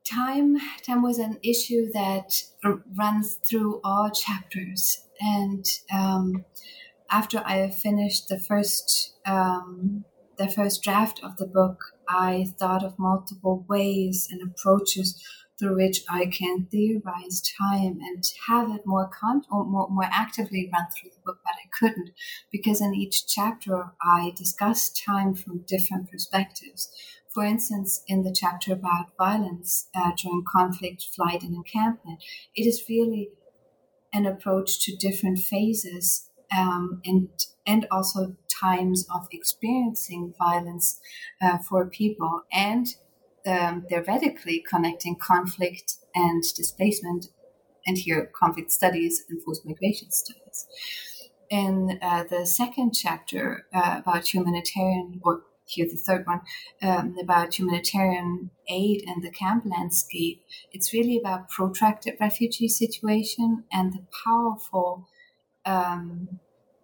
Time 0.08 0.58
time 0.86 1.02
was 1.02 1.18
an 1.18 1.38
issue 1.44 1.90
that 1.92 2.44
runs 2.98 3.36
through 3.48 3.80
all 3.84 4.10
chapters. 4.10 5.02
And 5.20 5.64
um, 5.92 6.44
after 7.10 7.38
i 7.46 7.68
finished 7.70 8.28
the 8.28 8.40
first 8.40 9.14
um, 9.26 10.04
the 10.38 10.48
first 10.48 10.82
draft 10.82 11.20
of 11.24 11.36
the 11.38 11.46
book 11.46 11.78
i 12.08 12.46
thought 12.58 12.84
of 12.84 12.98
multiple 12.98 13.64
ways 13.68 14.28
and 14.30 14.40
approaches 14.42 15.22
through 15.58 15.76
which 15.76 16.02
i 16.10 16.26
can 16.26 16.66
theorize 16.70 17.42
time 17.58 17.98
and 18.08 18.24
have 18.48 18.70
it 18.70 18.82
more 18.86 19.08
con- 19.08 19.42
or 19.52 19.64
more, 19.64 19.88
more 19.90 20.08
actively 20.10 20.70
run 20.72 20.86
through 20.92 21.10
the 21.10 21.20
book 21.26 21.38
but 21.44 21.54
i 21.64 21.68
couldn't 21.78 22.10
because 22.52 22.80
in 22.80 22.94
each 22.94 23.26
chapter 23.26 23.92
i 24.02 24.32
discussed 24.36 25.02
time 25.04 25.34
from 25.34 25.64
different 25.66 26.10
perspectives 26.10 26.90
for 27.38 27.44
instance, 27.44 28.02
in 28.08 28.24
the 28.24 28.32
chapter 28.32 28.72
about 28.72 29.16
violence 29.16 29.88
uh, 29.94 30.10
during 30.20 30.42
conflict, 30.44 31.04
flight, 31.14 31.44
and 31.44 31.54
encampment, 31.54 32.18
it 32.56 32.66
is 32.66 32.82
really 32.88 33.28
an 34.12 34.26
approach 34.26 34.80
to 34.80 34.96
different 34.96 35.38
phases 35.38 36.30
um, 36.58 37.00
and 37.04 37.28
and 37.64 37.86
also 37.92 38.34
times 38.48 39.06
of 39.14 39.28
experiencing 39.30 40.34
violence 40.36 40.98
uh, 41.40 41.58
for 41.58 41.86
people, 41.86 42.42
and 42.52 42.96
um, 43.46 43.84
theoretically 43.88 44.64
connecting 44.68 45.14
conflict 45.14 45.94
and 46.16 46.42
displacement, 46.56 47.26
and 47.86 47.98
here 47.98 48.32
conflict 48.34 48.72
studies 48.72 49.22
and 49.28 49.40
forced 49.44 49.64
migration 49.64 50.10
studies. 50.10 50.66
In 51.50 52.00
uh, 52.02 52.24
the 52.28 52.44
second 52.46 52.94
chapter 52.94 53.66
uh, 53.72 54.00
about 54.00 54.26
humanitarian 54.34 55.20
or 55.22 55.42
here 55.68 55.86
the 55.88 55.96
third 55.96 56.26
one 56.26 56.40
um, 56.82 57.16
about 57.20 57.58
humanitarian 57.58 58.50
aid 58.68 59.04
and 59.06 59.22
the 59.22 59.30
camp 59.30 59.64
landscape. 59.66 60.42
It's 60.72 60.92
really 60.92 61.18
about 61.18 61.48
protracted 61.48 62.14
refugee 62.20 62.68
situation 62.68 63.64
and 63.72 63.92
the 63.92 64.06
powerful 64.24 65.08
um, 65.64 66.40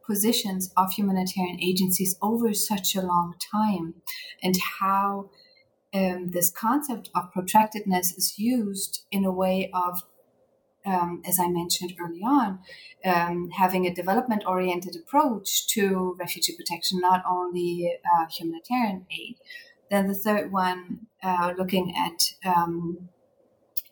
positions 0.07 0.72
of 0.76 0.93
humanitarian 0.93 1.59
agencies 1.61 2.16
over 2.20 2.53
such 2.53 2.95
a 2.95 3.01
long 3.01 3.35
time 3.53 3.95
and 4.43 4.57
how 4.80 5.30
um, 5.95 6.30
this 6.32 6.51
concept 6.51 7.09
of 7.14 7.32
protractedness 7.32 8.16
is 8.16 8.35
used 8.39 9.05
in 9.11 9.24
a 9.24 9.32
way 9.32 9.70
of 9.72 10.03
um, 10.85 11.22
as 11.26 11.39
I 11.39 11.49
mentioned 11.49 11.95
early 12.01 12.20
on, 12.20 12.61
um, 13.05 13.51
having 13.51 13.87
a 13.87 13.95
development 13.95 14.45
oriented 14.47 14.97
approach 14.97 15.66
to 15.68 16.16
refugee 16.18 16.55
protection, 16.57 17.01
not 17.01 17.22
only 17.28 17.99
uh, 18.05 18.26
humanitarian 18.26 19.07
aid. 19.11 19.37
Then 19.91 20.09
the 20.09 20.14
third 20.14 20.53
one, 20.53 21.07
uh, 21.22 21.53
looking 21.57 21.95
at 21.97 22.35
um, 22.45 23.09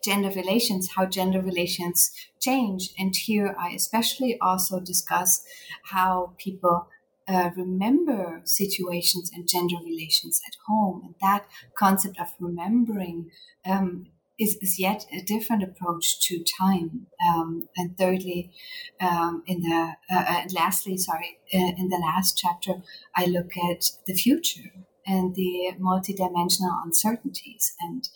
gender 0.03 0.29
relations, 0.29 0.91
how 0.95 1.05
gender 1.05 1.41
relations 1.41 2.11
change. 2.39 2.93
And 2.97 3.15
here 3.15 3.55
I 3.57 3.69
especially 3.69 4.37
also 4.39 4.79
discuss 4.79 5.43
how 5.85 6.33
people 6.37 6.87
uh, 7.27 7.51
remember 7.55 8.41
situations 8.43 9.31
and 9.33 9.47
gender 9.47 9.77
relations 9.83 10.41
at 10.45 10.55
home. 10.67 11.01
And 11.05 11.15
that 11.21 11.45
concept 11.77 12.19
of 12.19 12.33
remembering 12.39 13.31
um, 13.65 14.07
is, 14.39 14.57
is 14.61 14.79
yet 14.79 15.05
a 15.11 15.21
different 15.21 15.63
approach 15.63 16.19
to 16.27 16.43
time. 16.43 17.07
Um, 17.29 17.69
and 17.77 17.97
thirdly, 17.97 18.51
um, 18.99 19.43
in 19.45 19.61
the 19.61 19.93
uh, 20.11 20.25
uh, 20.27 20.43
lastly, 20.53 20.97
sorry, 20.97 21.37
uh, 21.53 21.71
in 21.77 21.89
the 21.89 21.97
last 21.97 22.37
chapter, 22.37 22.81
I 23.15 23.25
look 23.25 23.51
at 23.71 23.91
the 24.07 24.13
future 24.13 24.71
and 25.05 25.35
the 25.35 25.73
multidimensional 25.79 26.83
uncertainties. 26.83 27.75
And 27.81 28.07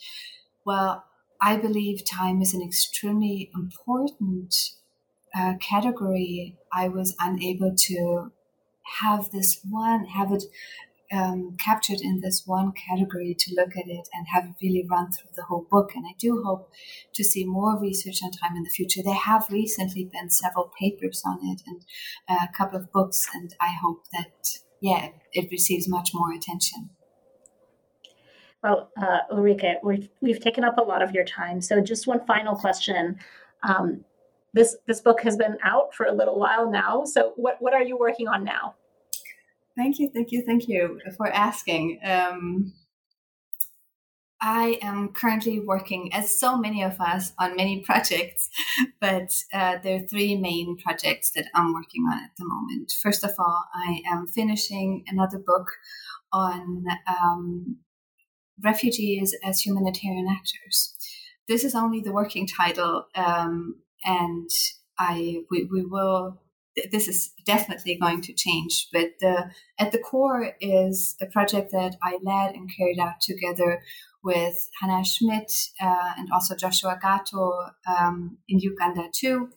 well, 0.66 1.04
I 1.40 1.58
believe 1.58 2.04
time 2.04 2.42
is 2.42 2.54
an 2.54 2.62
extremely 2.62 3.52
important 3.54 4.56
uh, 5.38 5.56
category, 5.60 6.56
I 6.72 6.88
was 6.88 7.16
unable 7.20 7.76
to 7.76 8.32
have 9.02 9.32
this 9.32 9.60
one, 9.70 10.06
have 10.06 10.32
it 10.32 10.44
um, 11.12 11.56
captured 11.64 12.02
in 12.02 12.22
this 12.22 12.44
one 12.46 12.74
category 12.74 13.36
to 13.40 13.56
look 13.56 13.78
at 13.78 13.88
it 13.88 14.10
and 14.14 14.28
have 14.28 14.46
it 14.46 14.56
really 14.62 14.86
run 14.90 15.12
through 15.12 15.32
the 15.36 15.44
whole 15.44 15.68
book. 15.70 15.92
And 15.96 16.06
I 16.06 16.14
do 16.20 16.44
hope 16.46 16.72
to 17.14 17.24
see 17.24 17.46
more 17.46 17.80
research 17.80 18.20
on 18.24 18.32
time 18.32 18.56
in 18.56 18.64
the 18.64 18.70
future. 18.70 19.02
There 19.04 19.14
have 19.14 19.50
recently 19.50 20.10
been 20.12 20.30
several 20.30 20.72
papers 20.80 21.22
on 21.26 21.40
it 21.44 21.62
and 21.66 21.86
a 22.30 22.52
couple 22.56 22.80
of 22.80 22.92
books, 22.92 23.26
and 23.34 23.54
I 23.62 23.72
hope 23.82 24.04
that, 24.12 24.60
yeah, 24.82 25.10
it 25.34 25.50
receives 25.52 25.88
much 25.88 26.12
more 26.14 26.34
attention. 26.34 26.90
Well, 28.64 28.92
uh, 29.02 29.20
Ulrike, 29.32 29.76
we've, 29.84 30.10
we've 30.22 30.42
taken 30.42 30.64
up 30.64 30.78
a 30.78 30.84
lot 30.84 31.02
of 31.02 31.12
your 31.12 31.24
time. 31.24 31.62
So, 31.62 31.80
just 31.80 32.08
one 32.08 32.26
final 32.26 32.56
question. 32.56 33.18
Um, 33.64 34.04
this 34.54 34.76
this 34.88 35.02
book 35.02 35.22
has 35.22 35.38
been 35.38 35.58
out 35.64 35.94
for 35.94 36.06
a 36.06 36.12
little 36.12 36.40
while 36.40 36.70
now. 36.70 37.06
So, 37.06 37.34
what 37.36 37.58
what 37.62 37.74
are 37.74 37.84
you 37.84 37.98
working 37.98 38.28
on 38.28 38.44
now? 38.44 38.76
Thank 39.78 40.00
you, 40.00 40.10
thank 40.12 40.32
you, 40.32 40.44
thank 40.44 40.68
you 40.68 41.00
for 41.16 41.28
asking. 41.28 42.00
Um, 42.04 42.74
I 44.42 44.80
am 44.82 45.10
currently 45.10 45.60
working, 45.60 46.12
as 46.14 46.36
so 46.36 46.58
many 46.58 46.84
of 46.84 47.00
us, 47.00 47.34
on 47.40 47.56
many 47.56 47.82
projects, 47.86 48.50
but 49.00 49.32
uh, 49.54 49.78
there 49.84 49.98
are 49.98 50.08
three 50.08 50.36
main 50.36 50.78
projects 50.78 51.32
that 51.36 51.46
I'm 51.54 51.74
working 51.74 52.06
on 52.12 52.24
at 52.24 52.32
the 52.40 52.46
moment. 52.46 52.92
First 53.02 53.24
of 53.24 53.32
all, 53.38 53.66
I 53.74 54.02
am 54.12 54.26
finishing 54.26 55.04
another 55.08 55.38
book 55.38 55.68
on 56.34 56.86
um, 57.08 57.78
refugees 58.64 59.36
as 59.44 59.62
humanitarian 59.62 60.28
actors. 60.28 60.96
This 61.48 61.64
is 61.64 61.76
only 61.76 62.02
the 62.02 62.12
working 62.12 62.48
title, 62.48 63.06
um, 63.14 63.76
and 64.04 64.50
I 64.98 65.44
we, 65.52 65.66
we 65.72 65.86
will 65.86 66.42
this 66.92 67.08
is 67.08 67.32
definitely 67.46 67.98
going 67.98 68.22
to 68.22 68.34
change. 68.34 68.88
But 68.92 69.12
the, 69.20 69.52
at 69.80 69.92
the 69.92 70.00
core 70.00 70.56
is 70.62 71.16
a 71.22 71.26
project 71.26 71.72
that 71.72 71.96
I 72.04 72.20
led 72.22 72.56
and 72.56 72.70
carried 72.76 73.00
out 73.00 73.22
together 73.22 73.82
with 74.24 74.70
Hannah 74.82 75.06
Schmidt 75.06 75.52
uh, 75.82 76.14
and 76.18 76.30
also 76.32 76.56
Joshua 76.56 77.00
Gato 77.02 77.54
um, 77.88 78.38
in 78.50 78.60
Uganda 78.60 79.08
too, 79.12 79.50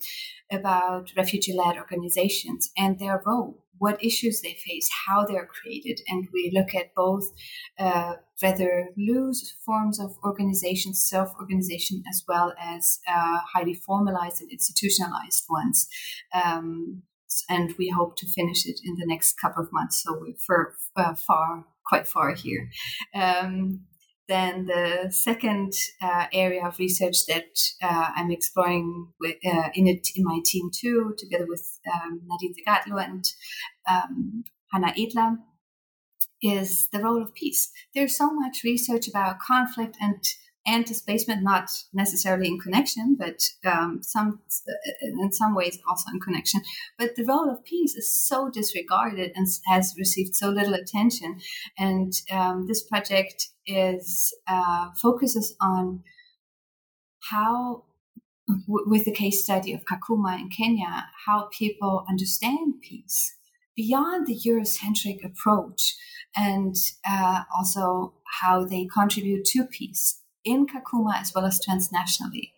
about 0.51 1.13
refugee-led 1.17 1.77
organizations 1.77 2.71
and 2.77 2.99
their 2.99 3.23
role, 3.27 3.65
what 3.79 4.05
issues 4.05 4.41
they 4.41 4.57
face, 4.65 4.89
how 5.07 5.25
they're 5.25 5.47
created, 5.47 6.01
and 6.07 6.29
we 6.33 6.53
look 6.55 6.75
at 6.75 6.95
both 6.95 7.33
uh, 7.79 8.15
rather 8.43 8.91
loose 8.97 9.55
forms 9.65 9.99
of 9.99 10.17
organization, 10.23 10.95
self-organization, 10.95 12.03
as 12.09 12.23
well 12.29 12.53
as 12.61 13.01
uh, 13.09 13.39
highly 13.53 13.75
formalized 13.75 14.41
and 14.41 14.51
institutionalized 14.51 15.45
ones. 15.51 15.89
Um, 16.33 17.03
and 17.49 17.75
we 17.79 17.89
hope 17.89 18.17
to 18.17 18.27
finish 18.27 18.67
it 18.67 18.81
in 18.85 18.97
the 18.97 19.07
next 19.07 19.35
couple 19.41 19.63
of 19.63 19.73
months. 19.73 20.03
So 20.03 20.19
we're 20.21 20.75
uh, 20.97 21.15
far, 21.15 21.65
quite 21.87 22.07
far 22.07 22.35
here. 22.35 22.71
Um, 23.15 23.87
then 24.29 24.67
the 24.67 25.11
second 25.11 25.73
uh, 26.01 26.27
area 26.33 26.65
of 26.65 26.79
research 26.79 27.27
that 27.27 27.51
uh, 27.83 28.11
I'm 28.15 28.31
exploring 28.31 29.09
with, 29.21 29.37
uh, 29.45 29.71
in 29.75 29.89
it 29.89 30.07
in 30.15 30.25
my 30.25 30.39
team 30.45 30.71
too, 30.73 31.15
together 31.19 31.47
with 31.49 31.81
um, 31.93 32.21
Nadine 32.27 32.55
Segadlo 32.55 33.05
and 33.05 33.25
um, 33.91 34.45
Hannah 34.73 34.95
Edler, 34.97 35.39
is 36.43 36.89
the 36.93 37.01
role 37.01 37.21
of 37.21 37.35
peace. 37.35 37.71
There's 37.95 38.17
so 38.17 38.31
much 38.33 38.63
research 38.65 39.09
about 39.09 39.41
conflict 39.41 39.97
and 40.01 40.23
and 40.67 40.85
displacement 40.85 41.43
not 41.43 41.71
necessarily 41.93 42.49
in 42.49 42.59
connection 42.59 43.17
but 43.19 43.43
um, 43.65 44.03
some 44.03 44.41
in 45.01 45.33
some 45.33 45.55
ways 45.55 45.79
also 45.89 46.11
in 46.13 46.21
connection. 46.21 46.61
But 46.99 47.17
the 47.17 47.25
role 47.25 47.51
of 47.51 47.65
peace 47.65 47.95
is 47.95 48.13
so 48.13 48.51
disregarded 48.51 49.33
and 49.35 49.47
has 49.67 49.95
received 49.99 50.35
so 50.35 50.49
little 50.49 50.75
attention. 50.75 51.41
And 51.79 52.13
um, 52.31 52.67
this 52.67 52.83
project 52.83 53.49
is 53.67 54.35
uh, 54.47 54.89
focuses 55.01 55.57
on 55.61 56.03
how 57.31 57.85
with 58.67 59.05
the 59.05 59.13
case 59.13 59.45
study 59.45 59.73
of 59.73 59.85
kakuma 59.85 60.39
in 60.41 60.49
kenya 60.49 61.07
how 61.27 61.49
people 61.57 62.05
understand 62.09 62.75
peace 62.83 63.37
beyond 63.77 64.27
the 64.27 64.37
eurocentric 64.47 65.25
approach 65.25 65.95
and 66.37 66.75
uh, 67.09 67.43
also 67.57 68.15
how 68.41 68.65
they 68.65 68.87
contribute 68.87 69.45
to 69.45 69.65
peace 69.65 70.20
in 70.45 70.67
Kakuma 70.67 71.21
as 71.21 71.33
well 71.35 71.45
as 71.45 71.61
transnationally. 71.61 72.53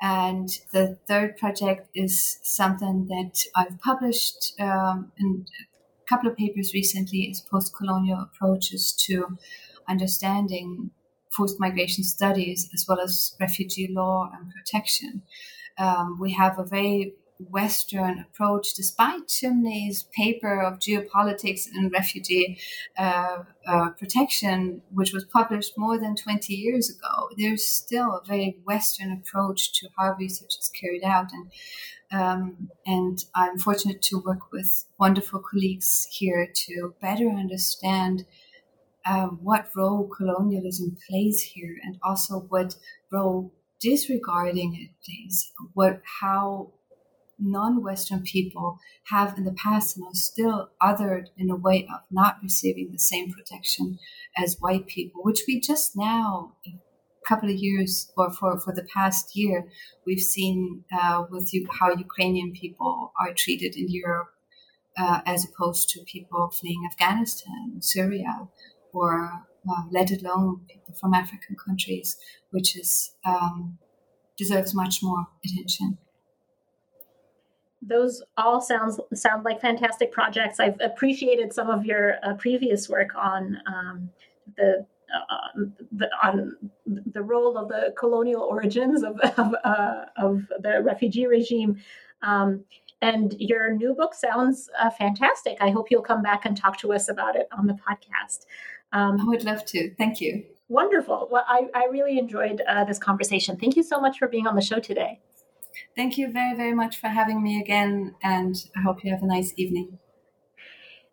And 0.00 0.48
the 0.72 0.98
third 1.06 1.36
project 1.36 1.88
is 1.94 2.38
something 2.42 3.06
that 3.06 3.44
I've 3.54 3.78
published 3.80 4.60
um, 4.60 5.12
in 5.16 5.46
a 5.60 6.08
couple 6.08 6.28
of 6.28 6.36
papers 6.36 6.74
recently 6.74 7.20
is 7.20 7.40
post-colonial 7.40 8.20
approaches 8.20 8.92
to 9.06 9.38
understanding 9.88 10.90
forced 11.30 11.60
migration 11.60 12.04
studies 12.04 12.68
as 12.74 12.84
well 12.88 13.00
as 13.00 13.36
refugee 13.40 13.88
law 13.90 14.30
and 14.36 14.50
protection. 14.52 15.22
Um, 15.78 16.18
we 16.20 16.32
have 16.32 16.58
a 16.58 16.64
very 16.64 17.14
Western 17.50 18.18
approach, 18.18 18.74
despite 18.74 19.28
Chimni's 19.28 20.04
paper 20.14 20.60
of 20.60 20.78
geopolitics 20.78 21.66
and 21.72 21.92
refugee 21.92 22.58
uh, 22.98 23.44
uh, 23.66 23.90
protection, 23.90 24.82
which 24.90 25.12
was 25.12 25.24
published 25.24 25.76
more 25.76 25.98
than 25.98 26.16
20 26.16 26.54
years 26.54 26.90
ago, 26.90 27.28
there's 27.36 27.64
still 27.64 28.16
a 28.16 28.26
very 28.26 28.58
Western 28.64 29.12
approach 29.12 29.72
to 29.80 29.88
how 29.98 30.14
research 30.18 30.56
is 30.58 30.70
carried 30.78 31.04
out. 31.04 31.30
And, 31.32 31.50
um, 32.12 32.70
and 32.86 33.24
I'm 33.34 33.58
fortunate 33.58 34.02
to 34.02 34.18
work 34.18 34.52
with 34.52 34.84
wonderful 34.98 35.40
colleagues 35.40 36.08
here 36.10 36.48
to 36.66 36.94
better 37.00 37.28
understand 37.28 38.26
uh, 39.04 39.26
what 39.26 39.68
role 39.74 40.06
colonialism 40.06 40.96
plays 41.08 41.42
here 41.42 41.76
and 41.82 41.98
also 42.02 42.40
what 42.48 42.76
role 43.10 43.52
disregarding 43.80 44.74
it 44.76 44.90
plays, 45.04 45.52
what 45.74 46.00
how 46.20 46.70
non-Western 47.42 48.22
people 48.22 48.78
have 49.10 49.36
in 49.36 49.44
the 49.44 49.52
past 49.52 49.96
and 49.96 50.06
are 50.06 50.14
still 50.14 50.70
othered 50.80 51.26
in 51.36 51.50
a 51.50 51.56
way 51.56 51.86
of 51.92 52.00
not 52.10 52.38
receiving 52.42 52.90
the 52.92 52.98
same 52.98 53.30
protection 53.32 53.98
as 54.36 54.56
white 54.60 54.86
people, 54.86 55.22
which 55.22 55.42
we 55.46 55.60
just 55.60 55.96
now, 55.96 56.52
a 56.66 56.70
couple 57.26 57.48
of 57.48 57.56
years 57.56 58.12
or 58.16 58.30
for, 58.30 58.58
for 58.60 58.72
the 58.72 58.86
past 58.94 59.36
year, 59.36 59.66
we've 60.06 60.20
seen 60.20 60.84
uh, 60.92 61.24
with 61.30 61.52
you 61.52 61.66
how 61.80 61.90
Ukrainian 61.90 62.52
people 62.52 63.12
are 63.20 63.34
treated 63.34 63.76
in 63.76 63.88
Europe 63.88 64.28
uh, 64.96 65.20
as 65.26 65.44
opposed 65.44 65.88
to 65.90 66.04
people 66.04 66.50
fleeing 66.50 66.86
Afghanistan, 66.90 67.80
Syria, 67.80 68.48
or 68.92 69.44
uh, 69.68 69.82
let 69.90 70.10
alone 70.10 70.60
people 70.68 70.94
from 70.94 71.14
African 71.14 71.56
countries, 71.56 72.16
which 72.50 72.76
is 72.76 73.14
um, 73.24 73.78
deserves 74.36 74.74
much 74.74 75.02
more 75.02 75.26
attention 75.44 75.98
those 77.82 78.22
all 78.36 78.60
sounds 78.60 79.00
sound 79.12 79.44
like 79.44 79.60
fantastic 79.60 80.12
projects. 80.12 80.60
I've 80.60 80.80
appreciated 80.80 81.52
some 81.52 81.68
of 81.68 81.84
your 81.84 82.16
uh, 82.22 82.34
previous 82.34 82.88
work 82.88 83.14
on 83.16 83.58
um, 83.66 84.10
the, 84.56 84.86
uh, 85.12 85.60
the, 85.90 86.08
on 86.22 86.56
the 86.86 87.22
role 87.22 87.58
of 87.58 87.68
the 87.68 87.92
colonial 87.98 88.42
origins 88.42 89.02
of 89.02 89.18
of, 89.20 89.54
uh, 89.64 90.04
of 90.16 90.46
the 90.60 90.80
refugee 90.82 91.26
regime. 91.26 91.80
Um, 92.22 92.64
and 93.00 93.34
your 93.40 93.74
new 93.74 93.94
book 93.94 94.14
sounds 94.14 94.70
uh, 94.78 94.88
fantastic. 94.90 95.58
I 95.60 95.70
hope 95.70 95.90
you'll 95.90 96.02
come 96.02 96.22
back 96.22 96.44
and 96.44 96.56
talk 96.56 96.78
to 96.78 96.92
us 96.92 97.08
about 97.08 97.34
it 97.34 97.48
on 97.50 97.66
the 97.66 97.74
podcast. 97.74 98.46
Um, 98.92 99.20
I 99.20 99.24
would 99.24 99.42
love 99.42 99.64
to. 99.66 99.92
Thank 99.96 100.20
you. 100.20 100.44
Wonderful. 100.68 101.28
Well, 101.30 101.44
I, 101.48 101.66
I 101.74 101.86
really 101.90 102.16
enjoyed 102.18 102.62
uh, 102.68 102.84
this 102.84 102.98
conversation. 102.98 103.56
Thank 103.56 103.74
you 103.74 103.82
so 103.82 104.00
much 104.00 104.18
for 104.18 104.28
being 104.28 104.46
on 104.46 104.54
the 104.54 104.62
show 104.62 104.78
today. 104.78 105.20
Thank 105.96 106.18
you 106.18 106.30
very, 106.30 106.56
very 106.56 106.74
much 106.74 106.98
for 106.98 107.08
having 107.08 107.42
me 107.42 107.60
again, 107.60 108.14
and 108.22 108.56
I 108.76 108.80
hope 108.80 109.04
you 109.04 109.10
have 109.10 109.22
a 109.22 109.26
nice 109.26 109.52
evening. 109.56 109.98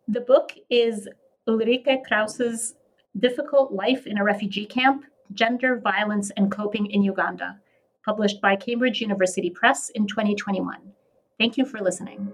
The 0.07 0.21
book 0.21 0.53
is 0.69 1.07
Ulrike 1.47 2.03
Krause's 2.05 2.75
Difficult 3.17 3.71
Life 3.71 4.07
in 4.07 4.17
a 4.17 4.23
Refugee 4.23 4.65
Camp 4.65 5.05
Gender, 5.33 5.79
Violence, 5.79 6.31
and 6.35 6.51
Coping 6.51 6.87
in 6.87 7.03
Uganda, 7.03 7.59
published 8.03 8.41
by 8.41 8.55
Cambridge 8.55 9.01
University 9.01 9.49
Press 9.49 9.89
in 9.89 10.07
2021. 10.07 10.77
Thank 11.37 11.57
you 11.57 11.65
for 11.65 11.79
listening. 11.79 12.31